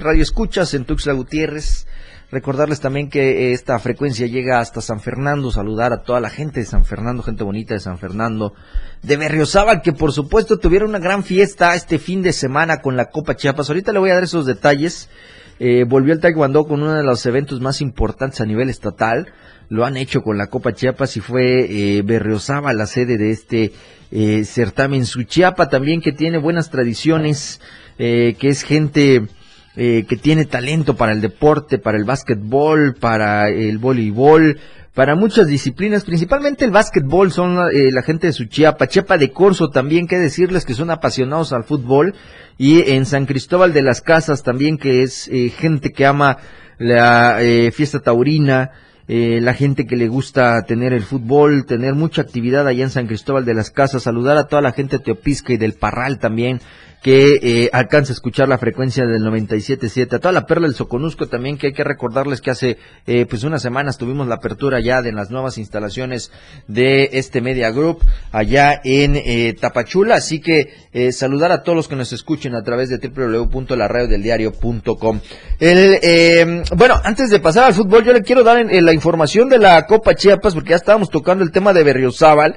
radioescuchas 0.00 0.72
en 0.74 0.84
Tuxtla 0.84 1.14
Gutiérrez. 1.14 1.88
Recordarles 2.32 2.80
también 2.80 3.10
que 3.10 3.52
esta 3.52 3.78
frecuencia 3.78 4.26
llega 4.26 4.58
hasta 4.58 4.80
San 4.80 5.00
Fernando, 5.00 5.50
saludar 5.50 5.92
a 5.92 6.02
toda 6.02 6.18
la 6.18 6.30
gente 6.30 6.60
de 6.60 6.66
San 6.66 6.86
Fernando, 6.86 7.22
gente 7.22 7.44
bonita 7.44 7.74
de 7.74 7.80
San 7.80 7.98
Fernando, 7.98 8.54
de 9.02 9.18
Berriozábal, 9.18 9.82
que 9.82 9.92
por 9.92 10.12
supuesto 10.12 10.56
tuvieron 10.56 10.88
una 10.88 10.98
gran 10.98 11.24
fiesta 11.24 11.74
este 11.74 11.98
fin 11.98 12.22
de 12.22 12.32
semana 12.32 12.80
con 12.80 12.96
la 12.96 13.10
Copa 13.10 13.36
Chiapas. 13.36 13.68
Ahorita 13.68 13.92
le 13.92 13.98
voy 13.98 14.08
a 14.08 14.14
dar 14.14 14.22
esos 14.22 14.46
detalles. 14.46 15.10
Eh, 15.58 15.84
volvió 15.86 16.14
el 16.14 16.20
Taekwondo 16.20 16.64
con 16.64 16.82
uno 16.82 16.94
de 16.94 17.02
los 17.02 17.26
eventos 17.26 17.60
más 17.60 17.82
importantes 17.82 18.40
a 18.40 18.46
nivel 18.46 18.70
estatal. 18.70 19.30
Lo 19.68 19.84
han 19.84 19.98
hecho 19.98 20.22
con 20.22 20.38
la 20.38 20.46
Copa 20.46 20.72
Chiapas 20.72 21.18
y 21.18 21.20
fue 21.20 21.66
eh, 21.68 22.02
la 22.02 22.86
sede 22.86 23.18
de 23.18 23.30
este 23.30 23.72
eh, 24.10 24.44
certamen. 24.44 25.04
Su 25.04 25.24
Chiapa 25.24 25.68
también 25.68 26.00
que 26.00 26.12
tiene 26.12 26.38
buenas 26.38 26.70
tradiciones, 26.70 27.60
eh, 27.98 28.36
que 28.38 28.48
es 28.48 28.62
gente 28.62 29.28
eh, 29.76 30.04
que 30.08 30.16
tiene 30.16 30.44
talento 30.44 30.96
para 30.96 31.12
el 31.12 31.20
deporte, 31.20 31.78
para 31.78 31.98
el 31.98 32.04
básquetbol, 32.04 32.94
para 32.94 33.48
el 33.48 33.78
voleibol, 33.78 34.58
para 34.94 35.14
muchas 35.14 35.46
disciplinas, 35.46 36.04
principalmente 36.04 36.64
el 36.64 36.70
básquetbol, 36.70 37.32
son 37.32 37.58
eh, 37.72 37.90
la 37.90 38.02
gente 38.02 38.26
de 38.26 38.34
su 38.34 38.44
Chiapa, 38.44 38.88
Chiapa 38.88 39.16
de 39.16 39.30
Corso 39.30 39.70
también, 39.70 40.06
que 40.06 40.18
decirles 40.18 40.66
que 40.66 40.74
son 40.74 40.90
apasionados 40.90 41.52
al 41.52 41.64
fútbol, 41.64 42.14
y 42.58 42.90
en 42.90 43.06
San 43.06 43.26
Cristóbal 43.26 43.72
de 43.72 43.82
las 43.82 44.02
Casas 44.02 44.42
también, 44.42 44.76
que 44.76 45.02
es 45.02 45.28
eh, 45.28 45.48
gente 45.48 45.90
que 45.90 46.04
ama 46.04 46.38
la 46.78 47.42
eh, 47.42 47.70
fiesta 47.70 48.00
taurina, 48.00 48.72
eh, 49.08 49.40
la 49.40 49.54
gente 49.54 49.86
que 49.86 49.96
le 49.96 50.08
gusta 50.08 50.62
tener 50.62 50.92
el 50.92 51.02
fútbol, 51.02 51.66
tener 51.66 51.94
mucha 51.94 52.22
actividad 52.22 52.66
allá 52.66 52.84
en 52.84 52.90
San 52.90 53.06
Cristóbal 53.06 53.44
de 53.44 53.54
las 53.54 53.70
Casas, 53.70 54.04
saludar 54.04 54.36
a 54.36 54.46
toda 54.46 54.62
la 54.62 54.72
gente 54.72 54.98
de 54.98 55.04
Teopisca 55.04 55.52
y 55.52 55.56
del 55.56 55.74
Parral 55.74 56.18
también, 56.18 56.60
que 57.02 57.38
eh, 57.42 57.68
alcanza 57.72 58.12
a 58.12 58.14
escuchar 58.14 58.48
la 58.48 58.58
frecuencia 58.58 59.04
del 59.04 59.22
97.7, 59.22 60.14
a 60.14 60.18
toda 60.18 60.32
la 60.32 60.46
perla 60.46 60.68
del 60.68 60.76
Soconusco 60.76 61.26
también, 61.26 61.58
que 61.58 61.66
hay 61.68 61.72
que 61.72 61.84
recordarles 61.84 62.40
que 62.40 62.50
hace 62.50 62.78
eh, 63.06 63.26
pues 63.28 63.42
unas 63.42 63.60
semanas 63.60 63.98
tuvimos 63.98 64.26
la 64.28 64.36
apertura 64.36 64.80
ya 64.80 65.02
de 65.02 65.12
las 65.12 65.30
nuevas 65.30 65.58
instalaciones 65.58 66.30
de 66.68 67.10
este 67.12 67.40
Media 67.40 67.70
Group 67.70 67.98
allá 68.30 68.80
en 68.84 69.16
eh, 69.16 69.54
Tapachula, 69.60 70.14
así 70.14 70.40
que 70.40 70.72
eh, 70.92 71.10
saludar 71.10 71.50
a 71.52 71.62
todos 71.62 71.74
los 71.74 71.88
que 71.88 71.96
nos 71.96 72.12
escuchen 72.12 72.54
a 72.54 72.62
través 72.62 72.88
de 72.88 72.98
www.laradiodeldiario.com. 72.98 75.20
El, 75.58 75.98
eh, 76.02 76.62
bueno, 76.76 77.00
antes 77.02 77.30
de 77.30 77.40
pasar 77.40 77.64
al 77.64 77.74
fútbol, 77.74 78.04
yo 78.04 78.12
le 78.12 78.22
quiero 78.22 78.44
dar 78.44 78.58
en 78.58 78.84
la 78.84 78.92
información 78.92 79.48
de 79.48 79.58
la 79.58 79.86
Copa 79.86 80.14
Chiapas, 80.14 80.54
porque 80.54 80.70
ya 80.70 80.76
estábamos 80.76 81.10
tocando 81.10 81.42
el 81.42 81.50
tema 81.50 81.72
de 81.72 81.82
Berriozábal. 81.82 82.54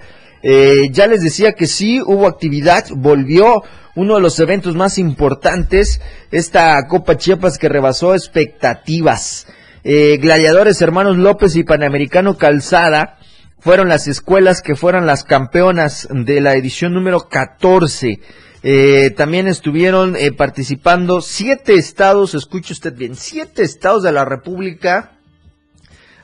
Eh, 0.48 0.90
ya 0.92 1.08
les 1.08 1.24
decía 1.24 1.54
que 1.54 1.66
sí 1.66 2.00
hubo 2.06 2.28
actividad, 2.28 2.86
volvió 2.96 3.64
uno 3.96 4.16
de 4.16 4.22
los 4.22 4.40
eventos 4.40 4.76
más 4.76 4.98
importantes, 4.98 6.02
esta 6.32 6.86
Copa 6.88 7.18
Chiapas 7.18 7.58
que 7.58 7.70
rebasó 7.70 8.14
expectativas. 8.14 9.48
Eh, 9.84 10.18
Gladiadores 10.18 10.82
Hermanos 10.82 11.18
López 11.18 11.56
y 11.56 11.64
Panamericano 11.64 12.38
Calzada 12.38 13.18
fueron 13.60 13.88
las 13.88 14.08
escuelas 14.08 14.62
que 14.62 14.76
fueron 14.76 15.06
las 15.06 15.24
campeonas 15.24 16.08
de 16.12 16.42
la 16.42 16.56
edición 16.56 16.94
número 16.94 17.30
14. 17.30 18.20
Eh, 18.64 19.12
también 19.16 19.48
estuvieron 19.48 20.16
eh, 20.16 20.32
participando 20.32 21.22
siete 21.22 21.76
estados, 21.76 22.36
escuche 22.36 22.74
usted 22.74 22.96
bien, 22.96 23.16
siete 23.16 23.64
estados 23.64 24.04
de 24.04 24.12
la 24.12 24.26
República 24.26 25.12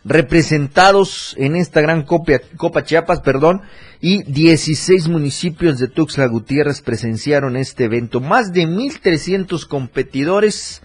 representados 0.03 1.35
en 1.37 1.55
esta 1.55 1.81
gran 1.81 2.03
Copa, 2.03 2.33
Copa 2.57 2.83
Chiapas, 2.83 3.21
perdón, 3.21 3.61
y 4.01 4.23
16 4.23 5.07
municipios 5.07 5.77
de 5.77 5.87
Tuxtla 5.87 6.25
Gutiérrez 6.25 6.81
presenciaron 6.81 7.55
este 7.55 7.85
evento. 7.85 8.19
Más 8.19 8.51
de 8.51 8.67
1.300 8.67 9.67
competidores 9.67 10.81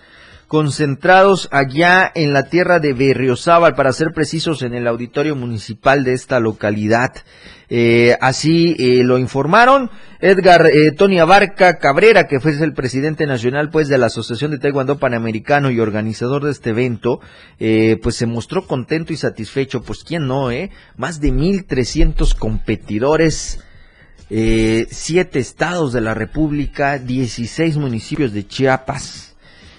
concentrados 0.47 1.49
allá 1.51 2.11
en 2.15 2.33
la 2.33 2.49
tierra 2.49 2.79
de 2.79 2.93
Berriozábal, 2.93 3.75
para 3.75 3.93
ser 3.93 4.13
precisos, 4.15 4.63
en 4.63 4.75
el 4.75 4.87
auditorio 4.87 5.35
municipal 5.35 6.05
de 6.05 6.13
esta 6.13 6.39
localidad. 6.41 7.13
Eh, 7.69 8.17
así 8.21 8.77
eh, 8.79 9.03
lo 9.03 9.19
informaron 9.19 9.91
Edgar 10.21 10.67
eh, 10.67 10.93
Tony 10.93 11.19
Abarca 11.19 11.79
Cabrera, 11.79 12.29
que 12.29 12.39
fue 12.39 12.53
el 12.53 12.75
presidente 12.75 13.27
nacional 13.27 13.71
pues 13.71 13.89
de 13.89 13.99
la 13.99 14.07
Asociación 14.07 14.53
de 14.53 14.59
Taekwondo 14.59 15.01
Panamericano 15.01 15.73
y 15.73 15.81
organizador 15.81 16.45
de 16.45 16.53
este 16.53 16.71
evento, 16.71 17.21
pues 17.59 18.15
se 18.15 18.27
mostró 18.27 18.67
contento 18.67 19.13
y 19.13 19.17
satisfecho, 19.17 19.83
pues 19.83 20.05
quién 20.05 20.27
no, 20.27 20.51
eh, 20.51 20.71
más 20.97 21.21
de 21.21 21.33
1.300 21.33 22.37
competidores, 22.37 23.61
siete 24.29 25.39
estados 25.39 25.93
de 25.93 26.01
la 26.01 26.15
República, 26.15 26.99
16 26.99 27.77
municipios 27.77 28.33
de 28.33 28.47
Chiapas. 28.47 29.36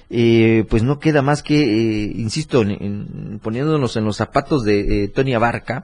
Eh, 0.10 0.64
pues 0.70 0.84
no 0.84 1.00
queda 1.00 1.22
más 1.22 1.44
que, 1.44 1.60
eh, 1.62 2.12
insisto, 2.16 2.62
en- 2.62 3.40
poniéndonos 3.44 3.98
en 3.98 4.06
los 4.06 4.16
zapatos 4.18 4.64
de 4.64 5.04
eh, 5.04 5.08
Tony 5.10 5.34
Abarca, 5.34 5.84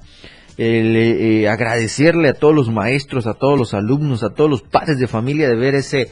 eh, 0.57 1.41
eh, 1.41 1.49
agradecerle 1.49 2.29
a 2.29 2.33
todos 2.33 2.55
los 2.55 2.69
maestros, 2.71 3.27
a 3.27 3.33
todos 3.33 3.57
los 3.59 3.73
alumnos, 3.73 4.23
a 4.23 4.29
todos 4.33 4.49
los 4.49 4.62
padres 4.62 4.97
de 4.99 5.07
familia 5.07 5.49
de 5.49 5.55
ver 5.55 5.75
ese 5.75 6.12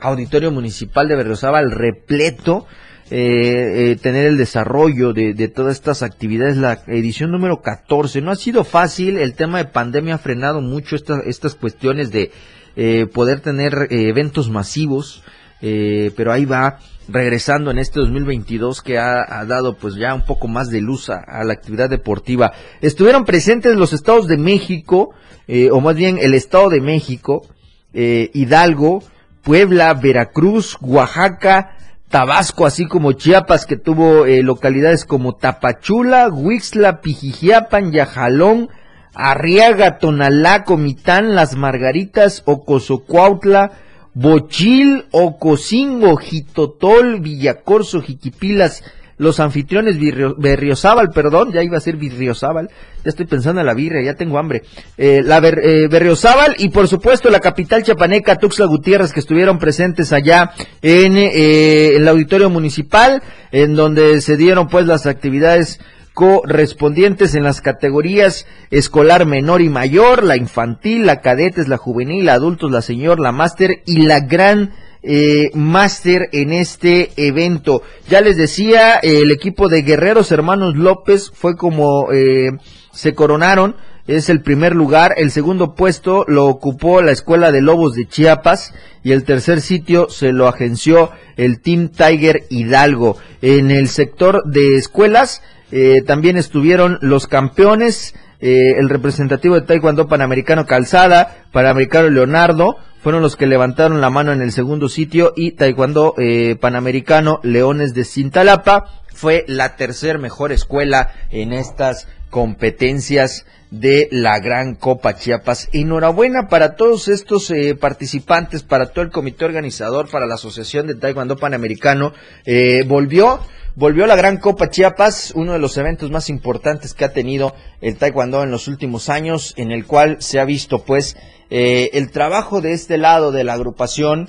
auditorio 0.00 0.50
municipal 0.50 1.08
de 1.08 1.16
Berriozábal 1.16 1.70
repleto, 1.70 2.66
eh, 3.10 3.96
tener 4.00 4.26
el 4.26 4.36
desarrollo 4.38 5.12
de, 5.12 5.34
de 5.34 5.48
todas 5.48 5.74
estas 5.74 6.02
actividades, 6.02 6.56
la 6.56 6.82
edición 6.86 7.30
número 7.32 7.60
14. 7.60 8.22
No 8.22 8.30
ha 8.30 8.36
sido 8.36 8.64
fácil, 8.64 9.18
el 9.18 9.34
tema 9.34 9.58
de 9.58 9.64
pandemia 9.66 10.14
ha 10.14 10.18
frenado 10.18 10.60
mucho 10.62 10.96
esta- 10.96 11.20
estas 11.26 11.54
cuestiones 11.54 12.10
de 12.12 12.30
eh, 12.76 13.06
poder 13.12 13.40
tener 13.40 13.88
eventos 13.90 14.48
masivos, 14.48 15.22
pero 15.60 16.32
ahí 16.32 16.44
va 16.44 16.78
regresando 17.08 17.70
en 17.70 17.78
este 17.78 18.00
2022 18.00 18.82
que 18.82 18.98
ha, 18.98 19.44
dado 19.44 19.76
pues 19.76 19.94
ya 19.94 20.14
un 20.14 20.24
poco 20.24 20.48
más 20.48 20.70
de 20.70 20.80
luz 20.80 21.10
a, 21.10 21.18
a 21.18 21.44
la 21.44 21.52
actividad 21.52 21.90
deportiva. 21.90 22.52
Estuvieron 22.80 23.24
presentes 23.24 23.76
los 23.76 23.92
estados 23.92 24.28
de 24.28 24.36
México, 24.36 25.14
eh, 25.48 25.70
o 25.70 25.80
más 25.80 25.96
bien 25.96 26.18
el 26.20 26.34
estado 26.34 26.68
de 26.70 26.80
México, 26.80 27.46
eh, 27.92 28.30
Hidalgo, 28.32 29.02
Puebla, 29.42 29.92
Veracruz, 29.94 30.78
Oaxaca, 30.80 31.76
Tabasco, 32.08 32.66
así 32.66 32.86
como 32.86 33.12
Chiapas, 33.12 33.66
que 33.66 33.76
tuvo 33.76 34.26
eh, 34.26 34.42
localidades 34.42 35.04
como 35.04 35.34
Tapachula, 35.34 36.28
Huixla, 36.28 37.00
Pijijiapan, 37.00 37.90
Yajalón, 37.90 38.68
Arriaga, 39.14 39.98
Tonalá, 39.98 40.64
Comitán, 40.64 41.34
Las 41.34 41.56
Margaritas, 41.56 42.42
Ocosocuautla, 42.44 43.72
Bochil, 44.14 45.06
Ocosingo, 45.10 46.16
Jitotol, 46.16 47.20
Villacorso, 47.20 48.02
Jiquipilas, 48.02 48.82
los 49.18 49.40
anfitriones 49.40 49.96
Berriozábal, 50.36 51.10
perdón, 51.10 51.52
ya 51.52 51.62
iba 51.62 51.76
a 51.76 51.80
ser 51.80 51.96
Birriozábal, 51.96 52.68
ya 53.04 53.08
estoy 53.08 53.26
pensando 53.26 53.60
en 53.60 53.66
la 53.66 53.74
birria, 53.74 54.02
ya 54.02 54.14
tengo 54.14 54.38
hambre, 54.38 54.62
eh, 54.98 55.22
la 55.24 55.38
eh, 55.38 55.86
Berriozábal 55.88 56.56
y 56.58 56.70
por 56.70 56.88
supuesto 56.88 57.30
la 57.30 57.40
capital 57.40 57.84
chapaneca, 57.84 58.36
Tuxtla 58.36 58.66
Gutiérrez, 58.66 59.12
que 59.12 59.20
estuvieron 59.20 59.58
presentes 59.58 60.12
allá 60.12 60.52
en 60.82 61.16
eh, 61.16 61.96
el 61.96 62.08
auditorio 62.08 62.50
municipal, 62.50 63.22
en 63.52 63.76
donde 63.76 64.20
se 64.20 64.36
dieron 64.36 64.68
pues 64.68 64.86
las 64.86 65.06
actividades 65.06 65.78
correspondientes 66.14 67.34
en 67.34 67.42
las 67.42 67.60
categorías 67.60 68.46
escolar 68.70 69.26
menor 69.26 69.62
y 69.62 69.68
mayor, 69.68 70.22
la 70.22 70.36
infantil, 70.36 71.06
la 71.06 71.20
cadetes, 71.20 71.68
la 71.68 71.78
juvenil, 71.78 72.26
la 72.26 72.34
adultos, 72.34 72.70
la 72.70 72.82
señor, 72.82 73.18
la 73.18 73.32
máster 73.32 73.82
y 73.86 74.02
la 74.02 74.20
gran 74.20 74.72
eh, 75.02 75.50
máster 75.54 76.28
en 76.32 76.52
este 76.52 77.10
evento. 77.16 77.82
Ya 78.08 78.20
les 78.20 78.36
decía, 78.36 78.96
el 78.96 79.30
equipo 79.30 79.68
de 79.68 79.82
Guerreros 79.82 80.30
Hermanos 80.32 80.76
López 80.76 81.30
fue 81.34 81.56
como 81.56 82.12
eh, 82.12 82.52
se 82.92 83.14
coronaron, 83.14 83.76
es 84.06 84.28
el 84.28 84.42
primer 84.42 84.74
lugar, 84.74 85.14
el 85.16 85.30
segundo 85.30 85.74
puesto 85.74 86.24
lo 86.26 86.46
ocupó 86.46 87.02
la 87.02 87.12
Escuela 87.12 87.52
de 87.52 87.62
Lobos 87.62 87.94
de 87.94 88.06
Chiapas 88.06 88.74
y 89.04 89.12
el 89.12 89.24
tercer 89.24 89.60
sitio 89.60 90.08
se 90.10 90.32
lo 90.32 90.48
agenció 90.48 91.10
el 91.36 91.60
Team 91.60 91.88
Tiger 91.88 92.44
Hidalgo. 92.50 93.16
En 93.40 93.70
el 93.70 93.88
sector 93.88 94.42
de 94.44 94.76
escuelas 94.76 95.40
eh, 95.72 96.02
también 96.02 96.36
estuvieron 96.36 96.98
los 97.00 97.26
campeones, 97.26 98.14
eh, 98.40 98.74
el 98.76 98.90
representativo 98.90 99.54
de 99.54 99.62
Taekwondo 99.62 100.06
Panamericano 100.06 100.66
Calzada, 100.66 101.46
Panamericano 101.50 102.10
Leonardo, 102.10 102.76
fueron 103.02 103.22
los 103.22 103.36
que 103.36 103.46
levantaron 103.46 104.02
la 104.02 104.10
mano 104.10 104.32
en 104.32 104.42
el 104.42 104.52
segundo 104.52 104.90
sitio 104.90 105.32
y 105.34 105.52
Taekwondo 105.52 106.14
eh, 106.18 106.56
Panamericano 106.60 107.40
Leones 107.42 107.94
de 107.94 108.04
Cintalapa 108.04 108.84
fue 109.14 109.44
la 109.48 109.76
tercer 109.76 110.18
mejor 110.18 110.52
escuela 110.52 111.10
en 111.30 111.52
estas 111.52 112.06
competencias 112.28 113.46
de 113.72 114.06
la 114.10 114.38
Gran 114.38 114.74
Copa 114.74 115.16
Chiapas. 115.16 115.70
Enhorabuena 115.72 116.46
para 116.48 116.76
todos 116.76 117.08
estos 117.08 117.50
eh, 117.50 117.74
participantes, 117.74 118.62
para 118.62 118.90
todo 118.92 119.02
el 119.02 119.10
comité 119.10 119.46
organizador, 119.46 120.10
para 120.10 120.26
la 120.26 120.34
Asociación 120.34 120.86
de 120.86 120.94
Taekwondo 120.94 121.38
Panamericano. 121.38 122.12
Eh, 122.44 122.84
volvió, 122.86 123.40
volvió 123.74 124.06
la 124.06 124.14
Gran 124.14 124.36
Copa 124.36 124.68
Chiapas, 124.68 125.32
uno 125.34 125.54
de 125.54 125.58
los 125.58 125.78
eventos 125.78 126.10
más 126.10 126.28
importantes 126.28 126.92
que 126.92 127.06
ha 127.06 127.14
tenido 127.14 127.54
el 127.80 127.96
Taekwondo 127.96 128.42
en 128.42 128.50
los 128.50 128.68
últimos 128.68 129.08
años, 129.08 129.54
en 129.56 129.72
el 129.72 129.86
cual 129.86 130.18
se 130.20 130.38
ha 130.38 130.44
visto 130.44 130.84
pues 130.84 131.16
eh, 131.48 131.88
el 131.94 132.10
trabajo 132.10 132.60
de 132.60 132.74
este 132.74 132.98
lado 132.98 133.32
de 133.32 133.44
la 133.44 133.54
agrupación, 133.54 134.28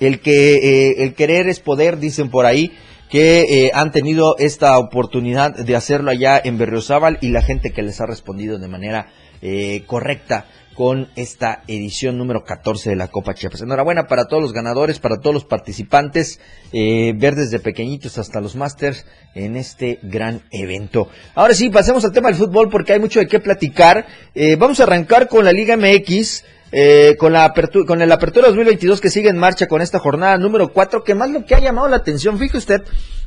el 0.00 0.20
que 0.20 0.54
eh, 0.54 1.04
el 1.04 1.12
querer 1.12 1.48
es 1.48 1.60
poder, 1.60 1.98
dicen 1.98 2.30
por 2.30 2.46
ahí, 2.46 2.72
que 3.10 3.66
eh, 3.66 3.70
han 3.74 3.92
tenido 3.92 4.36
esta 4.38 4.78
oportunidad 4.78 5.54
de 5.54 5.76
hacerlo 5.76 6.10
allá 6.10 6.40
en 6.42 6.58
Berriozábal 6.58 7.18
y 7.20 7.30
la 7.30 7.42
gente 7.42 7.72
que 7.72 7.82
les 7.82 8.00
ha 8.00 8.06
respondido 8.06 8.58
de 8.58 8.68
manera 8.68 9.08
eh, 9.40 9.84
correcta 9.86 10.46
con 10.78 11.08
esta 11.16 11.64
edición 11.66 12.18
número 12.18 12.44
14 12.44 12.90
de 12.90 12.94
la 12.94 13.08
Copa 13.08 13.34
Chiapas. 13.34 13.62
Enhorabuena 13.62 14.06
para 14.06 14.26
todos 14.26 14.40
los 14.40 14.52
ganadores, 14.52 15.00
para 15.00 15.18
todos 15.18 15.34
los 15.34 15.44
participantes, 15.44 16.38
eh, 16.72 17.14
ver 17.16 17.34
desde 17.34 17.58
pequeñitos 17.58 18.16
hasta 18.16 18.40
los 18.40 18.54
Masters 18.54 19.04
en 19.34 19.56
este 19.56 19.98
gran 20.02 20.42
evento. 20.52 21.08
Ahora 21.34 21.54
sí, 21.54 21.68
pasemos 21.68 22.04
al 22.04 22.12
tema 22.12 22.28
del 22.28 22.38
fútbol 22.38 22.68
porque 22.70 22.92
hay 22.92 23.00
mucho 23.00 23.18
de 23.18 23.26
qué 23.26 23.40
platicar. 23.40 24.06
Eh, 24.36 24.54
vamos 24.54 24.78
a 24.78 24.84
arrancar 24.84 25.26
con 25.26 25.44
la 25.44 25.50
Liga 25.50 25.76
MX. 25.76 26.44
Eh, 26.70 27.16
con 27.18 27.32
la 27.32 27.44
apertura, 27.44 27.86
con 27.86 28.02
el 28.02 28.12
apertura 28.12 28.48
2022 28.48 29.00
que 29.00 29.08
sigue 29.08 29.30
en 29.30 29.38
marcha 29.38 29.68
con 29.68 29.80
esta 29.80 29.98
jornada 29.98 30.36
número 30.36 30.68
4, 30.68 31.02
que 31.02 31.14
más 31.14 31.30
lo 31.30 31.46
que 31.46 31.54
ha 31.54 31.60
llamado 31.60 31.88
la 31.88 31.96
atención, 31.96 32.38
fíjese 32.38 32.58
usted, 32.58 32.82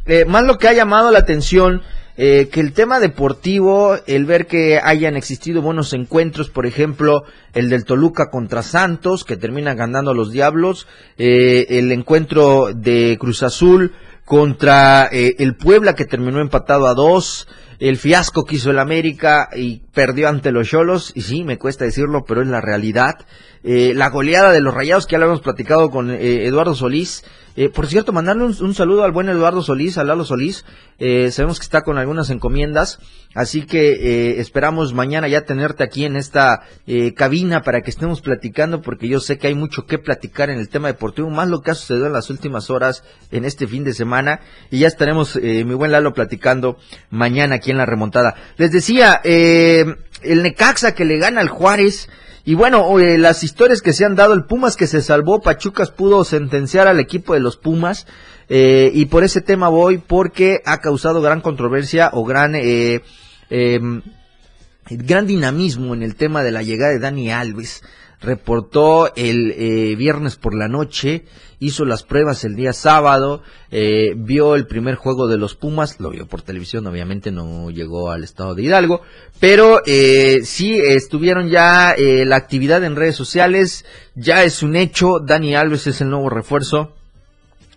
eh, 0.06 0.26
más 0.26 0.44
lo 0.44 0.58
que 0.58 0.68
ha 0.68 0.74
llamado 0.74 1.10
la 1.10 1.20
atención 1.20 1.82
eh, 2.18 2.50
que 2.52 2.60
el 2.60 2.74
tema 2.74 3.00
deportivo, 3.00 3.96
el 4.06 4.26
ver 4.26 4.46
que 4.46 4.80
hayan 4.84 5.16
existido 5.16 5.62
buenos 5.62 5.94
encuentros, 5.94 6.50
por 6.50 6.66
ejemplo, 6.66 7.24
el 7.54 7.70
del 7.70 7.86
Toluca 7.86 8.30
contra 8.30 8.64
Santos, 8.64 9.24
que 9.24 9.38
termina 9.38 9.74
ganando 9.76 10.12
a 10.12 10.14
los 10.14 10.32
Diablos, 10.32 10.88
eh, 11.18 11.68
el 11.70 11.92
encuentro 11.92 12.74
de 12.76 13.18
Cruz 13.20 13.44
Azul 13.44 13.94
contra 14.26 15.08
eh, 15.12 15.36
el 15.40 15.56
Puebla, 15.56 15.96
que 15.96 16.06
terminó 16.06 16.42
empatado 16.42 16.88
a 16.88 16.94
dos, 16.94 17.48
el 17.82 17.98
fiasco 17.98 18.46
que 18.46 18.58
hizo 18.58 18.70
el 18.70 18.78
América 18.78 19.50
y 19.56 19.82
perdió 19.92 20.30
ante 20.30 20.52
los 20.52 20.70
Cholos, 20.70 21.12
y 21.16 21.22
sí, 21.22 21.44
me 21.44 21.58
cuesta 21.58 21.84
decirlo, 21.84 22.26
pero 22.28 22.44
es 22.44 22.48
la 22.48 22.62
realidad. 22.62 23.16
Eh, 23.64 23.94
la 23.96 24.10
goleada 24.10 24.52
de 24.52 24.62
los 24.62 24.74
Rayados, 24.74 25.06
que 25.06 25.14
ya 25.14 25.20
lo 25.20 25.26
hemos 25.26 25.42
platicado 25.42 25.90
con 25.90 26.10
eh, 26.10 26.48
Eduardo 26.48 26.74
Solís. 26.74 27.24
Eh, 27.56 27.70
por 27.70 27.86
cierto, 27.86 28.14
mandarle 28.14 28.46
un, 28.46 28.56
un, 28.60 28.74
saludo 28.74 29.04
al 29.04 29.12
buen 29.12 29.30
Eduardo 29.30 29.62
Solís, 29.62 29.98
a 29.98 30.04
Lalo 30.04 30.24
Solís. 30.24 30.64
Sabemos 31.32 31.60
que 31.60 31.64
está 31.64 31.82
con 31.82 31.98
algunas 31.98 32.30
encomiendas, 32.30 33.00
así 33.34 33.64
que 33.64 34.40
esperamos 34.40 34.94
mañana 34.94 35.28
ya 35.28 35.46
tenerte 35.46 35.84
aquí 35.84 36.06
en 36.06 36.16
esta 36.16 36.62
cabina 37.16 37.64
para 37.64 37.82
que 37.82 37.90
estemos 37.90 38.22
platicando, 38.22 38.84
porque 38.84 39.08
yo 39.08 39.20
sé 39.20 39.40
que 39.40 39.48
hay 39.48 39.56
mucho 39.56 39.88
que 39.88 39.98
platicar 39.98 40.52
en 40.52 40.60
el 40.60 40.70
tema 40.70 40.90
deportivo, 40.90 41.28
más 41.32 41.50
lo 41.50 41.62
que 41.62 41.72
ha 41.72 41.74
sucedido 41.74 42.06
en 42.06 42.14
las 42.14 42.30
últimas 42.30 42.70
horas 42.70 43.04
en 43.32 43.46
este 43.46 43.66
fin 43.66 43.84
de 43.84 43.96
semana, 43.96 44.42
y 44.70 44.78
ya 44.78 44.88
estaremos, 44.88 45.38
mi 45.42 45.74
buen 45.74 45.92
Lalo, 45.92 46.14
platicando 46.14 46.78
mañana 47.10 47.56
aquí 47.56 47.71
en 47.72 47.78
la 47.78 47.86
remontada. 47.86 48.36
Les 48.58 48.72
decía, 48.72 49.22
eh, 49.24 49.86
el 50.22 50.44
Necaxa 50.44 50.94
que 50.94 51.06
le 51.06 51.18
gana 51.18 51.42
al 51.42 51.50
Juárez, 51.50 52.10
y 52.44 52.56
bueno, 52.56 52.98
las 52.98 53.44
historias 53.44 53.82
que 53.82 53.94
se 53.94 54.06
han 54.06 54.16
dado, 54.16 54.34
el 54.34 54.46
Pumas 54.46 54.76
que 54.76 54.88
se 54.88 55.02
salvó, 55.02 55.42
Pachucas 55.42 55.92
pudo 55.92 56.24
sentenciar 56.24 56.88
al 56.88 57.00
equipo 57.00 57.34
de 57.34 57.40
los 57.40 57.58
Pumas, 57.58 58.08
eh, 58.54 58.92
y 58.94 59.06
por 59.06 59.24
ese 59.24 59.40
tema 59.40 59.70
voy 59.70 59.98
porque 59.98 60.62
ha 60.66 60.80
causado 60.80 61.22
gran 61.22 61.40
controversia 61.40 62.10
o 62.12 62.26
gran, 62.26 62.54
eh, 62.56 63.02
eh, 63.50 63.80
gran 64.90 65.26
dinamismo 65.26 65.94
en 65.94 66.04
el 66.04 66.16
tema 66.16 66.44
de 66.44 66.52
la 66.52 66.62
llegada 66.62 66.92
de 66.92 67.00
Dani 67.00 67.32
Alves. 67.32 67.82
Reportó 68.22 69.14
el 69.16 69.52
eh, 69.52 69.96
viernes 69.96 70.36
por 70.36 70.56
la 70.56 70.68
noche, 70.68 71.26
hizo 71.60 71.86
las 71.86 72.04
pruebas 72.04 72.44
el 72.44 72.56
día 72.56 72.72
sábado, 72.72 73.42
eh, 73.72 74.14
vio 74.16 74.56
el 74.56 74.68
primer 74.68 74.96
juego 74.96 75.28
de 75.28 75.38
los 75.38 75.56
Pumas, 75.56 76.00
lo 76.00 76.10
vio 76.10 76.28
por 76.28 76.42
televisión, 76.42 76.86
obviamente 76.88 77.32
no 77.32 77.70
llegó 77.70 78.12
al 78.12 78.24
estado 78.24 78.56
de 78.56 78.64
Hidalgo, 78.64 79.02
pero 79.40 79.82
eh, 79.86 80.42
sí 80.44 80.80
estuvieron 80.80 81.50
ya 81.50 81.94
eh, 81.94 82.26
la 82.26 82.36
actividad 82.36 82.84
en 82.84 82.96
redes 82.96 83.16
sociales, 83.16 83.86
ya 84.16 84.44
es 84.44 84.64
un 84.64 84.76
hecho, 84.76 85.20
Dani 85.20 85.56
Alves 85.56 85.88
es 85.88 86.02
el 86.02 86.10
nuevo 86.10 86.30
refuerzo 86.30 86.94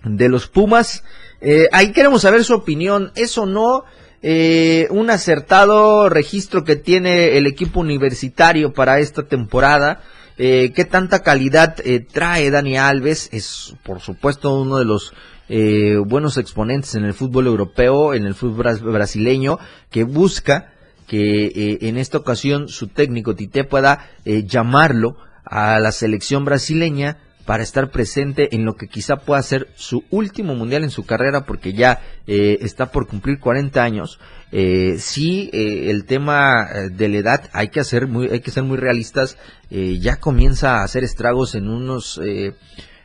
de 0.04 0.28
los 0.28 0.46
Pumas. 0.46 1.04
Eh, 1.40 1.68
ahí 1.72 1.92
queremos 1.92 2.22
saber 2.22 2.44
su 2.44 2.54
opinión, 2.54 3.12
¿es 3.16 3.36
o 3.36 3.46
no 3.46 3.84
eh, 4.22 4.86
un 4.90 5.10
acertado 5.10 6.08
registro 6.08 6.64
que 6.64 6.76
tiene 6.76 7.36
el 7.36 7.46
equipo 7.46 7.80
universitario 7.80 8.72
para 8.72 8.98
esta 9.00 9.24
temporada? 9.24 10.00
Eh, 10.36 10.72
¿Qué 10.74 10.84
tanta 10.84 11.22
calidad 11.22 11.76
eh, 11.84 12.00
trae 12.00 12.50
Dani 12.50 12.76
Alves? 12.76 13.28
Es, 13.32 13.74
por 13.84 14.00
supuesto, 14.00 14.60
uno 14.60 14.78
de 14.78 14.84
los 14.84 15.12
eh, 15.48 15.96
buenos 16.04 16.38
exponentes 16.38 16.94
en 16.96 17.04
el 17.04 17.14
fútbol 17.14 17.46
europeo, 17.46 18.14
en 18.14 18.24
el 18.26 18.34
fútbol 18.34 18.64
bras- 18.66 18.82
brasileño, 18.82 19.58
que 19.90 20.02
busca 20.04 20.72
que 21.06 21.46
eh, 21.46 21.78
en 21.82 21.98
esta 21.98 22.18
ocasión 22.18 22.68
su 22.68 22.88
técnico 22.88 23.36
Tite 23.36 23.62
pueda 23.64 24.10
eh, 24.24 24.42
llamarlo 24.44 25.16
a 25.44 25.78
la 25.78 25.92
selección 25.92 26.44
brasileña 26.44 27.18
para 27.46 27.62
estar 27.62 27.90
presente 27.90 28.54
en 28.54 28.64
lo 28.64 28.74
que 28.74 28.88
quizá 28.88 29.16
pueda 29.16 29.42
ser 29.42 29.68
su 29.74 30.04
último 30.10 30.54
mundial 30.54 30.84
en 30.84 30.90
su 30.90 31.04
carrera 31.04 31.44
porque 31.44 31.72
ya 31.72 32.00
eh, 32.26 32.58
está 32.62 32.90
por 32.90 33.06
cumplir 33.06 33.38
40 33.38 33.82
años. 33.82 34.18
Eh, 34.52 34.96
sí, 34.98 35.50
eh, 35.52 35.90
el 35.90 36.04
tema 36.06 36.66
eh, 36.72 36.88
de 36.90 37.08
la 37.08 37.18
edad 37.18 37.50
hay 37.52 37.68
que 37.68 37.80
hacer 37.80 38.08
hay 38.30 38.40
que 38.40 38.50
ser 38.50 38.62
muy 38.62 38.76
realistas. 38.78 39.36
eh, 39.70 39.98
ya 40.00 40.16
comienza 40.16 40.76
a 40.78 40.84
hacer 40.84 41.04
estragos 41.04 41.54
en 41.54 41.68
unos 41.68 42.20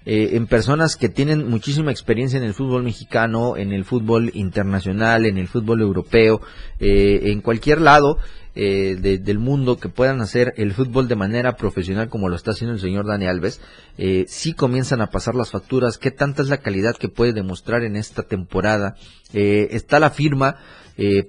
eh, 0.05 0.29
en 0.33 0.47
personas 0.47 0.95
que 0.95 1.09
tienen 1.09 1.47
muchísima 1.49 1.91
experiencia 1.91 2.37
en 2.37 2.43
el 2.43 2.53
fútbol 2.53 2.83
mexicano, 2.83 3.57
en 3.57 3.71
el 3.73 3.85
fútbol 3.85 4.31
internacional, 4.33 5.25
en 5.25 5.37
el 5.37 5.47
fútbol 5.47 5.81
europeo, 5.81 6.41
eh, 6.79 7.21
en 7.31 7.41
cualquier 7.41 7.81
lado 7.81 8.17
eh, 8.55 8.97
de- 8.99 9.19
del 9.19 9.39
mundo 9.39 9.77
que 9.77 9.89
puedan 9.89 10.19
hacer 10.21 10.53
el 10.57 10.73
fútbol 10.73 11.07
de 11.07 11.15
manera 11.15 11.55
profesional 11.55 12.09
como 12.09 12.27
lo 12.29 12.35
está 12.35 12.51
haciendo 12.51 12.73
el 12.73 12.81
señor 12.81 13.05
Dani 13.05 13.27
Alves, 13.27 13.61
eh, 13.97 14.25
sí 14.27 14.53
comienzan 14.53 15.01
a 15.01 15.11
pasar 15.11 15.35
las 15.35 15.51
facturas. 15.51 15.97
¿Qué 15.97 16.11
tanta 16.11 16.41
es 16.41 16.49
la 16.49 16.57
calidad 16.57 16.95
que 16.97 17.07
puede 17.09 17.31
demostrar 17.31 17.83
en 17.83 17.95
esta 17.95 18.23
temporada? 18.23 18.95
Eh, 19.33 19.67
está 19.71 19.99
la 19.99 20.09
firma 20.09 20.57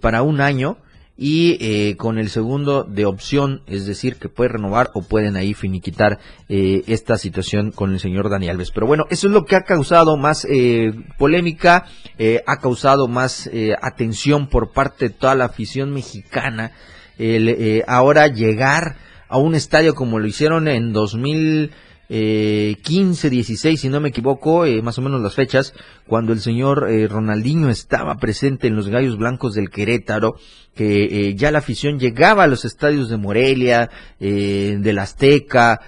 para 0.00 0.22
un 0.22 0.40
año 0.40 0.78
y 1.22 1.59
eh, 1.61 1.96
con 1.98 2.18
el 2.18 2.30
segundo 2.30 2.83
de 2.83 3.04
opción, 3.04 3.61
es 3.66 3.85
decir, 3.85 4.16
que 4.16 4.30
puede 4.30 4.52
renovar 4.52 4.88
o 4.94 5.02
pueden 5.02 5.37
ahí 5.37 5.52
finiquitar 5.52 6.18
eh, 6.48 6.83
esta 6.87 7.18
situación 7.18 7.72
con 7.72 7.92
el 7.92 8.00
señor 8.00 8.30
Dani 8.30 8.48
Alves. 8.48 8.70
Pero 8.70 8.87
bueno, 8.87 9.04
eso 9.11 9.26
es 9.26 9.35
lo 9.35 9.44
que 9.44 9.54
ha 9.54 9.64
causado 9.64 10.16
más 10.16 10.46
eh, 10.46 10.94
polémica, 11.18 11.85
eh, 12.16 12.42
ha 12.46 12.56
causado 12.56 13.06
más 13.06 13.50
eh, 13.52 13.74
atención 13.83 14.48
por 14.48 14.72
parte 14.72 15.09
de 15.09 15.14
toda 15.14 15.35
la 15.35 15.44
afición 15.44 15.92
mexicana. 15.92 16.72
El 17.18 17.50
eh, 17.50 17.85
ahora 17.87 18.26
llegar 18.28 18.96
a 19.28 19.37
un 19.37 19.54
estadio 19.54 19.94
como 19.94 20.18
lo 20.18 20.26
hicieron 20.26 20.68
en 20.68 20.94
2000 20.94 21.70
eh, 22.12 22.77
15, 22.83 23.31
16, 23.31 23.81
si 23.81 23.88
no 23.88 24.01
me 24.01 24.09
equivoco, 24.09 24.66
eh, 24.66 24.83
más 24.83 24.99
o 24.99 25.03
menos 25.03 25.23
las 25.23 25.37
fechas, 25.37 25.73
cuando 26.09 26.33
el 26.33 26.40
señor 26.40 26.88
eh, 26.90 27.07
Ronaldinho 27.07 27.70
estaba 27.70 28.16
presente 28.16 28.66
en 28.66 28.75
los 28.75 28.88
Gallos 28.88 29.16
Blancos 29.16 29.55
del 29.55 29.70
Querétaro, 29.70 30.35
que 30.75 31.05
eh, 31.05 31.35
ya 31.37 31.53
la 31.53 31.61
afición 31.61 32.01
llegaba 32.01 32.42
a 32.42 32.46
los 32.49 32.64
estadios 32.64 33.09
de 33.11 33.16
Morelia, 33.16 33.90
del 34.18 34.99
Azteca, 34.99 35.81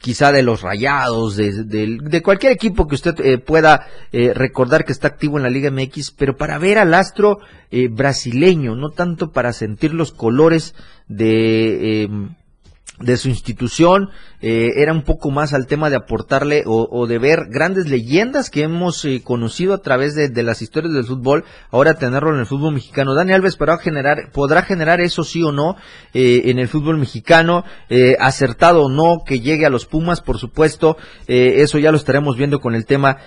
quizá 0.00 0.32
de 0.32 0.42
los 0.42 0.62
Rayados, 0.62 1.36
de, 1.36 2.22
cualquier 2.22 2.52
equipo 2.52 2.86
que 2.86 2.94
usted 2.94 3.42
pueda 3.44 3.86
recordar 4.12 4.84
que 4.84 4.92
está 4.92 5.08
activo 5.08 5.38
en 5.38 5.42
la 5.42 5.50
Liga 5.50 5.70
MX, 5.70 6.12
pero 6.12 6.36
para 6.36 6.58
ver 6.58 6.78
al 6.78 6.94
astro 6.94 7.38
brasileño, 7.90 8.76
no 8.76 8.90
tanto 8.90 9.32
para 9.32 9.52
sentir 9.52 9.92
los 9.92 10.12
colores 10.12 10.74
de... 11.08 12.08
de 13.02 13.16
su 13.16 13.28
institución, 13.28 14.10
eh, 14.40 14.70
era 14.76 14.92
un 14.92 15.02
poco 15.02 15.30
más 15.30 15.52
al 15.52 15.66
tema 15.66 15.90
de 15.90 15.96
aportarle 15.96 16.64
o, 16.66 17.06
de 17.06 17.18
ver 17.18 17.46
grandes 17.48 17.88
leyendas 17.88 18.50
que 18.50 18.62
hemos 18.62 19.04
eh, 19.04 19.22
conocido 19.22 19.74
a 19.74 19.78
través 19.78 20.14
de, 20.14 20.42
las 20.42 20.62
historias 20.62 20.92
del 20.92 21.04
fútbol, 21.04 21.44
ahora 21.70 21.94
tenerlo 21.94 22.34
en 22.34 22.40
el 22.40 22.46
fútbol 22.46 22.74
mexicano. 22.74 23.14
Dani 23.14 23.32
Alves 23.32 23.56
podrá 23.56 23.78
generar, 23.78 24.30
podrá 24.32 24.62
generar 24.62 25.00
eso 25.00 25.24
sí 25.24 25.42
o 25.42 25.52
no 25.52 25.76
eh, 26.14 26.42
en 26.50 26.58
el 26.58 26.68
fútbol 26.68 26.98
mexicano, 26.98 27.64
eh, 27.88 28.16
acertado 28.20 28.84
o 28.84 28.90
no 28.90 29.22
que 29.24 29.40
llegue 29.40 29.66
a 29.66 29.70
los 29.70 29.86
Pumas, 29.86 30.20
por 30.20 30.38
supuesto, 30.38 30.96
eh, 31.26 31.62
eso 31.62 31.78
ya 31.78 31.90
lo 31.90 31.96
estaremos 31.96 32.36
viendo 32.36 32.60
con 32.60 32.74
el 32.74 32.86
tema 32.86 33.18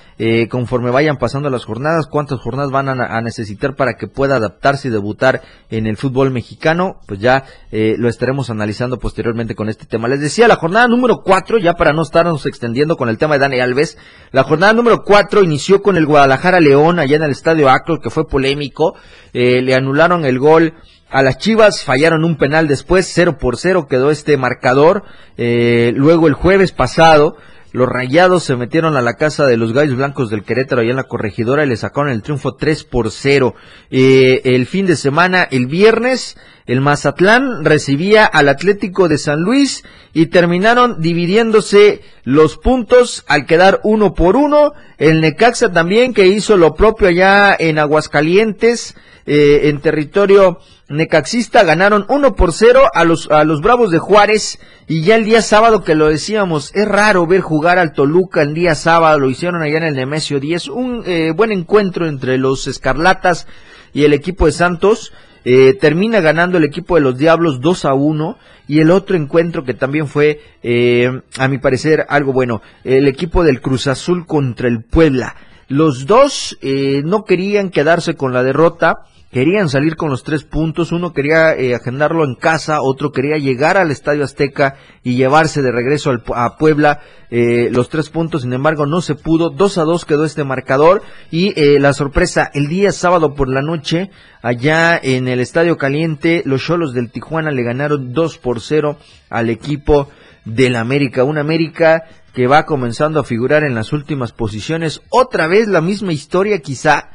conforme 0.50 0.92
vayan 0.92 1.18
pasando 1.18 1.50
las 1.50 1.66
jornadas, 1.66 2.08
cuántas 2.08 2.40
jornadas 2.40 2.72
van 2.72 2.90
a, 2.90 3.22
necesitar 3.22 3.76
para 3.76 3.96
que 3.96 4.08
pueda 4.08 4.38
adaptarse 4.38 4.88
y 4.88 4.92
debutar 4.92 5.42
en 5.70 5.88
el 5.88 5.98
fútbol 5.98 6.32
mexicano, 6.32 7.00
pues 7.06 7.20
ya 7.20 7.44
lo 7.72 8.08
estaremos 8.08 8.50
analizando 8.50 8.98
posteriormente 8.98 9.56
con 9.56 9.64
este 9.69 9.86
tema. 9.86 10.08
Les 10.08 10.19
decía, 10.19 10.47
la 10.47 10.56
jornada 10.56 10.88
número 10.88 11.21
4, 11.23 11.60
ya 11.60 11.73
para 11.73 11.93
no 11.93 12.01
estarnos 12.04 12.45
extendiendo 12.45 12.97
con 12.97 13.10
el 13.10 13.17
tema 13.17 13.36
de 13.36 13.39
Dani 13.39 13.60
Alves, 13.60 13.97
la 14.32 14.43
jornada 14.43 14.73
número 14.73 15.04
4 15.04 15.43
inició 15.43 15.82
con 15.82 15.97
el 15.97 16.06
Guadalajara 16.06 16.60
León 16.60 16.99
allá 16.99 17.15
en 17.15 17.23
el 17.23 17.32
estadio 17.32 17.69
Acro, 17.69 17.99
que 17.99 18.10
fue 18.10 18.28
polémico, 18.28 18.95
eh, 19.34 19.62
le 19.62 19.75
anularon 19.75 20.25
el 20.25 20.39
gol 20.39 20.73
a 21.10 21.21
las 21.21 21.38
Chivas, 21.38 21.84
fallaron 21.84 22.23
un 22.25 22.38
penal 22.38 22.67
después, 22.67 23.10
0 23.13 23.38
por 23.39 23.58
0 23.58 23.88
quedó 23.88 24.12
este 24.12 24.38
marcador, 24.38 25.04
eh, 25.38 25.93
luego 25.95 26.28
el 26.28 26.34
jueves 26.34 26.71
pasado, 26.71 27.38
Los 27.76 27.90
Rayados 27.90 28.46
se 28.46 28.56
metieron 28.56 28.96
a 28.96 29.02
la 29.02 29.16
casa 29.16 29.46
de 29.48 29.58
los 29.58 29.74
Gallos 29.74 29.98
Blancos 29.98 30.30
del 30.30 30.46
Querétaro 30.46 30.80
allá 30.80 30.92
en 30.92 30.96
la 30.96 31.10
corregidora 31.10 31.66
y 31.66 31.68
le 31.68 31.76
sacaron 31.76 32.10
el 32.10 32.22
triunfo 32.22 32.56
3 32.56 32.86
por 32.86 33.12
0. 33.12 33.54
Eh, 33.92 34.40
el 34.46 34.66
fin 34.66 34.86
de 34.86 34.96
semana, 34.96 35.44
el 35.44 35.68
viernes, 35.68 36.38
el 36.68 36.80
Mazatlán 36.80 37.66
recibía 37.66 38.24
al 38.24 38.48
Atlético 38.48 39.10
de 39.10 39.18
San 39.18 39.42
Luis 39.42 39.84
y 40.14 40.28
terminaron 40.28 41.02
dividiéndose 41.02 42.00
los 42.24 42.56
puntos 42.56 43.26
al 43.28 43.46
quedar 43.46 43.82
uno 43.84 44.14
por 44.14 44.38
uno. 44.38 44.72
El 44.98 45.20
Necaxa 45.20 45.74
también 45.74 46.14
que 46.14 46.28
hizo 46.28 46.56
lo 46.56 46.76
propio 46.76 47.10
allá 47.10 47.54
en 47.60 47.78
Aguascalientes, 47.78 48.96
eh, 49.26 49.64
en 49.64 49.82
territorio 49.82 50.60
necaxista, 50.89 51.63
ganaron 51.63 52.06
uno 52.10 52.36
por 52.36 52.54
cero 52.54 52.84
a 52.93 53.04
los, 53.06 53.30
a 53.32 53.44
los 53.44 53.62
Bravos 53.62 53.92
de 53.92 54.00
Juárez. 54.00 54.60
Y 54.88 55.02
ya 55.02 55.15
el 55.15 55.25
día 55.25 55.42
sábado 55.42 55.83
que 55.83 55.96
lo 55.96 56.08
decíamos, 56.08 56.71
es 56.75 56.88
raro 56.88 57.25
ver 57.25 57.42
jugar 57.42 57.79
al 57.79 57.94
Toluca 57.94 58.42
el 58.42 58.54
día 58.54 58.75
sábado, 58.75 59.19
lo 59.19 59.29
hicieron 59.29 59.62
allá 59.62 59.77
en 59.77 59.83
el 59.83 59.96
Nemesio 59.96 60.40
10, 60.40 60.67
un 60.67 61.04
eh, 61.06 61.31
buen 61.36 61.52
encuentro 61.52 62.08
entre 62.08 62.38
los 62.38 62.67
Escarlatas 62.67 63.48
y 63.94 64.04
el 64.04 64.13
equipo 64.13 64.46
de 64.46 64.52
Santos. 64.52 65.12
Eh, 65.48 65.77
termina 65.79 66.21
ganando 66.21 66.58
el 66.58 66.63
equipo 66.63 66.96
de 66.96 67.02
los 67.02 67.19
Diablos 67.19 67.62
2 67.62 67.86
a 67.86 67.94
1 67.94 68.38
y 68.67 68.79
el 68.79 68.90
otro 68.90 69.15
encuentro 69.15 69.63
que 69.63 69.75
también 69.75 70.08
fue, 70.08 70.42
eh, 70.63 71.21
a 71.38 71.48
mi 71.48 71.60
parecer, 71.60 72.04
algo 72.10 72.33
bueno, 72.33 72.63
el 72.83 73.08
equipo 73.08 73.44
del 73.44 73.62
Cruz 73.62 73.86
Azul 73.86 74.25
contra 74.25 74.67
el 74.67 74.83
Puebla. 74.83 75.36
Los 75.67 76.08
dos 76.08 76.58
eh, 76.62 77.02
no 77.06 77.25
querían 77.25 77.69
quedarse 77.69 78.15
con 78.15 78.33
la 78.33 78.42
derrota, 78.42 79.06
querían 79.36 79.67
salir 79.67 79.98
con 79.98 80.10
los 80.10 80.23
tres 80.23 80.46
puntos, 80.46 80.94
uno 80.94 81.12
quería 81.12 81.56
eh, 81.56 81.75
agendarlo 81.75 82.23
en 82.23 82.36
casa, 82.36 82.81
otro 82.81 83.12
quería 83.12 83.38
llegar 83.38 83.75
al 83.75 83.92
Estadio 83.92 84.23
Azteca 84.23 84.77
y 85.04 85.17
llevarse 85.17 85.62
de 85.62 85.73
regreso 85.73 86.10
al, 86.10 86.23
a 86.33 86.56
Puebla. 86.56 87.02
Eh, 87.29 87.67
los 87.69 87.90
tres 87.90 88.10
puntos, 88.10 88.44
sin 88.44 88.54
embargo 88.54 88.86
no 88.86 89.02
se 89.02 89.13
pudo, 89.13 89.50
dos 89.50 89.77
a 89.77 89.83
dos 89.83 90.06
quedó 90.06 90.23
este 90.23 90.46
marcador 90.46 91.02
y 91.31 91.52
eh, 91.60 91.81
la 91.81 91.92
sorpresa, 91.92 92.50
el 92.54 92.69
día 92.69 92.94
sábado 92.94 93.33
por 93.33 93.50
la 93.50 93.62
noche, 93.62 94.10
allá 94.42 94.98
en 94.98 95.27
el 95.27 95.42
Estadio 95.42 95.75
Caliente, 95.75 96.42
los 96.46 96.63
Cholos 96.63 96.94
del 96.94 97.12
Tijuana 97.12 97.52
le 97.52 97.63
ganaron 97.63 98.13
dos 98.13 98.38
por 98.38 98.62
cero 98.62 98.98
al 99.29 99.50
equipo 99.50 100.08
del 100.46 100.77
América, 100.77 101.25
un 101.25 101.38
América 101.38 102.06
que 102.33 102.48
va 102.48 102.63
comenzando 102.63 103.19
a 103.19 103.25
figurar 103.25 103.65
en 103.65 103.75
las 103.75 103.92
últimas 103.92 104.31
posiciones, 104.31 105.02
otra 105.10 105.48
vez 105.48 105.67
la 105.67 105.81
misma 105.81 106.13
historia 106.13 106.60
quizá, 106.60 107.10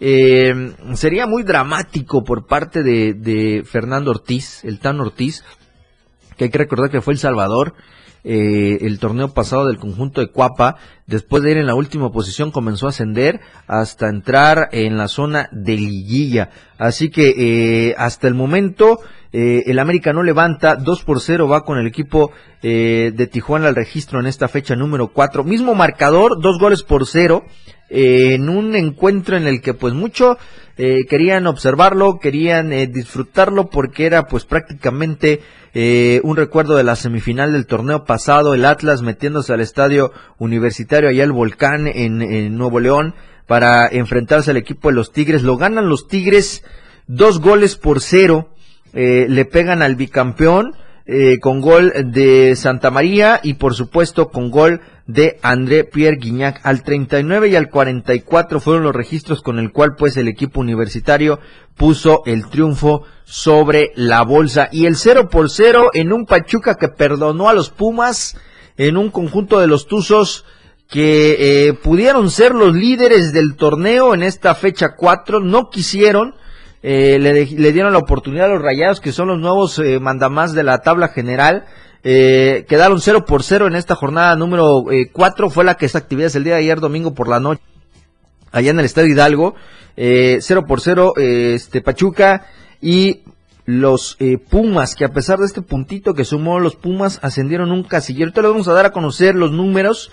eh, 0.00 0.72
sería 0.94 1.26
muy 1.26 1.42
dramático 1.42 2.24
por 2.24 2.46
parte 2.46 2.82
de, 2.82 3.62
Fernando 3.64 4.10
Ortiz, 4.10 4.64
el 4.64 4.78
Tan 4.78 5.00
Ortiz, 5.00 5.44
que 6.36 6.44
hay 6.44 6.50
que 6.50 6.58
recordar 6.58 6.90
que 6.90 7.00
fue 7.00 7.14
El 7.14 7.18
Salvador, 7.18 7.74
eh, 8.24 8.78
el 8.80 8.98
torneo 8.98 9.34
pasado 9.34 9.66
del 9.66 9.78
conjunto 9.78 10.20
de 10.20 10.28
Cuapa, 10.28 10.76
después 11.06 11.42
de 11.42 11.52
ir 11.52 11.58
en 11.58 11.66
la 11.66 11.74
última 11.74 12.10
posición 12.10 12.50
comenzó 12.50 12.86
a 12.86 12.90
ascender 12.90 13.40
hasta 13.66 14.08
entrar 14.08 14.68
en 14.72 14.96
la 14.96 15.08
zona 15.08 15.48
de 15.52 15.76
liguilla. 15.76 16.50
Así 16.78 17.10
que 17.10 17.34
eh, 17.88 17.94
hasta 17.98 18.26
el 18.26 18.34
momento 18.34 19.00
eh, 19.36 19.64
el 19.66 19.80
América 19.80 20.12
no 20.12 20.22
levanta, 20.22 20.76
2 20.76 21.02
por 21.02 21.20
0 21.20 21.48
va 21.48 21.64
con 21.64 21.76
el 21.76 21.88
equipo 21.88 22.30
eh, 22.62 23.10
de 23.12 23.26
Tijuana 23.26 23.66
al 23.66 23.74
registro 23.74 24.20
en 24.20 24.26
esta 24.26 24.46
fecha 24.46 24.76
número 24.76 25.08
4. 25.08 25.42
Mismo 25.42 25.74
marcador, 25.74 26.40
dos 26.40 26.60
goles 26.60 26.84
por 26.84 27.04
cero 27.04 27.42
en 27.88 28.48
un 28.48 28.74
encuentro 28.74 29.36
en 29.36 29.46
el 29.46 29.60
que 29.60 29.74
pues 29.74 29.94
mucho 29.94 30.38
eh, 30.76 31.04
querían 31.08 31.46
observarlo, 31.46 32.18
querían 32.18 32.72
eh, 32.72 32.86
disfrutarlo 32.86 33.70
porque 33.70 34.06
era 34.06 34.26
pues 34.26 34.44
prácticamente 34.44 35.40
eh, 35.74 36.20
un 36.24 36.36
recuerdo 36.36 36.76
de 36.76 36.84
la 36.84 36.96
semifinal 36.96 37.52
del 37.52 37.66
torneo 37.66 38.04
pasado, 38.04 38.54
el 38.54 38.64
Atlas 38.64 39.02
metiéndose 39.02 39.52
al 39.52 39.60
estadio 39.60 40.12
universitario 40.38 41.08
allá 41.08 41.24
el 41.24 41.32
Volcán 41.32 41.86
en, 41.86 42.22
en 42.22 42.56
Nuevo 42.56 42.80
León 42.80 43.14
para 43.46 43.86
enfrentarse 43.86 44.50
al 44.50 44.56
equipo 44.56 44.88
de 44.88 44.94
los 44.94 45.12
Tigres. 45.12 45.42
Lo 45.42 45.56
ganan 45.56 45.88
los 45.88 46.08
Tigres 46.08 46.64
dos 47.06 47.40
goles 47.40 47.76
por 47.76 48.00
cero, 48.00 48.50
eh, 48.92 49.26
le 49.28 49.44
pegan 49.44 49.82
al 49.82 49.96
bicampeón 49.96 50.74
eh, 51.06 51.38
con 51.38 51.60
gol 51.60 51.92
de 52.12 52.56
Santa 52.56 52.90
María 52.90 53.40
y 53.42 53.54
por 53.54 53.74
supuesto 53.74 54.30
con 54.30 54.50
gol 54.50 54.80
de 55.06 55.38
André 55.42 55.84
Pierre 55.84 56.16
Guignac. 56.16 56.60
Al 56.64 56.82
39 56.82 57.48
y 57.48 57.56
al 57.56 57.68
44 57.68 58.60
fueron 58.60 58.84
los 58.84 58.94
registros 58.94 59.42
con 59.42 59.58
el 59.58 59.72
cual 59.72 59.96
pues 59.96 60.16
el 60.16 60.28
equipo 60.28 60.60
universitario 60.60 61.40
puso 61.76 62.22
el 62.26 62.48
triunfo 62.48 63.02
sobre 63.24 63.92
la 63.96 64.22
bolsa. 64.22 64.68
Y 64.72 64.86
el 64.86 64.96
0 64.96 65.28
por 65.30 65.50
0 65.50 65.90
en 65.94 66.12
un 66.12 66.26
Pachuca 66.26 66.76
que 66.76 66.88
perdonó 66.88 67.48
a 67.48 67.54
los 67.54 67.70
Pumas 67.70 68.36
en 68.76 68.96
un 68.96 69.10
conjunto 69.10 69.60
de 69.60 69.66
los 69.66 69.86
Tuzos 69.86 70.44
que 70.88 71.68
eh, 71.68 71.72
pudieron 71.72 72.30
ser 72.30 72.54
los 72.54 72.74
líderes 72.74 73.32
del 73.32 73.56
torneo 73.56 74.14
en 74.14 74.22
esta 74.22 74.54
fecha 74.54 74.94
4, 74.96 75.40
no 75.40 75.70
quisieron, 75.70 76.34
eh, 76.86 77.18
le, 77.18 77.46
le, 77.46 77.72
dieron 77.72 77.94
la 77.94 77.98
oportunidad 77.98 78.44
a 78.44 78.48
los 78.50 78.60
Rayados, 78.60 79.00
que 79.00 79.10
son 79.10 79.28
los 79.28 79.38
nuevos 79.38 79.78
eh, 79.78 79.98
mandamás 80.00 80.52
de 80.52 80.64
la 80.64 80.82
tabla 80.82 81.08
general. 81.08 81.64
Eh, 82.02 82.66
quedaron 82.68 83.00
0 83.00 83.24
por 83.24 83.42
0 83.42 83.68
en 83.68 83.74
esta 83.74 83.94
jornada 83.94 84.36
número 84.36 84.84
4, 85.10 85.48
fue 85.48 85.64
la 85.64 85.76
que 85.76 85.86
esta 85.86 85.96
actividad 85.96 86.26
es 86.26 86.34
el 86.34 86.44
día 86.44 86.56
de 86.56 86.60
ayer, 86.60 86.80
domingo 86.80 87.14
por 87.14 87.26
la 87.26 87.40
noche, 87.40 87.62
allá 88.52 88.70
en 88.70 88.78
el 88.80 88.84
Estadio 88.84 89.08
Hidalgo. 89.14 89.54
0 89.96 90.64
por 90.68 90.82
0, 90.82 91.14
este 91.16 91.80
Pachuca 91.80 92.48
y 92.82 93.22
los 93.64 94.18
Pumas, 94.50 94.94
que 94.94 95.06
a 95.06 95.12
pesar 95.14 95.38
de 95.38 95.46
este 95.46 95.62
puntito 95.62 96.12
que 96.12 96.26
sumó 96.26 96.60
los 96.60 96.76
Pumas, 96.76 97.18
ascendieron 97.22 97.72
un 97.72 97.84
casillero. 97.84 98.26
Ahorita 98.26 98.42
les 98.42 98.50
vamos 98.50 98.68
a 98.68 98.74
dar 98.74 98.84
a 98.84 98.92
conocer 98.92 99.36
los 99.36 99.52
números. 99.52 100.12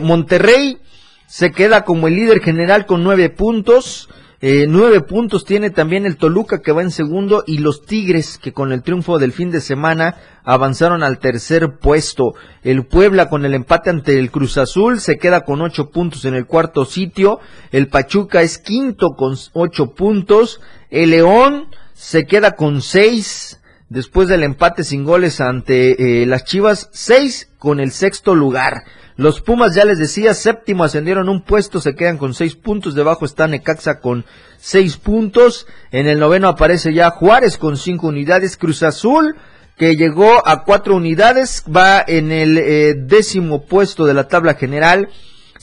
Monterrey 0.00 0.78
se 1.26 1.50
queda 1.50 1.84
como 1.84 2.08
el 2.08 2.14
líder 2.14 2.40
general 2.40 2.86
con 2.86 3.04
9 3.04 3.28
puntos. 3.28 4.08
Eh, 4.46 4.66
nueve 4.68 5.00
puntos 5.00 5.46
tiene 5.46 5.70
también 5.70 6.04
el 6.04 6.18
Toluca 6.18 6.60
que 6.60 6.72
va 6.72 6.82
en 6.82 6.90
segundo 6.90 7.44
y 7.46 7.60
los 7.60 7.86
Tigres 7.86 8.36
que 8.36 8.52
con 8.52 8.72
el 8.72 8.82
triunfo 8.82 9.18
del 9.18 9.32
fin 9.32 9.50
de 9.50 9.62
semana 9.62 10.16
avanzaron 10.44 11.02
al 11.02 11.18
tercer 11.18 11.78
puesto. 11.80 12.34
El 12.62 12.84
Puebla 12.84 13.30
con 13.30 13.46
el 13.46 13.54
empate 13.54 13.88
ante 13.88 14.18
el 14.18 14.30
Cruz 14.30 14.58
Azul 14.58 15.00
se 15.00 15.16
queda 15.16 15.46
con 15.46 15.62
ocho 15.62 15.88
puntos 15.88 16.26
en 16.26 16.34
el 16.34 16.44
cuarto 16.44 16.84
sitio. 16.84 17.40
El 17.72 17.88
Pachuca 17.88 18.42
es 18.42 18.58
quinto 18.58 19.12
con 19.16 19.34
ocho 19.54 19.94
puntos. 19.94 20.60
El 20.90 21.12
León 21.12 21.68
se 21.94 22.26
queda 22.26 22.54
con 22.54 22.82
seis 22.82 23.62
después 23.88 24.28
del 24.28 24.42
empate 24.42 24.84
sin 24.84 25.04
goles 25.04 25.40
ante 25.40 26.22
eh, 26.22 26.26
las 26.26 26.44
Chivas, 26.44 26.90
seis 26.92 27.48
con 27.56 27.80
el 27.80 27.92
sexto 27.92 28.34
lugar. 28.34 28.82
Los 29.16 29.40
Pumas, 29.40 29.76
ya 29.76 29.84
les 29.84 29.98
decía, 29.98 30.34
séptimo 30.34 30.82
ascendieron 30.82 31.28
un 31.28 31.42
puesto, 31.42 31.80
se 31.80 31.94
quedan 31.94 32.18
con 32.18 32.34
seis 32.34 32.56
puntos. 32.56 32.96
Debajo 32.96 33.24
está 33.24 33.46
Necaxa 33.46 34.00
con 34.00 34.24
seis 34.58 34.96
puntos. 34.96 35.68
En 35.92 36.08
el 36.08 36.18
noveno 36.18 36.48
aparece 36.48 36.92
ya 36.92 37.10
Juárez 37.10 37.56
con 37.56 37.76
cinco 37.76 38.08
unidades. 38.08 38.56
Cruz 38.56 38.82
Azul, 38.82 39.36
que 39.76 39.94
llegó 39.94 40.46
a 40.46 40.64
cuatro 40.64 40.96
unidades, 40.96 41.62
va 41.64 42.04
en 42.04 42.32
el 42.32 42.58
eh, 42.58 42.94
décimo 42.96 43.66
puesto 43.66 44.04
de 44.04 44.14
la 44.14 44.26
tabla 44.26 44.54
general. 44.54 45.08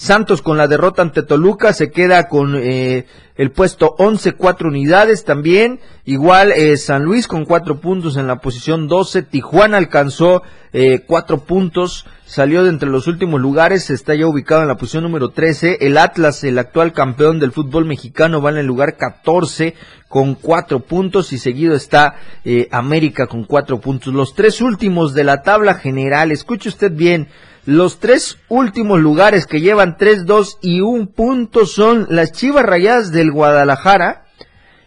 Santos 0.02 0.41
con 0.41 0.58
la 0.58 0.68
derrota 0.68 1.04
ante 1.04 1.22
Toluca 1.22 1.74
se 1.74 1.91
queda 1.91 2.28
con 2.28 2.56
eh, 2.56 3.06
el 3.36 3.52
puesto 3.52 3.93
11, 3.99 4.34
cuatro 4.34 4.70
unidades 4.70 5.26
también. 5.26 5.80
Igual 6.06 6.52
eh, 6.54 6.76
San 6.78 7.04
Luis 7.04 7.28
con 7.28 7.45
cuatro 7.45 7.80
puntos 7.80 8.18
en 8.18 8.26
la 8.26 8.38
posición 8.38 8.88
12. 8.88 9.22
Tijuana 9.22 9.78
alcanzó 9.78 10.41
eh, 10.74 11.02
cuatro 11.06 11.41
puntos, 11.41 12.08
salió 12.26 12.64
de 12.64 12.72
entre 12.72 12.89
los 12.89 13.06
últimos 13.06 13.39
lugares, 13.39 13.91
está 13.91 14.16
ya 14.16 14.26
ubicado 14.26 14.64
en 14.64 14.70
la 14.70 14.78
posición 14.78 15.04
número 15.04 15.30
13. 15.30 15.78
El 15.82 15.99
Atlas, 15.99 16.43
el 16.43 16.58
actual 16.58 16.93
campeón 16.93 17.39
del 17.39 17.52
fútbol 17.52 17.86
mexicano, 17.86 18.41
va 18.41 18.49
en 18.49 18.58
el 18.58 18.66
lugar 18.66 18.97
14 18.97 19.76
con 20.08 20.34
cuatro 20.34 20.80
puntos 20.80 21.32
y 21.32 21.38
seguido 21.38 21.76
está 21.76 22.16
eh, 22.43 22.68
América 22.72 23.28
con 23.28 23.43
cuatro 23.43 23.80
puntos. 23.80 24.12
Los 24.12 24.34
tres 24.34 24.62
últimos 24.62 25.14
de 25.14 25.26
la 25.26 25.43
tabla 25.43 25.76
general, 25.76 26.32
escuche 26.32 26.70
usted 26.70 26.91
bien. 26.91 27.28
Los 27.66 27.99
tres 27.99 28.38
últimos 28.49 28.99
lugares 28.99 29.45
que 29.45 29.62
llevan 29.62 29.95
3, 29.97 30.26
2 30.26 30.57
y 30.62 30.82
un 30.82 31.07
punto 31.07 31.66
son 31.68 32.07
las 32.09 32.32
Chivas 32.32 32.66
Rayadas 32.66 33.12
del 33.12 33.32
Guadalajara, 33.32 34.26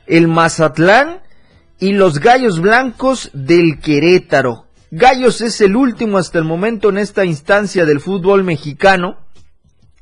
el 0.06 0.26
Mazatlán 0.26 1.20
y 1.78 1.92
los 1.92 2.18
Gallos 2.18 2.60
Blancos 2.60 3.30
del 3.32 3.78
Querétaro. 3.78 4.66
Gallos 4.90 5.40
es 5.40 5.60
el 5.60 5.76
último 5.76 6.18
hasta 6.18 6.38
el 6.38 6.44
momento 6.44 6.88
en 6.88 6.98
esta 6.98 7.24
instancia 7.24 7.84
del 7.84 8.00
fútbol 8.00 8.42
mexicano. 8.42 9.18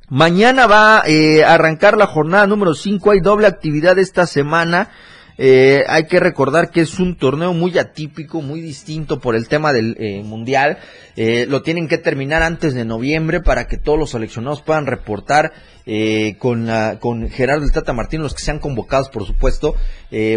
Mañana 0.08 0.66
va 0.66 1.02
eh, 1.06 1.44
a 1.44 1.54
arrancar 1.54 1.96
la 1.96 2.06
jornada 2.06 2.46
número 2.46 2.74
5. 2.74 3.10
Hay 3.10 3.20
doble 3.20 3.46
actividad 3.46 3.98
esta 3.98 4.26
semana. 4.26 4.90
Eh, 5.38 5.84
hay 5.88 6.06
que 6.06 6.20
recordar 6.20 6.70
que 6.70 6.80
es 6.80 6.98
un 6.98 7.16
torneo 7.16 7.52
muy 7.52 7.78
atípico, 7.78 8.42
muy 8.42 8.60
distinto 8.60 9.20
por 9.20 9.34
el 9.34 9.48
tema 9.48 9.72
del 9.72 9.96
eh, 9.98 10.22
mundial. 10.22 10.78
Eh, 11.16 11.46
lo 11.48 11.62
tienen 11.62 11.88
que 11.88 11.98
terminar 11.98 12.42
antes 12.42 12.74
de 12.74 12.84
noviembre 12.84 13.40
para 13.40 13.66
que 13.66 13.78
todos 13.78 13.98
los 13.98 14.10
seleccionados 14.10 14.62
puedan 14.62 14.86
reportar 14.86 15.52
eh, 15.86 16.36
con, 16.38 16.66
la, 16.66 16.98
con 17.00 17.28
Gerardo 17.28 17.64
el 17.64 17.72
Tata 17.72 17.92
Martín, 17.92 18.22
los 18.22 18.34
que 18.34 18.42
sean 18.42 18.58
convocados, 18.58 19.08
por 19.08 19.26
supuesto, 19.26 19.74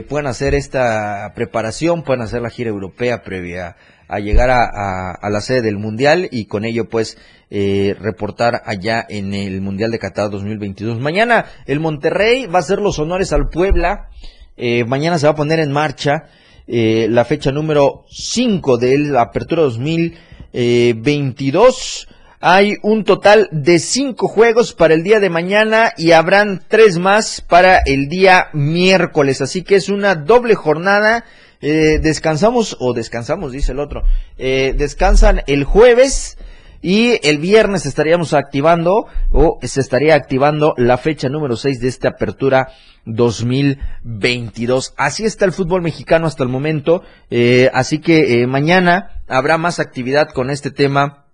puedan 0.07 0.27
hacer 0.27 0.55
esta 0.55 1.33
preparación, 1.35 2.03
puedan 2.03 2.21
hacer 2.21 2.41
la 2.41 2.49
gira 2.49 2.69
europea 2.69 3.23
previa 3.23 3.75
a 4.07 4.19
llegar 4.19 4.49
a, 4.49 5.29
la 5.29 5.41
sede 5.41 5.63
del 5.63 5.77
Mundial 5.77 6.27
y 6.31 6.45
con 6.45 6.65
ello 6.65 6.87
pues 6.87 7.17
eh, 7.49 7.95
reportar 7.99 8.61
allá 8.65 9.05
en 9.07 9.33
el 9.33 9.61
Mundial 9.61 9.91
de 9.91 9.99
Qatar 9.99 10.29
2022. 10.29 10.99
Mañana 10.99 11.45
el 11.65 11.79
Monterrey 11.79 12.45
va 12.45 12.59
a 12.59 12.61
hacer 12.61 12.79
los 12.79 12.99
honores 12.99 13.33
al 13.33 13.49
Puebla. 13.49 14.09
Eh, 14.57 14.85
mañana 14.85 15.19
se 15.19 15.27
va 15.27 15.33
a 15.33 15.35
poner 15.35 15.59
en 15.59 15.71
marcha 15.71 16.23
eh, 16.67 17.05
la 17.09 17.25
fecha 17.25 17.51
número 17.51 18.05
5 18.09 18.77
de 18.77 18.97
la 18.97 19.21
Apertura 19.21 19.61
2022. 19.63 22.07
Hay 22.47 22.77
un 22.83 23.03
total 23.03 23.49
de 23.51 23.79
cinco 23.79 24.27
juegos 24.27 24.73
para 24.73 24.93
el 24.93 25.03
día 25.03 25.19
de 25.19 25.31
mañana 25.31 25.93
y 25.97 26.11
habrán 26.11 26.63
tres 26.67 26.99
más 26.99 27.41
para 27.41 27.79
el 27.79 28.07
día 28.07 28.49
miércoles. 28.53 29.41
Así 29.41 29.63
que 29.63 29.75
es 29.75 29.89
una 29.89 30.13
doble 30.13 30.53
jornada. 30.53 31.25
Eh, 31.61 31.99
descansamos, 32.01 32.77
o 32.79 32.93
descansamos, 32.93 33.51
dice 33.51 33.71
el 33.71 33.79
otro. 33.79 34.03
Eh, 34.37 34.75
descansan 34.77 35.41
el 35.47 35.63
jueves 35.63 36.37
y 36.82 37.19
el 37.28 37.38
viernes 37.38 37.86
estaríamos 37.86 38.34
activando 38.34 39.07
o 39.32 39.59
se 39.61 39.82
estaría 39.82 40.15
activando 40.15 40.73
la 40.78 40.97
fecha 40.97 41.30
número 41.30 41.55
6 41.55 41.80
de 41.80 41.88
esta 41.88 42.09
apertura 42.09 42.69
2022. 43.05 44.93
Así 44.97 45.26
está 45.26 45.45
el 45.45 45.51
fútbol 45.51 45.82
mexicano 45.82 46.28
hasta 46.28 46.43
el 46.43 46.49
momento. 46.49 47.03
Eh, 47.30 47.69
así 47.73 47.99
que 47.99 48.45
mañana 48.47 49.21
habrá 49.28 49.57
más 49.57 49.80
actividad 49.80 50.30
con 50.30 50.49
este 50.49 50.71
tema 50.71 51.26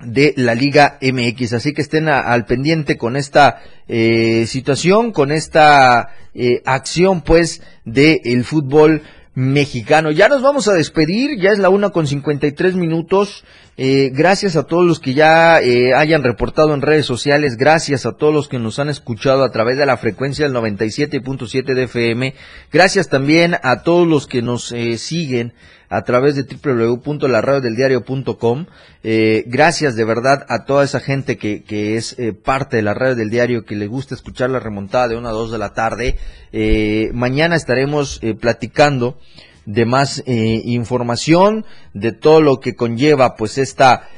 de 0.00 0.32
la 0.36 0.54
Liga 0.54 0.98
MX. 1.00 1.54
Así 1.54 1.72
que 1.72 1.82
estén 1.82 2.08
al 2.08 2.44
pendiente 2.44 2.96
con 2.96 3.16
esta 3.16 3.60
eh, 3.88 4.46
situación, 4.46 5.12
con 5.12 5.32
esta 5.32 6.08
eh, 6.34 6.62
acción 6.64 7.22
pues 7.22 7.62
del 7.84 8.20
el 8.24 8.44
fútbol 8.44 9.02
mexicano. 9.38 10.10
Ya 10.10 10.28
nos 10.28 10.42
vamos 10.42 10.66
a 10.66 10.74
despedir, 10.74 11.38
ya 11.38 11.52
es 11.52 11.60
la 11.60 11.68
una 11.68 11.90
con 11.90 12.08
53 12.08 12.74
minutos. 12.74 13.44
Eh, 13.76 14.10
gracias 14.12 14.56
a 14.56 14.64
todos 14.64 14.84
los 14.84 14.98
que 14.98 15.14
ya 15.14 15.60
eh, 15.60 15.94
hayan 15.94 16.24
reportado 16.24 16.74
en 16.74 16.82
redes 16.82 17.06
sociales, 17.06 17.56
gracias 17.56 18.04
a 18.04 18.16
todos 18.16 18.34
los 18.34 18.48
que 18.48 18.58
nos 18.58 18.80
han 18.80 18.88
escuchado 18.88 19.44
a 19.44 19.52
través 19.52 19.78
de 19.78 19.86
la 19.86 19.96
frecuencia 19.96 20.44
del 20.44 20.56
97.7 20.56 21.74
de 21.74 21.84
FM, 21.84 22.34
gracias 22.72 23.08
también 23.08 23.54
a 23.62 23.84
todos 23.84 24.08
los 24.08 24.26
que 24.26 24.42
nos 24.42 24.72
eh, 24.72 24.98
siguen 24.98 25.54
a 25.88 26.02
través 26.02 26.36
de 26.36 26.44
www.laradiodeldiario.com. 26.44 28.66
Eh, 29.02 29.44
gracias 29.46 29.96
de 29.96 30.04
verdad 30.04 30.44
a 30.48 30.64
toda 30.64 30.84
esa 30.84 31.00
gente 31.00 31.38
que, 31.38 31.62
que 31.62 31.96
es 31.96 32.18
eh, 32.18 32.32
parte 32.32 32.76
de 32.76 32.82
la 32.82 32.94
radio 32.94 33.14
del 33.14 33.30
diario, 33.30 33.64
que 33.64 33.76
le 33.76 33.86
gusta 33.86 34.14
escuchar 34.14 34.50
la 34.50 34.60
remontada 34.60 35.08
de 35.08 35.16
una 35.16 35.30
a 35.30 35.32
dos 35.32 35.50
de 35.50 35.58
la 35.58 35.72
tarde. 35.72 36.16
Eh, 36.52 37.10
mañana 37.14 37.56
estaremos 37.56 38.18
eh, 38.22 38.34
platicando 38.34 39.18
de 39.64 39.84
más 39.84 40.22
información, 40.26 41.66
de 41.92 42.12
todo 42.12 42.40
lo 42.40 42.58
que 42.58 42.74
conlleva 42.74 43.36
pues 43.36 43.58
esta 43.58 44.08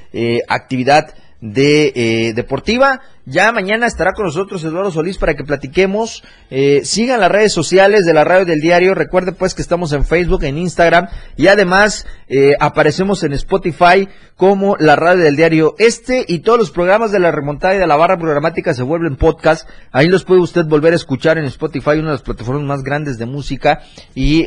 actividad 0.47 1.13
de 1.41 2.33
deportiva. 2.37 3.01
Ya 3.31 3.53
mañana 3.53 3.87
estará 3.87 4.13
con 4.13 4.27
nosotros 4.27 4.65
Eduardo 4.65 4.91
Solís 4.91 5.17
para 5.17 5.35
que 5.35 5.45
platiquemos. 5.45 6.25
Eh, 6.51 6.81
sigan 6.83 7.21
las 7.21 7.31
redes 7.31 7.53
sociales 7.53 8.05
de 8.05 8.13
la 8.13 8.25
radio 8.25 8.45
del 8.45 8.61
diario. 8.61 8.93
Recuerde 8.93 9.31
pues 9.31 9.55
que 9.55 9.63
estamos 9.63 9.93
en 9.93 10.05
Facebook, 10.05 10.43
en 10.43 10.59
Instagram 10.59 11.07
y 11.37 11.47
además 11.47 12.09
eh, 12.27 12.55
aparecemos 12.59 13.23
en 13.23 13.33
Spotify 13.35 14.09
como 14.35 14.77
la 14.81 14.97
radio 14.97 15.23
del 15.23 15.37
diario. 15.37 15.77
Este 15.79 16.25
y 16.27 16.41
todos 16.41 16.59
los 16.59 16.73
programas 16.73 17.13
de 17.13 17.21
la 17.21 17.31
remontada 17.31 17.77
y 17.77 17.79
de 17.79 17.87
la 17.87 17.95
barra 17.95 18.19
programática 18.19 18.75
se 18.75 18.83
vuelven 18.83 19.15
podcast. 19.15 19.69
Ahí 19.93 20.09
los 20.09 20.25
puede 20.25 20.41
usted 20.41 20.65
volver 20.65 20.93
a 20.93 20.97
escuchar 20.97 21.39
en 21.39 21.45
Spotify, 21.45 21.91
una 21.91 22.07
de 22.07 22.15
las 22.15 22.23
plataformas 22.23 22.65
más 22.65 22.83
grandes 22.83 23.17
de 23.17 23.27
música 23.27 23.83
y 24.13 24.43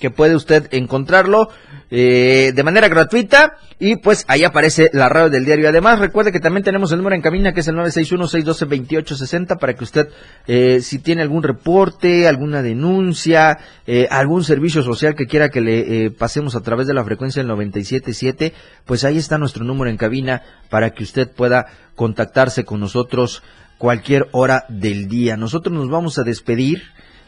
que 0.00 0.10
puede 0.10 0.34
usted 0.34 0.66
encontrarlo 0.72 1.48
de 1.94 2.62
manera 2.64 2.88
gratuita 2.88 3.56
y 3.78 3.96
pues 3.96 4.24
ahí 4.28 4.44
aparece 4.44 4.90
la 4.92 5.08
radio 5.08 5.30
del 5.30 5.44
diario. 5.44 5.68
Además 5.68 5.98
recuerde 5.98 6.32
que 6.32 6.40
también 6.40 6.64
tenemos 6.64 6.90
el 6.92 6.98
número 6.98 7.16
en 7.16 7.22
cabina 7.22 7.52
que 7.52 7.60
es 7.60 7.68
el 7.68 7.76
961-612-2860 7.76 9.58
para 9.58 9.74
que 9.74 9.84
usted, 9.84 10.08
eh, 10.46 10.80
si 10.80 10.98
tiene 10.98 11.22
algún 11.22 11.42
reporte, 11.42 12.26
alguna 12.28 12.62
denuncia, 12.62 13.58
eh, 13.86 14.08
algún 14.10 14.44
servicio 14.44 14.82
social 14.82 15.14
que 15.14 15.26
quiera 15.26 15.50
que 15.50 15.60
le 15.60 16.06
eh, 16.06 16.10
pasemos 16.10 16.56
a 16.56 16.62
través 16.62 16.86
de 16.86 16.94
la 16.94 17.04
frecuencia 17.04 17.42
del 17.42 17.52
97.7, 17.52 18.52
pues 18.84 19.04
ahí 19.04 19.18
está 19.18 19.38
nuestro 19.38 19.64
número 19.64 19.90
en 19.90 19.96
cabina 19.96 20.42
para 20.70 20.90
que 20.90 21.02
usted 21.02 21.30
pueda 21.30 21.66
contactarse 21.94 22.64
con 22.64 22.80
nosotros 22.80 23.42
cualquier 23.78 24.28
hora 24.32 24.64
del 24.68 25.08
día. 25.08 25.36
Nosotros 25.36 25.74
nos 25.74 25.90
vamos 25.90 26.18
a 26.18 26.22
despedir. 26.22 26.82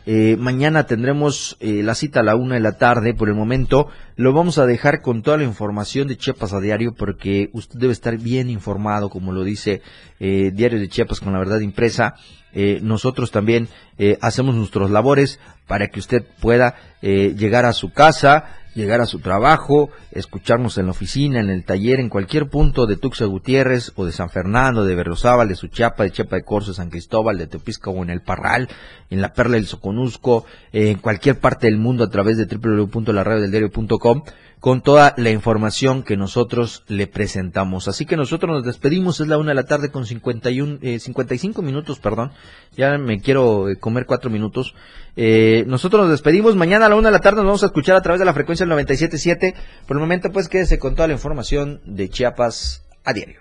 Eh, 0.08 0.36
mañana 0.38 0.86
tendremos 0.86 1.56
eh, 1.58 1.82
la 1.82 1.96
cita 1.96 2.20
a 2.20 2.22
la 2.22 2.36
una 2.36 2.54
de 2.54 2.60
la 2.60 2.78
tarde. 2.78 3.12
Por 3.12 3.28
el 3.28 3.34
momento 3.34 3.88
lo 4.14 4.32
vamos 4.32 4.56
a 4.58 4.64
dejar 4.64 5.02
con 5.02 5.22
toda 5.22 5.36
la 5.36 5.42
información 5.42 6.06
de 6.06 6.16
Chiapas 6.16 6.52
a 6.52 6.60
diario 6.60 6.94
porque 6.94 7.50
usted 7.52 7.78
debe 7.78 7.92
estar 7.92 8.16
bien 8.16 8.48
informado, 8.48 9.10
como 9.10 9.32
lo 9.32 9.42
dice 9.42 9.82
eh, 10.20 10.52
Diario 10.54 10.78
de 10.78 10.88
Chiapas 10.88 11.18
con 11.18 11.32
la 11.32 11.40
verdad 11.40 11.58
impresa. 11.58 12.14
Eh, 12.52 12.78
nosotros 12.82 13.32
también 13.32 13.68
eh, 13.98 14.16
hacemos 14.22 14.54
nuestros 14.54 14.92
labores 14.92 15.40
para 15.66 15.88
que 15.88 15.98
usted 15.98 16.24
pueda 16.40 16.76
llegar 17.02 17.66
a 17.66 17.72
su 17.72 17.92
casa, 17.92 18.46
llegar 18.76 19.00
a 19.00 19.06
su 19.06 19.18
trabajo, 19.18 19.90
escucharnos 20.12 20.78
en 20.78 20.84
la 20.84 20.92
oficina, 20.92 21.40
en 21.40 21.50
el 21.50 21.64
taller, 21.64 21.98
en 21.98 22.10
cualquier 22.10 22.48
punto 22.48 22.86
de 22.86 22.96
Tuxa 22.96 23.24
Gutiérrez 23.24 23.92
o 23.96 24.04
de 24.04 24.12
San 24.12 24.30
Fernando, 24.30 24.84
de 24.84 24.94
Berriozábal, 24.94 25.48
de 25.48 25.56
Suchiapa, 25.56 26.04
de 26.04 26.12
Chiapa 26.12 26.36
de 26.36 26.44
Corzo, 26.44 26.74
San 26.74 26.90
Cristóbal, 26.90 27.38
de 27.38 27.46
Teopisca 27.46 27.90
o 27.90 28.02
en 28.04 28.10
el 28.10 28.20
Parral, 28.20 28.68
en 29.10 29.20
la 29.20 29.32
Perla 29.32 29.56
del 29.56 29.66
Soconusco, 29.66 30.44
en 30.72 30.98
cualquier 30.98 31.40
parte 31.40 31.66
del 31.66 31.78
mundo 31.78 32.04
a 32.04 32.10
través 32.10 32.36
de 32.36 32.44
www.laradiodeldiario.com 32.44 34.22
con 34.60 34.82
toda 34.82 35.14
la 35.16 35.30
información 35.30 36.02
que 36.02 36.16
nosotros 36.16 36.84
le 36.88 37.06
presentamos. 37.06 37.88
Así 37.88 38.06
que 38.06 38.16
nosotros 38.16 38.50
nos 38.50 38.64
despedimos, 38.64 39.20
es 39.20 39.28
la 39.28 39.38
una 39.38 39.50
de 39.50 39.54
la 39.54 39.64
tarde 39.64 39.90
con 39.90 40.06
51, 40.06 40.78
eh, 40.82 40.98
55 40.98 41.62
minutos, 41.62 41.98
perdón, 41.98 42.32
ya 42.76 42.96
me 42.98 43.20
quiero 43.20 43.68
eh, 43.68 43.76
comer 43.76 44.06
cuatro 44.06 44.30
minutos. 44.30 44.74
Eh, 45.16 45.64
nosotros 45.66 46.02
nos 46.02 46.10
despedimos, 46.10 46.56
mañana 46.56 46.86
a 46.86 46.88
la 46.88 46.96
una 46.96 47.08
de 47.08 47.12
la 47.12 47.20
tarde 47.20 47.36
nos 47.36 47.46
vamos 47.46 47.62
a 47.62 47.66
escuchar 47.66 47.96
a 47.96 48.02
través 48.02 48.18
de 48.18 48.24
la 48.24 48.34
frecuencia 48.34 48.66
del 48.66 48.76
97.7. 48.76 49.54
Por 49.86 49.96
el 49.96 50.00
momento 50.00 50.32
pues 50.32 50.48
quédese 50.48 50.78
con 50.78 50.94
toda 50.94 51.08
la 51.08 51.14
información 51.14 51.80
de 51.84 52.08
Chiapas 52.08 52.82
a 53.04 53.12
diario. 53.12 53.40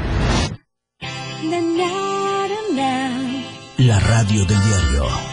Radio 4.21 4.45
del 4.45 4.61
diario. 4.61 5.30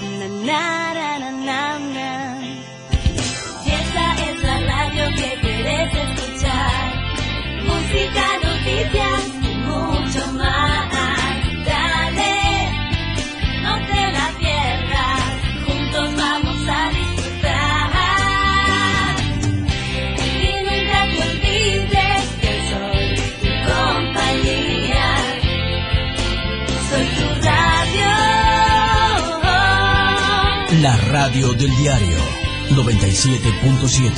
La 30.88 30.96
radio 30.96 31.52
del 31.52 31.76
diario 31.76 32.16
97.7. 32.70 34.10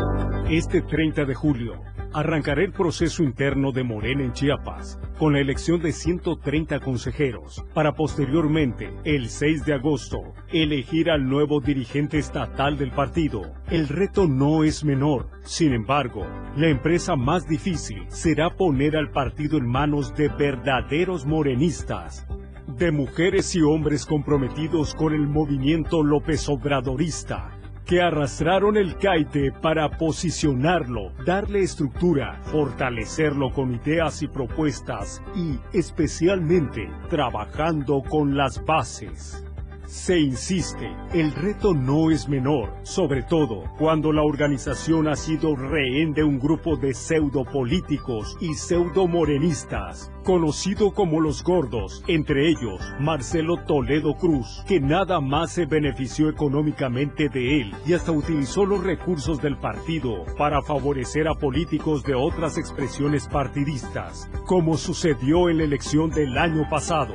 Este 0.49 0.81
30 0.81 1.25
de 1.25 1.35
julio 1.35 1.73
arrancará 2.13 2.63
el 2.63 2.71
proceso 2.71 3.23
interno 3.23 3.71
de 3.71 3.83
Morena 3.83 4.23
en 4.23 4.33
Chiapas, 4.33 4.99
con 5.17 5.33
la 5.33 5.39
elección 5.39 5.81
de 5.81 5.91
130 5.91 6.79
consejeros, 6.79 7.65
para 7.73 7.93
posteriormente, 7.93 8.93
el 9.03 9.29
6 9.29 9.65
de 9.65 9.73
agosto, 9.73 10.33
elegir 10.51 11.09
al 11.09 11.27
nuevo 11.27 11.61
dirigente 11.61 12.17
estatal 12.17 12.77
del 12.77 12.91
partido. 12.91 13.53
El 13.69 13.87
reto 13.87 14.27
no 14.27 14.63
es 14.63 14.83
menor, 14.83 15.29
sin 15.43 15.73
embargo, 15.73 16.25
la 16.55 16.69
empresa 16.69 17.15
más 17.15 17.47
difícil 17.47 18.03
será 18.09 18.49
poner 18.49 18.97
al 18.97 19.11
partido 19.11 19.57
en 19.57 19.67
manos 19.67 20.13
de 20.15 20.27
verdaderos 20.27 21.25
morenistas, 21.25 22.27
de 22.67 22.91
mujeres 22.91 23.55
y 23.55 23.61
hombres 23.61 24.05
comprometidos 24.05 24.95
con 24.95 25.13
el 25.13 25.27
movimiento 25.27 26.03
López 26.03 26.47
Obradorista 26.49 27.60
que 27.85 28.01
arrastraron 28.01 28.77
el 28.77 28.97
caite 28.97 29.51
para 29.51 29.89
posicionarlo, 29.97 31.11
darle 31.25 31.61
estructura, 31.61 32.39
fortalecerlo 32.43 33.51
con 33.51 33.73
ideas 33.75 34.21
y 34.21 34.27
propuestas 34.27 35.21
y, 35.35 35.59
especialmente, 35.77 36.89
trabajando 37.09 38.01
con 38.01 38.37
las 38.37 38.63
bases. 38.65 39.43
Se 39.91 40.17
insiste, 40.17 40.89
el 41.13 41.33
reto 41.33 41.73
no 41.73 42.11
es 42.11 42.29
menor, 42.29 42.73
sobre 42.83 43.23
todo 43.23 43.65
cuando 43.77 44.13
la 44.13 44.21
organización 44.21 45.09
ha 45.09 45.17
sido 45.17 45.53
rehén 45.53 46.13
de 46.13 46.23
un 46.23 46.39
grupo 46.39 46.77
de 46.77 46.93
pseudopolíticos 46.93 48.37
y 48.39 48.53
pseudomorenistas, 48.53 50.09
conocido 50.23 50.93
como 50.93 51.19
los 51.19 51.43
gordos, 51.43 52.05
entre 52.07 52.47
ellos 52.47 52.79
Marcelo 53.01 53.57
Toledo 53.65 54.15
Cruz, 54.15 54.63
que 54.65 54.79
nada 54.79 55.19
más 55.19 55.51
se 55.51 55.65
benefició 55.65 56.29
económicamente 56.29 57.27
de 57.27 57.59
él 57.59 57.73
y 57.85 57.91
hasta 57.91 58.13
utilizó 58.13 58.65
los 58.65 58.81
recursos 58.81 59.41
del 59.41 59.57
partido 59.57 60.23
para 60.37 60.61
favorecer 60.61 61.27
a 61.27 61.35
políticos 61.35 62.01
de 62.03 62.15
otras 62.15 62.57
expresiones 62.57 63.27
partidistas, 63.27 64.29
como 64.45 64.77
sucedió 64.77 65.49
en 65.49 65.57
la 65.57 65.65
elección 65.65 66.11
del 66.11 66.37
año 66.37 66.65
pasado. 66.69 67.13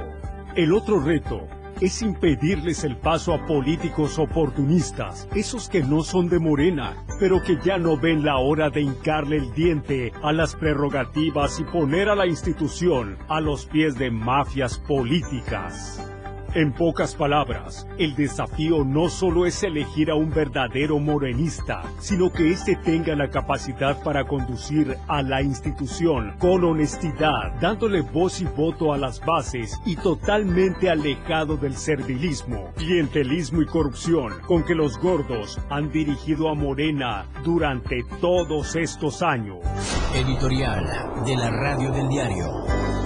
El 0.56 0.72
otro 0.72 1.00
reto 1.00 1.46
es 1.80 2.02
impedirles 2.02 2.84
el 2.84 2.96
paso 2.96 3.34
a 3.34 3.46
políticos 3.46 4.18
oportunistas, 4.18 5.28
esos 5.34 5.68
que 5.68 5.82
no 5.82 6.02
son 6.02 6.28
de 6.28 6.38
Morena, 6.38 7.04
pero 7.18 7.42
que 7.42 7.58
ya 7.64 7.78
no 7.78 7.96
ven 7.96 8.24
la 8.24 8.38
hora 8.38 8.70
de 8.70 8.82
hincarle 8.82 9.36
el 9.36 9.52
diente 9.52 10.12
a 10.22 10.32
las 10.32 10.54
prerrogativas 10.54 11.60
y 11.60 11.64
poner 11.64 12.08
a 12.08 12.14
la 12.14 12.26
institución 12.26 13.18
a 13.28 13.40
los 13.40 13.66
pies 13.66 13.98
de 13.98 14.10
mafias 14.10 14.78
políticas. 14.78 16.15
En 16.54 16.72
pocas 16.72 17.14
palabras, 17.14 17.86
el 17.98 18.14
desafío 18.14 18.84
no 18.84 19.08
solo 19.08 19.46
es 19.46 19.62
elegir 19.62 20.10
a 20.10 20.14
un 20.14 20.30
verdadero 20.30 20.98
morenista, 20.98 21.82
sino 21.98 22.32
que 22.32 22.50
éste 22.50 22.76
tenga 22.76 23.14
la 23.14 23.28
capacidad 23.28 24.02
para 24.02 24.24
conducir 24.24 24.96
a 25.08 25.22
la 25.22 25.42
institución 25.42 26.34
con 26.38 26.64
honestidad, 26.64 27.60
dándole 27.60 28.00
voz 28.00 28.40
y 28.40 28.44
voto 28.44 28.92
a 28.92 28.98
las 28.98 29.24
bases 29.24 29.78
y 29.84 29.96
totalmente 29.96 30.88
alejado 30.88 31.56
del 31.56 31.76
servilismo, 31.76 32.70
clientelismo 32.76 33.62
y 33.62 33.66
corrupción 33.66 34.32
con 34.46 34.64
que 34.64 34.74
los 34.74 34.98
gordos 34.98 35.58
han 35.68 35.90
dirigido 35.90 36.48
a 36.48 36.54
Morena 36.54 37.26
durante 37.44 38.04
todos 38.20 38.76
estos 38.76 39.22
años. 39.22 39.58
Editorial 40.14 40.84
de 41.24 41.36
la 41.36 41.50
Radio 41.50 41.90
del 41.92 42.08
Diario. 42.08 43.05